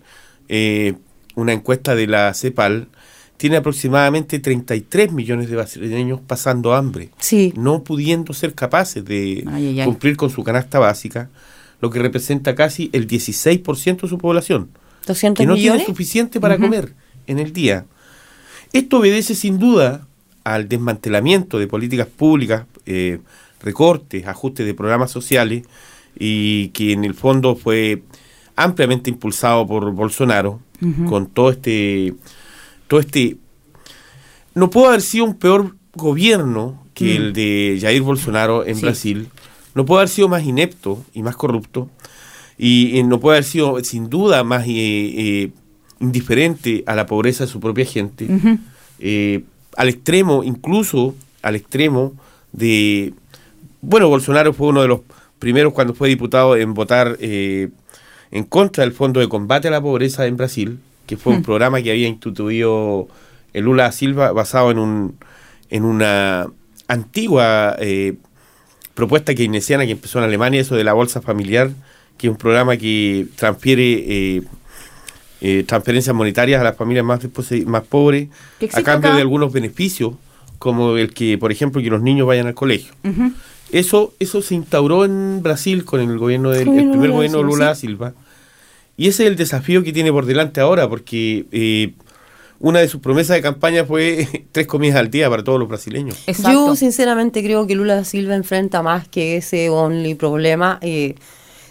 eh, 0.48 0.94
una 1.38 1.52
encuesta 1.52 1.94
de 1.94 2.06
la 2.06 2.34
CEPAL, 2.34 2.88
tiene 3.36 3.56
aproximadamente 3.56 4.40
33 4.40 5.12
millones 5.12 5.48
de 5.48 5.54
brasileños 5.54 6.20
pasando 6.26 6.74
hambre, 6.74 7.10
Sí, 7.20 7.52
no 7.56 7.84
pudiendo 7.84 8.34
ser 8.34 8.54
capaces 8.54 9.04
de 9.04 9.44
Ay, 9.46 9.68
ay, 9.68 9.80
ay. 9.80 9.86
cumplir 9.86 10.16
con 10.16 10.30
su 10.30 10.42
canasta 10.42 10.80
básica, 10.80 11.30
lo 11.80 11.90
que 11.90 12.00
representa 12.00 12.56
casi 12.56 12.90
el 12.92 13.06
16% 13.06 14.00
de 14.02 14.08
su 14.08 14.18
población, 14.18 14.70
200 15.06 15.40
que 15.40 15.46
no 15.46 15.54
tiene 15.54 15.84
suficiente 15.84 16.40
para 16.40 16.58
comer 16.58 16.92
en 17.28 17.38
el 17.38 17.52
día. 17.52 17.86
Esto 18.72 18.98
obedece 18.98 19.36
sin 19.36 19.60
duda 19.60 20.06
al 20.42 20.68
desmantelamiento 20.68 21.60
de 21.60 21.68
políticas 21.68 22.08
públicas, 22.08 22.64
eh, 22.84 23.20
recortes, 23.62 24.26
ajustes 24.26 24.66
de 24.66 24.74
programas 24.74 25.12
sociales, 25.12 25.62
y 26.18 26.68
que 26.70 26.92
en 26.92 27.04
el 27.04 27.14
fondo 27.14 27.54
fue 27.54 28.02
ampliamente 28.58 29.08
impulsado 29.10 29.66
por 29.66 29.90
Bolsonaro, 29.92 30.60
con 31.08 31.26
todo 31.26 31.50
este, 31.50 32.14
todo 32.86 33.00
este 33.00 33.36
no 34.54 34.70
pudo 34.70 34.88
haber 34.88 35.02
sido 35.02 35.24
un 35.24 35.34
peor 35.34 35.76
gobierno 35.94 36.82
que 36.94 37.16
el 37.16 37.32
de 37.32 37.78
Jair 37.80 38.02
Bolsonaro 38.02 38.66
en 38.66 38.74
Sí. 38.76 38.82
Brasil. 38.82 39.28
No 39.74 39.84
puede 39.84 40.00
haber 40.00 40.08
sido 40.08 40.28
más 40.28 40.44
inepto 40.44 41.04
y 41.14 41.22
más 41.22 41.36
corrupto. 41.36 41.88
Y, 42.58 43.00
no 43.04 43.20
puede 43.20 43.36
haber 43.36 43.44
sido, 43.44 43.82
sin 43.84 44.10
duda, 44.10 44.42
más 44.42 44.66
eh, 44.66 44.70
eh, 44.70 45.50
indiferente 46.00 46.82
a 46.86 46.96
la 46.96 47.06
pobreza 47.06 47.44
de 47.44 47.50
su 47.50 47.60
propia 47.60 47.84
gente. 47.84 48.26
Eh, 48.98 49.44
al 49.76 49.88
extremo, 49.88 50.42
incluso 50.42 51.14
al 51.42 51.54
extremo 51.54 52.14
de 52.52 53.14
bueno, 53.80 54.08
Bolsonaro 54.08 54.52
fue 54.52 54.68
uno 54.68 54.82
de 54.82 54.88
los 54.88 55.00
primeros 55.38 55.72
cuando 55.72 55.94
fue 55.94 56.08
diputado 56.08 56.56
en 56.56 56.74
votar 56.74 57.16
en 58.30 58.44
contra 58.44 58.84
del 58.84 58.92
Fondo 58.92 59.20
de 59.20 59.28
Combate 59.28 59.68
a 59.68 59.70
la 59.70 59.80
Pobreza 59.80 60.26
en 60.26 60.36
Brasil, 60.36 60.78
que 61.06 61.16
fue 61.16 61.32
un 61.32 61.40
Mm. 61.40 61.44
programa 61.44 61.82
que 61.82 61.90
había 61.90 62.06
instituido 62.08 63.08
el 63.54 63.64
Lula 63.64 63.84
da 63.84 63.92
Silva 63.92 64.32
basado 64.32 64.70
en, 64.70 64.78
un, 64.78 65.16
en 65.70 65.84
una 65.84 66.46
antigua 66.86 67.76
eh, 67.80 68.14
propuesta 68.94 69.34
keynesiana 69.34 69.86
que 69.86 69.92
empezó 69.92 70.18
en 70.18 70.24
Alemania, 70.24 70.60
eso 70.60 70.76
de 70.76 70.84
la 70.84 70.92
bolsa 70.92 71.20
familiar, 71.22 71.70
que 72.18 72.26
es 72.26 72.30
un 72.30 72.36
programa 72.36 72.76
que 72.76 73.26
transfiere 73.36 73.82
eh, 74.36 74.42
eh, 75.40 75.64
transferencias 75.66 76.14
monetarias 76.14 76.60
a 76.60 76.64
las 76.64 76.76
familias 76.76 77.04
más, 77.04 77.20
más 77.66 77.82
pobres 77.84 78.28
a 78.72 78.82
cambio 78.82 79.08
acá. 79.10 79.14
de 79.16 79.20
algunos 79.22 79.52
beneficios, 79.52 80.14
como 80.58 80.96
el 80.96 81.14
que, 81.14 81.38
por 81.38 81.52
ejemplo, 81.52 81.80
que 81.80 81.88
los 81.90 82.02
niños 82.02 82.26
vayan 82.26 82.48
al 82.48 82.54
colegio. 82.54 82.92
Eso, 83.72 84.14
eso 84.18 84.42
se 84.42 84.54
instauró 84.54 85.04
en 85.04 85.42
Brasil 85.42 85.84
con 85.84 86.00
el 86.00 86.18
gobierno 86.18 86.50
del 86.50 86.68
el 86.68 86.90
primer 86.90 87.10
gobierno 87.10 87.38
de 87.38 87.44
Lula 87.44 87.66
da. 87.66 87.74
Silva. 87.74 88.14
Y 88.96 89.08
ese 89.08 89.24
es 89.24 89.30
el 89.30 89.36
desafío 89.36 89.84
que 89.84 89.92
tiene 89.92 90.10
por 90.10 90.26
delante 90.26 90.60
ahora, 90.60 90.88
porque 90.88 91.46
eh, 91.52 91.92
una 92.58 92.80
de 92.80 92.88
sus 92.88 93.00
promesas 93.00 93.36
de 93.36 93.42
campaña 93.42 93.84
fue 93.84 94.46
tres 94.52 94.66
comidas 94.66 94.96
al 94.96 95.10
día 95.10 95.30
para 95.30 95.44
todos 95.44 95.58
los 95.58 95.68
brasileños. 95.68 96.16
Yo 96.50 96.74
sinceramente 96.74 97.42
creo 97.42 97.66
que 97.66 97.74
Lula 97.74 97.96
da 97.96 98.04
Silva 98.04 98.34
enfrenta 98.34 98.82
más 98.82 99.06
que 99.08 99.36
ese 99.36 99.68
only 99.70 100.14
problema. 100.14 100.78
eh, 100.82 101.14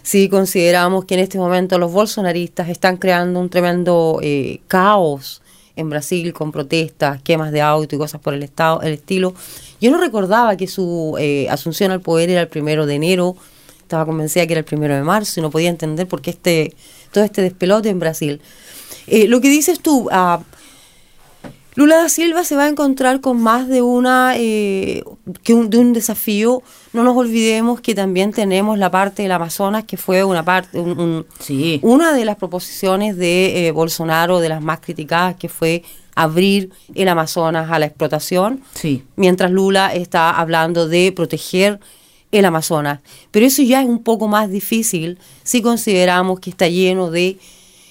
si 0.02 0.30
consideramos 0.30 1.04
que 1.04 1.14
en 1.14 1.20
este 1.20 1.36
momento 1.36 1.78
los 1.78 1.92
bolsonaristas 1.92 2.70
están 2.70 2.96
creando 2.96 3.40
un 3.40 3.50
tremendo 3.50 4.20
eh, 4.22 4.60
caos 4.66 5.42
en 5.78 5.88
Brasil 5.88 6.32
con 6.32 6.52
protestas, 6.52 7.22
quemas 7.22 7.52
de 7.52 7.60
auto 7.60 7.94
y 7.94 7.98
cosas 7.98 8.20
por 8.20 8.34
el 8.34 8.42
estado, 8.42 8.82
el 8.82 8.94
estilo. 8.94 9.34
Yo 9.80 9.90
no 9.90 9.98
recordaba 9.98 10.56
que 10.56 10.66
su 10.66 11.16
eh, 11.18 11.46
asunción 11.48 11.92
al 11.92 12.00
poder 12.00 12.30
era 12.30 12.40
el 12.42 12.48
primero 12.48 12.84
de 12.84 12.96
enero. 12.96 13.36
Estaba 13.80 14.04
convencida 14.04 14.46
que 14.46 14.52
era 14.54 14.60
el 14.60 14.64
primero 14.64 14.94
de 14.94 15.02
marzo 15.02 15.38
y 15.38 15.42
no 15.42 15.50
podía 15.50 15.70
entender 15.70 16.06
por 16.06 16.20
qué 16.20 16.30
este, 16.30 16.74
todo 17.12 17.24
este 17.24 17.42
despelote 17.42 17.88
en 17.88 18.00
Brasil. 18.00 18.40
Eh, 19.06 19.28
lo 19.28 19.40
que 19.40 19.48
dices 19.48 19.80
tú, 19.80 20.08
ah, 20.10 20.40
Lula 21.78 21.96
da 21.98 22.08
Silva 22.08 22.42
se 22.42 22.56
va 22.56 22.64
a 22.64 22.68
encontrar 22.68 23.20
con 23.20 23.40
más 23.40 23.68
de 23.68 23.82
una 23.82 24.32
eh, 24.36 25.04
que 25.44 25.54
un, 25.54 25.70
de 25.70 25.78
un 25.78 25.92
desafío. 25.92 26.60
No 26.92 27.04
nos 27.04 27.16
olvidemos 27.16 27.80
que 27.80 27.94
también 27.94 28.32
tenemos 28.32 28.78
la 28.78 28.90
parte 28.90 29.22
del 29.22 29.30
Amazonas, 29.30 29.84
que 29.84 29.96
fue 29.96 30.24
una 30.24 30.44
parte, 30.44 30.80
un- 30.80 30.98
un- 30.98 31.26
una 31.82 32.12
de 32.14 32.24
las 32.24 32.34
proposiciones 32.34 33.16
de 33.16 33.68
eh, 33.68 33.70
Bolsonaro, 33.70 34.40
de 34.40 34.48
las 34.48 34.60
más 34.60 34.80
criticadas, 34.80 35.36
que 35.36 35.48
fue 35.48 35.84
abrir 36.16 36.70
el 36.96 37.06
Amazonas 37.06 37.70
a 37.70 37.78
la 37.78 37.86
explotación. 37.86 38.60
Sí. 38.74 39.04
Mientras 39.14 39.52
Lula 39.52 39.94
está 39.94 40.30
hablando 40.30 40.88
de 40.88 41.12
proteger 41.12 41.78
el 42.32 42.44
Amazonas. 42.44 42.98
Pero 43.30 43.46
eso 43.46 43.62
ya 43.62 43.82
es 43.82 43.88
un 43.88 44.02
poco 44.02 44.26
más 44.26 44.50
difícil 44.50 45.18
si 45.44 45.62
consideramos 45.62 46.40
que 46.40 46.50
está 46.50 46.66
lleno 46.66 47.12
de 47.12 47.38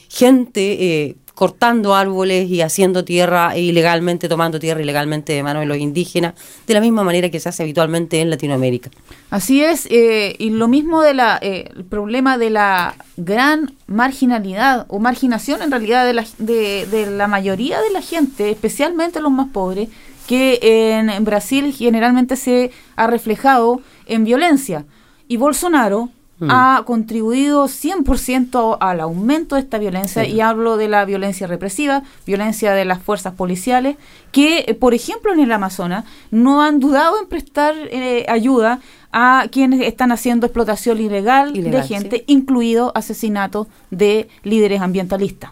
gente 0.09 1.05
eh, 1.05 1.15
cortando 1.37 1.93
árboles 1.93 2.49
y 2.49 2.61
haciendo 2.61 3.05
tierra 3.05 3.55
ilegalmente, 3.55 4.27
tomando 4.27 4.59
tierra 4.59 4.81
ilegalmente 4.81 5.33
de 5.33 5.43
manos 5.43 5.59
de 5.59 5.67
los 5.67 5.77
indígenas, 5.77 6.33
de 6.65 6.73
la 6.73 6.81
misma 6.81 7.03
manera 7.03 7.29
que 7.29 7.39
se 7.39 7.47
hace 7.47 7.61
habitualmente 7.61 8.21
en 8.21 8.31
Latinoamérica. 8.31 8.89
Así 9.29 9.63
es, 9.63 9.87
eh, 9.91 10.35
y 10.39 10.49
lo 10.49 10.67
mismo 10.67 11.03
de 11.03 11.13
la, 11.13 11.37
eh, 11.39 11.69
problema 11.91 12.39
de 12.39 12.49
la 12.49 12.95
gran 13.17 13.75
marginalidad 13.85 14.87
o 14.89 14.97
marginación 14.97 15.61
en 15.61 15.69
realidad 15.69 16.07
de 16.07 16.13
la, 16.13 16.25
de, 16.39 17.07
la 17.15 17.27
mayoría 17.27 17.81
de 17.81 17.91
la 17.91 18.01
gente, 18.01 18.49
especialmente 18.49 19.21
los 19.21 19.31
más 19.31 19.49
pobres, 19.49 19.89
que 20.27 20.57
en 20.63 21.23
Brasil 21.23 21.71
generalmente 21.71 22.35
se 22.35 22.71
ha 22.95 23.05
reflejado 23.05 23.79
en 24.07 24.23
violencia. 24.23 24.85
Y 25.27 25.37
Bolsonaro 25.37 26.09
Mm. 26.39 26.51
ha 26.51 26.83
contribuido 26.85 27.67
100% 27.67 28.77
al 28.79 28.99
aumento 28.99 29.55
de 29.55 29.61
esta 29.61 29.79
violencia 29.79 30.23
Sí. 30.23 30.31
y 30.33 30.41
hablo 30.41 30.77
de 30.77 30.87
la 30.87 31.03
violencia 31.05 31.47
represiva, 31.47 32.03
violencia 32.27 32.73
de 32.73 32.85
las 32.85 33.01
fuerzas 33.01 33.33
policiales, 33.33 33.97
que 34.31 34.65
eh, 34.67 34.73
por 34.75 34.93
ejemplo 34.93 35.33
en 35.33 35.39
el 35.39 35.51
Amazonas 35.51 36.05
no 36.29 36.61
han 36.61 36.79
dudado 36.79 37.19
en 37.19 37.27
prestar 37.27 37.73
eh, 37.89 38.25
ayuda 38.29 38.79
a 39.11 39.47
quienes 39.51 39.81
están 39.81 40.11
haciendo 40.11 40.45
explotación 40.45 40.99
ilegal, 41.01 41.57
Ilegal, 41.57 41.81
de 41.81 41.87
gente, 41.87 42.23
incluido 42.27 42.91
asesinatos 42.93 43.65
de 43.89 44.27
líderes 44.43 44.81
ambientalistas. 44.81 45.51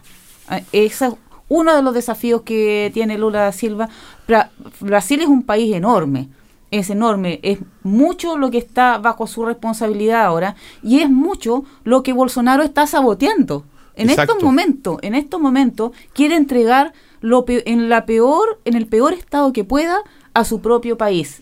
Eh, 0.52 0.62
Ese 0.72 1.06
es 1.06 1.14
uno 1.48 1.74
de 1.74 1.82
los 1.82 1.94
desafíos 1.94 2.42
que 2.42 2.90
tiene 2.94 3.18
Lula 3.18 3.40
da 3.42 3.52
Silva. 3.52 3.88
Bra- 4.28 4.50
Brasil 4.80 5.20
es 5.20 5.26
un 5.28 5.42
país 5.42 5.74
enorme, 5.74 6.28
es 6.70 6.90
enorme, 6.90 7.40
es 7.42 7.58
mucho 7.82 8.36
lo 8.38 8.50
que 8.50 8.58
está 8.58 8.98
bajo 8.98 9.26
su 9.26 9.44
responsabilidad 9.44 10.24
ahora 10.24 10.56
y 10.82 11.00
es 11.00 11.10
mucho 11.10 11.64
lo 11.84 12.02
que 12.02 12.12
Bolsonaro 12.12 12.62
está 12.62 12.86
saboteando. 12.86 13.64
En 13.94 14.10
Exacto. 14.10 14.32
estos 14.32 14.44
momentos, 14.44 14.98
en 15.02 15.14
estos 15.14 15.40
momentos 15.40 15.92
quiere 16.12 16.36
entregar 16.36 16.92
lo 17.20 17.44
pe- 17.44 17.62
en 17.70 17.88
la 17.88 18.04
peor, 18.04 18.60
en 18.64 18.74
el 18.74 18.86
peor 18.86 19.14
estado 19.14 19.52
que 19.52 19.64
pueda 19.64 19.98
a 20.34 20.44
su 20.44 20.60
propio 20.60 20.98
país. 20.98 21.40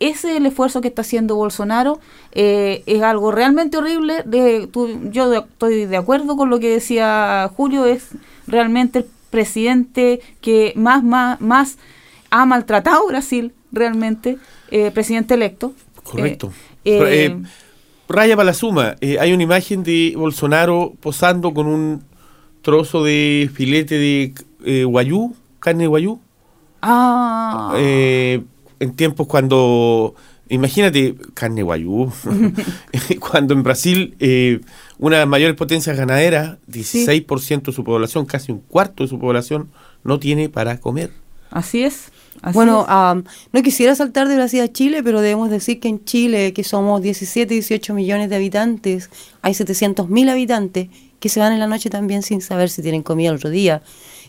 Ese 0.00 0.32
es 0.32 0.36
el 0.36 0.44
esfuerzo 0.46 0.80
que 0.82 0.88
está 0.88 1.00
haciendo 1.02 1.36
Bolsonaro. 1.36 1.98
eh, 2.32 2.82
es 2.86 3.00
algo 3.00 3.30
realmente 3.30 3.78
horrible. 3.78 4.22
De, 4.26 4.66
tú- 4.66 4.88
yo 5.12 5.30
de- 5.30 5.38
estoy 5.38 5.86
de 5.86 5.96
acuerdo 5.96 6.36
con 6.36 6.50
lo 6.50 6.58
que 6.58 6.68
decía 6.68 7.48
Julio. 7.56 7.86
Es 7.86 8.08
realmente 8.48 8.98
el 8.98 9.06
presidente 9.30 10.20
que 10.40 10.72
más, 10.76 11.02
más, 11.04 11.40
más 11.40 11.78
ha 12.30 12.44
maltratado 12.44 13.06
Brasil, 13.06 13.54
realmente, 13.74 14.38
eh, 14.70 14.90
presidente 14.90 15.34
electo. 15.34 15.74
Correcto. 16.02 16.52
Eh, 16.84 17.00
eh, 17.02 17.42
raya 18.08 18.36
para 18.36 18.46
la 18.46 18.54
suma. 18.54 18.96
hay 19.00 19.32
una 19.32 19.42
imagen 19.42 19.82
de 19.82 20.14
Bolsonaro 20.16 20.94
posando 21.00 21.54
con 21.54 21.66
un 21.66 22.04
trozo 22.62 23.04
de 23.04 23.50
filete 23.52 23.98
de 23.98 24.84
guayú, 24.84 25.34
carne 25.60 25.82
de 25.84 25.88
guayú. 25.88 26.20
ah, 26.82 27.74
en 28.80 28.94
tiempos 28.94 29.26
cuando, 29.26 30.14
imagínate, 30.48 31.14
carne 31.34 31.62
guayú, 31.62 32.12
cuando 33.20 33.54
en 33.54 33.62
Brasil 33.62 34.14
eh, 34.20 34.60
una 34.98 35.16
de 35.16 35.22
las 35.22 35.28
mayores 35.28 35.56
potencias 35.56 35.96
ganaderas, 35.96 36.58
16% 36.68 37.62
de 37.62 37.72
su 37.72 37.84
población, 37.84 38.26
casi 38.26 38.52
un 38.52 38.60
cuarto 38.60 39.02
de 39.02 39.08
su 39.08 39.18
población, 39.18 39.70
no 40.02 40.18
tiene 40.18 40.48
para 40.48 40.78
comer. 40.78 41.10
así 41.50 41.82
es. 41.82 42.12
Así 42.42 42.54
bueno, 42.54 42.86
no 43.52 43.62
quisiera 43.62 43.94
saltar 43.94 44.28
de 44.28 44.36
Brasil 44.36 44.60
a 44.60 44.72
Chile, 44.72 45.02
pero 45.02 45.20
debemos 45.20 45.50
decir 45.50 45.80
que 45.80 45.88
en 45.88 46.04
Chile, 46.04 46.52
que 46.52 46.64
somos 46.64 47.02
17, 47.02 47.52
18 47.52 47.94
millones 47.94 48.28
de 48.30 48.36
habitantes, 48.36 49.10
hay 49.42 49.54
700 49.54 50.08
mil 50.08 50.28
habitantes 50.28 50.88
que 51.20 51.28
se 51.28 51.40
van 51.40 51.52
en 51.52 51.58
la 51.58 51.66
noche 51.66 51.88
también 51.90 52.22
sin 52.22 52.40
saber 52.42 52.68
si 52.68 52.82
tienen 52.82 53.02
comida 53.02 53.30
el 53.30 53.36
otro 53.36 53.50
día. 53.50 53.82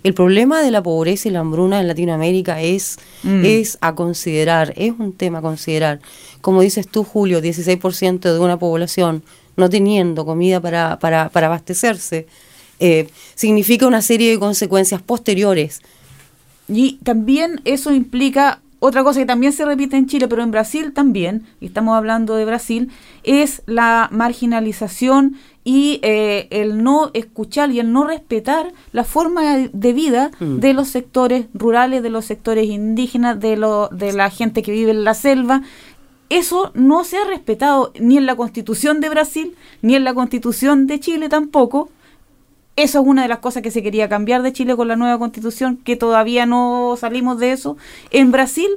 El 0.04 0.14
problema 0.14 0.62
de 0.62 0.72
la 0.72 0.84
pobreza 0.84 1.28
y 1.28 1.32
la 1.32 1.40
hambruna 1.40 1.82
en 1.82 1.88
Latinoamérica 1.88 2.62
es, 2.62 2.98
Mm. 3.24 3.44
es 3.44 3.78
a 3.82 3.96
considerar, 3.96 4.72
es 4.78 4.94
un 4.98 5.14
tema 5.14 5.40
a 5.40 5.42
considerar. 5.42 6.00
Como 6.42 6.62
dices 6.62 6.88
tú, 6.88 7.04
Julio, 7.04 7.42
16% 7.42 8.32
de 8.34 8.40
una 8.40 8.60
población 8.60 9.24
no 9.58 9.70
teniendo 9.70 10.26
comida 10.26 10.60
para, 10.62 11.00
para, 11.00 11.30
para 11.30 11.48
abastecerse, 11.48 12.28
eh, 12.80 13.08
significa 13.36 13.88
una 13.88 14.02
serie 14.02 14.30
de 14.32 14.40
consecuencias 14.40 15.02
posteriores 15.02 15.82
Y 16.68 16.98
también 17.04 17.62
eso 17.66 17.94
implica 17.94 18.60
otra 18.80 19.04
cosa 19.04 19.20
que 19.20 19.26
también 19.26 19.54
se 19.54 19.66
repite 19.66 19.98
en 19.98 20.06
Chile, 20.08 20.28
pero 20.28 20.44
en 20.44 20.52
Brasil 20.52 20.94
también, 20.94 21.44
y 21.60 21.68
estamos 21.68 21.96
hablando 21.96 22.36
de 22.36 22.46
Brasil, 22.46 22.92
es 23.24 23.64
la 23.66 24.10
marginalización 24.12 25.38
y 25.64 26.00
eh, 26.04 26.48
el 26.52 26.84
no 26.84 27.10
escuchar 27.14 27.72
y 27.72 27.80
el 27.80 27.92
no 27.92 28.04
respetar 28.06 28.74
la 28.92 29.04
forma 29.04 29.58
de 29.72 29.94
vida 29.94 30.30
Mm. 30.40 30.60
de 30.60 30.74
los 30.74 30.90
sectores 30.90 31.48
rurales, 31.54 32.04
de 32.04 32.10
los 32.10 32.26
sectores 32.26 32.68
indígenas, 32.68 33.40
de, 33.40 33.58
lo, 33.58 33.88
de 33.90 34.14
la 34.14 34.30
gente 34.30 34.62
que 34.62 34.72
vive 34.72 34.92
en 34.92 35.04
la 35.04 35.14
selva. 35.16 35.64
Eso 36.30 36.72
no 36.76 37.04
se 37.04 37.18
ha 37.18 37.26
respetado 37.26 37.92
ni 38.00 38.18
en 38.18 38.26
la 38.26 38.36
constitución 38.36 39.00
de 39.00 39.10
Brasil, 39.10 39.56
ni 39.82 39.96
en 39.96 40.04
la 40.04 40.14
constitución 40.14 40.86
de 40.88 41.00
Chile 41.00 41.30
tampoco. 41.30 41.90
Eso 42.76 43.00
es 43.00 43.08
una 43.08 43.22
de 43.22 43.28
las 43.30 43.40
cosas 43.40 43.64
que 43.64 43.72
se 43.72 43.82
quería 43.82 44.10
cambiar 44.10 44.42
de 44.42 44.52
Chile 44.52 44.76
con 44.76 44.88
la 44.88 44.96
nueva 44.98 45.18
constitución, 45.18 45.78
que 45.78 45.96
todavía 45.96 46.46
no 46.46 46.96
salimos 47.00 47.40
de 47.40 47.54
eso. 47.54 47.78
En 48.12 48.32
Brasil, 48.32 48.68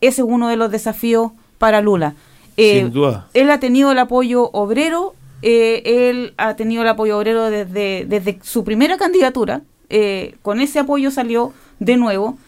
ese 0.00 0.22
es 0.22 0.26
uno 0.28 0.48
de 0.48 0.56
los 0.56 0.70
desafíos 0.70 1.32
para 1.58 1.82
Lula. 1.82 2.14
Eh, 2.56 2.80
Sin 2.80 2.92
duda. 2.92 3.28
Él 3.34 3.50
ha 3.50 3.60
tenido 3.60 3.92
el 3.92 3.98
apoyo 3.98 4.50
obrero, 4.52 5.14
eh, 5.42 5.82
él 6.10 6.34
ha 6.38 6.56
tenido 6.56 6.82
el 6.82 6.88
apoyo 6.88 7.18
obrero 7.18 7.50
desde, 7.50 8.06
desde 8.08 8.38
su 8.42 8.64
primera 8.64 8.96
candidatura. 8.96 9.62
eh, 9.90 10.36
con 10.40 10.60
ese 10.60 10.78
apoyo 10.78 11.10
salió 11.10 11.52
de 11.78 11.98
nuevo. 11.98 12.38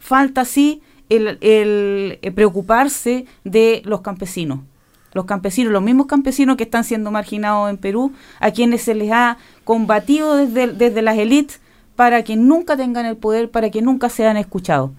Falta 0.00 0.44
sí 0.44 0.82
el, 1.08 1.38
el, 1.40 2.32
preocuparse 2.34 3.26
de 3.44 3.82
los 3.84 4.00
campesinos 4.00 4.58
los 5.14 5.26
campesinos, 5.26 5.72
los 5.72 5.82
mismos 5.82 6.06
campesinos 6.06 6.56
que 6.56 6.62
están 6.64 6.84
siendo 6.84 7.10
marginados 7.10 7.68
en 7.68 7.76
Perú, 7.76 8.12
a 8.40 8.50
quienes 8.50 8.80
se 8.80 8.94
les 8.94 9.10
ha 9.12 9.36
combatido 9.64 10.36
desde, 10.36 10.68
desde 10.72 11.02
las 11.02 11.18
élites 11.18 11.60
para 11.96 12.24
que 12.24 12.36
nunca 12.36 12.76
tengan 12.76 13.06
el 13.06 13.16
poder, 13.16 13.50
para 13.50 13.70
que 13.70 13.82
nunca 13.82 14.08
sean 14.08 14.36
escuchados. 14.36 14.90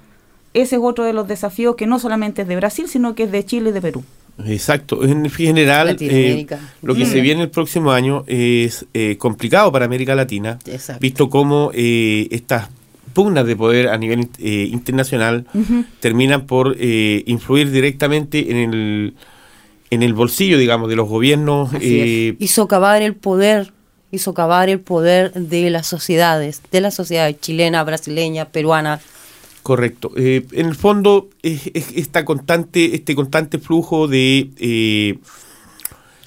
Ese 0.54 0.76
es 0.76 0.82
otro 0.84 1.04
de 1.04 1.14
los 1.14 1.28
desafíos 1.28 1.76
que 1.76 1.88
no 1.88 1.98
solamente 2.00 2.44
es 2.44 2.48
de 2.48 2.56
Brasil, 2.56 2.88
sino 2.88 3.16
que 3.16 3.24
es 3.24 3.32
de 3.32 3.44
Chile 3.46 3.70
y 3.70 3.74
de 3.74 3.82
Perú. 3.82 4.04
Exacto, 4.46 5.04
en 5.04 5.30
general 5.30 5.96
eh, 6.00 6.48
lo 6.82 6.96
que 6.96 7.04
Mm. 7.06 7.08
se 7.08 7.22
viene 7.22 7.42
el 7.44 7.50
próximo 7.50 7.92
año 7.92 8.24
es 8.28 8.86
eh, 8.94 9.16
complicado 9.18 9.72
para 9.72 9.86
América 9.86 10.16
Latina, 10.16 10.58
Exacto. 10.66 11.00
visto 11.02 11.30
cómo 11.30 11.70
eh, 11.74 12.28
estas 12.32 12.70
pugnas 13.14 13.46
de 13.46 13.56
poder 13.56 13.90
a 13.90 13.98
nivel 13.98 14.28
eh, 14.40 14.70
internacional 14.72 15.46
terminan 16.00 16.48
por 16.48 16.76
eh, 16.80 17.24
influir 17.28 17.70
directamente 17.70 18.50
en 18.50 18.58
el, 18.74 19.14
en 19.92 20.02
el 20.02 20.14
bolsillo, 20.16 20.58
digamos, 20.58 20.90
de 20.90 20.96
los 20.96 21.08
gobiernos. 21.08 21.70
eh, 21.80 22.36
y 22.40 22.48
socavar 22.48 23.04
el 23.04 23.14
poder 23.16 23.72
y 24.14 24.20
socavar 24.20 24.70
el 24.70 24.80
poder 24.80 25.34
de 25.34 25.72
las 25.72 25.88
sociedades, 25.88 26.62
de 26.72 26.82
las 26.82 26.94
sociedades 26.94 27.40
chilena, 27.42 27.84
brasileña, 27.84 28.46
peruana. 28.46 29.02
Correcto. 29.64 30.12
Eh, 30.16 30.46
en 30.52 30.68
el 30.68 30.76
fondo, 30.76 31.30
es, 31.42 31.72
es 31.74 31.88
esta 31.96 32.24
constante, 32.24 32.94
este 32.94 33.16
constante 33.16 33.58
flujo 33.58 34.08
de 34.08 34.52
eh, 34.60 35.18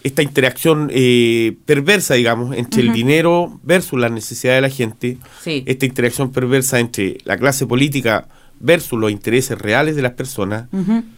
esta 0.03 0.23
interacción 0.23 0.91
eh, 0.93 1.55
perversa, 1.65 2.15
digamos, 2.15 2.57
entre 2.57 2.83
el 2.83 2.93
dinero 2.93 3.61
versus 3.63 4.01
las 4.01 4.11
necesidades 4.11 4.59
de 4.63 4.69
la 4.69 4.75
gente, 4.75 5.19
Sí. 5.45 5.63
esta 5.65 5.87
interacción 5.87 6.33
perversa 6.33 6.81
entre 6.81 7.19
la 7.25 7.37
clase 7.37 7.69
política 7.69 8.27
versus 8.59 8.99
los 8.99 9.13
intereses 9.13 9.57
reales 9.57 9.95
de 9.95 10.03
las 10.03 10.15
personas, 10.15 10.67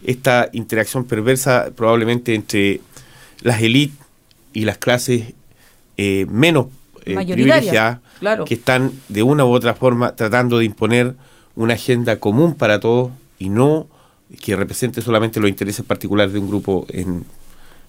esta 0.03 0.49
interacción 0.53 1.05
perversa 1.05 1.71
probablemente 1.75 2.35
entre 2.35 2.81
las 3.41 3.59
élites 3.63 3.97
y 4.53 4.65
las 4.65 4.77
clases 4.77 5.33
eh, 6.01 6.25
menos 6.29 6.67
eh, 7.03 7.13
privilegiadas, 7.13 7.99
claro. 8.19 8.45
que 8.45 8.53
están 8.53 8.93
de 9.09 9.21
una 9.21 9.43
u 9.43 9.49
otra 9.49 9.73
forma 9.73 10.15
tratando 10.15 10.59
de 10.59 10.63
imponer 10.63 11.15
una 11.57 11.73
agenda 11.73 12.21
común 12.21 12.55
para 12.55 12.79
todos 12.79 13.11
y 13.37 13.49
no 13.49 13.85
que 14.41 14.55
represente 14.55 15.01
solamente 15.01 15.41
los 15.41 15.49
intereses 15.49 15.83
particulares 15.85 16.31
de 16.31 16.39
un 16.39 16.47
grupo 16.47 16.85
en, 16.87 17.25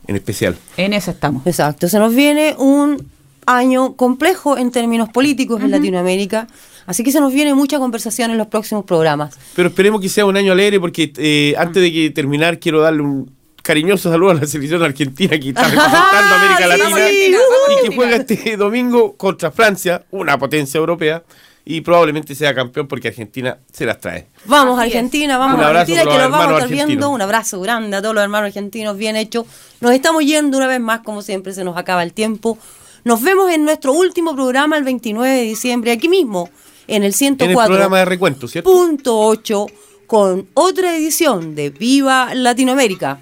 en 0.09 0.17
especial. 0.17 0.57
En 0.77 0.93
eso 0.93 1.13
estamos. 1.13 1.47
Exacto, 1.47 1.89
se 1.89 2.01
nos 2.01 2.13
viene 2.13 2.57
un 2.59 3.07
año 3.47 3.95
complejo 3.95 4.59
en 4.59 4.73
términos 4.73 5.09
políticos 5.11 5.63
en 5.63 5.71
Latinoamérica, 5.71 6.49
así 6.87 7.05
que 7.05 7.13
se 7.13 7.21
nos 7.21 7.33
viene 7.33 7.55
mucha 7.55 7.79
conversación 7.79 8.33
en 8.33 8.39
los 8.39 8.49
próximos 8.49 8.85
programas. 8.87 9.39
Pero 9.55 9.69
esperemos 9.69 10.01
que 10.01 10.09
sea 10.09 10.27
un 10.27 10.37
año 10.37 10.51
alegre 10.51 10.81
porque 10.81 11.13
eh, 11.17 11.55
antes 11.57 11.81
de 11.81 11.93
que 11.93 12.11
terminar 12.11 12.59
quiero 12.59 12.81
darle 12.81 13.03
un 13.03 13.40
cariñoso 13.63 14.11
saludo 14.11 14.31
a 14.31 14.35
la 14.35 14.47
selección 14.47 14.83
argentina 14.83 15.39
que 15.39 15.49
está 15.51 15.63
representando 15.65 16.35
a 16.35 16.41
América 16.41 16.63
Sí, 16.63 16.69
Latina 16.69 16.97
Argentina, 16.97 17.39
y 17.69 17.89
que 17.89 17.97
juega 17.97 18.17
este 18.17 18.57
domingo 18.57 19.17
contra 19.17 19.51
Francia, 19.51 20.05
una 20.11 20.39
potencia 20.39 20.79
europea, 20.79 21.23
y 21.65 21.83
probablemente 21.83 22.35
sea 22.35 22.55
campeón 22.55 22.89
porque 22.89 23.09
Argentina 23.09 23.59
se 23.73 23.85
las 23.87 24.01
trae. 24.01 24.27
Vamos 24.47 24.79
Así 24.79 24.89
es. 24.89 24.97
Argentina, 24.97 25.39
vamos 25.39 25.59
Un 25.59 25.65
a 25.65 25.69
abrazo 25.69 25.93
Argentina 25.93 26.03
que 26.03 26.19
los 26.19 26.19
los 26.19 26.31
vamos 26.31 26.39
a 26.39 26.43
hermanos 26.45 26.59
estar 26.63 26.69
viendo. 26.69 26.83
argentinos. 26.85 27.15
Un 27.15 27.23
abrazo 27.23 27.61
grande 27.61 27.97
a 27.97 28.03
todos 28.03 28.15
los 28.15 28.25
hermanos 28.25 28.47
argentinos, 28.49 28.97
bien 28.97 29.17
hecho. 29.17 29.47
Nos 29.81 29.93
estamos 29.93 30.25
yendo 30.25 30.57
una 30.57 30.67
vez 30.67 30.81
más, 30.81 31.01
como 31.01 31.23
siempre, 31.23 31.53
se 31.53 31.63
nos 31.63 31.77
acaba 31.77 32.03
el 32.03 32.13
tiempo. 32.13 32.59
Nos 33.05 33.23
vemos 33.23 33.51
en 33.53 33.65
nuestro 33.65 33.93
último 33.93 34.35
programa 34.35 34.77
el 34.79 34.85
29 34.85 35.29
de 35.31 35.43
diciembre, 35.43 35.93
aquí 35.93 36.09
mismo, 36.09 36.51
en 36.87 37.05
el 37.05 37.15
En 37.21 37.41
el 37.43 37.55
programa 37.55 37.97
104.8, 37.97 37.99
de 37.99 38.05
recuento, 38.05 38.49
¿cierto? 38.49 39.67
con 40.07 40.49
otra 40.55 40.97
edición 40.97 41.55
de 41.55 41.71
Viva 41.71 42.35
Latinoamérica. 42.35 43.21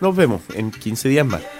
Nos 0.00 0.16
vemos 0.16 0.42
en 0.54 0.70
15 0.70 1.08
días 1.08 1.26
más. 1.26 1.59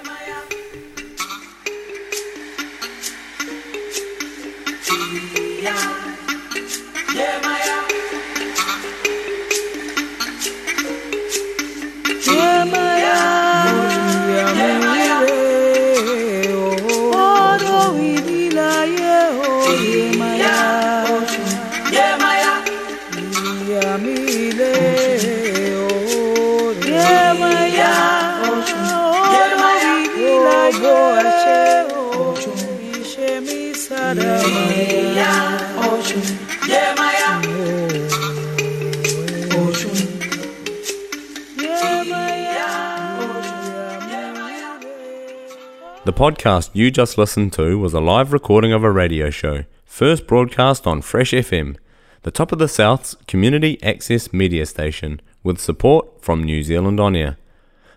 The 46.03 46.14
podcast 46.14 46.70
you 46.72 46.90
just 46.90 47.18
listened 47.18 47.53
to 47.53 47.78
was 47.78 47.92
a 47.92 48.01
live 48.01 48.32
recording 48.32 48.72
of 48.72 48.82
a 48.82 48.90
radio 48.90 49.28
show, 49.28 49.64
first 49.84 50.26
broadcast 50.26 50.86
on 50.86 51.03
Fresh 51.03 51.32
FM, 51.32 51.76
the 52.22 52.30
top 52.30 52.53
of 52.53 52.59
the 52.59 52.68
South's 52.68 53.16
community 53.26 53.78
access 53.82 54.32
media 54.32 54.64
station, 54.64 55.20
with 55.42 55.61
support 55.61 56.22
from 56.22 56.42
New 56.42 56.62
Zealand 56.62 57.01
On 57.01 57.14
Air. 57.14 57.36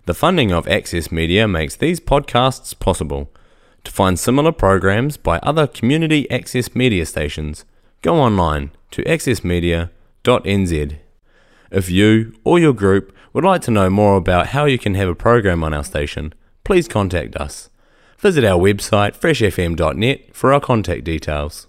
The 0.05 0.13
funding 0.13 0.51
of 0.51 0.67
Access 0.67 1.13
Media 1.13 1.47
makes 1.47 1.77
these 1.77 2.01
podcasts 2.01 2.77
possible. 2.77 3.31
To 3.83 3.91
find 3.91 4.17
similar 4.17 4.51
programs 4.51 5.17
by 5.17 5.39
other 5.39 5.67
community 5.67 6.29
access 6.31 6.73
media 6.73 7.05
stations, 7.05 7.65
go 8.01 8.15
online 8.15 8.71
to 8.91 9.03
accessmedia.nz. 9.03 10.97
If 11.71 11.89
you 11.89 12.35
or 12.43 12.59
your 12.59 12.73
group 12.73 13.13
would 13.33 13.43
like 13.43 13.61
to 13.63 13.71
know 13.71 13.89
more 13.89 14.15
about 14.15 14.47
how 14.47 14.65
you 14.65 14.77
can 14.77 14.95
have 14.95 15.09
a 15.09 15.15
program 15.15 15.63
on 15.63 15.73
our 15.73 15.83
station, 15.83 16.33
please 16.63 16.87
contact 16.87 17.35
us. 17.35 17.69
Visit 18.19 18.45
our 18.45 18.59
website 18.59 19.17
freshfm.net 19.17 20.35
for 20.35 20.53
our 20.53 20.61
contact 20.61 21.03
details. 21.03 21.67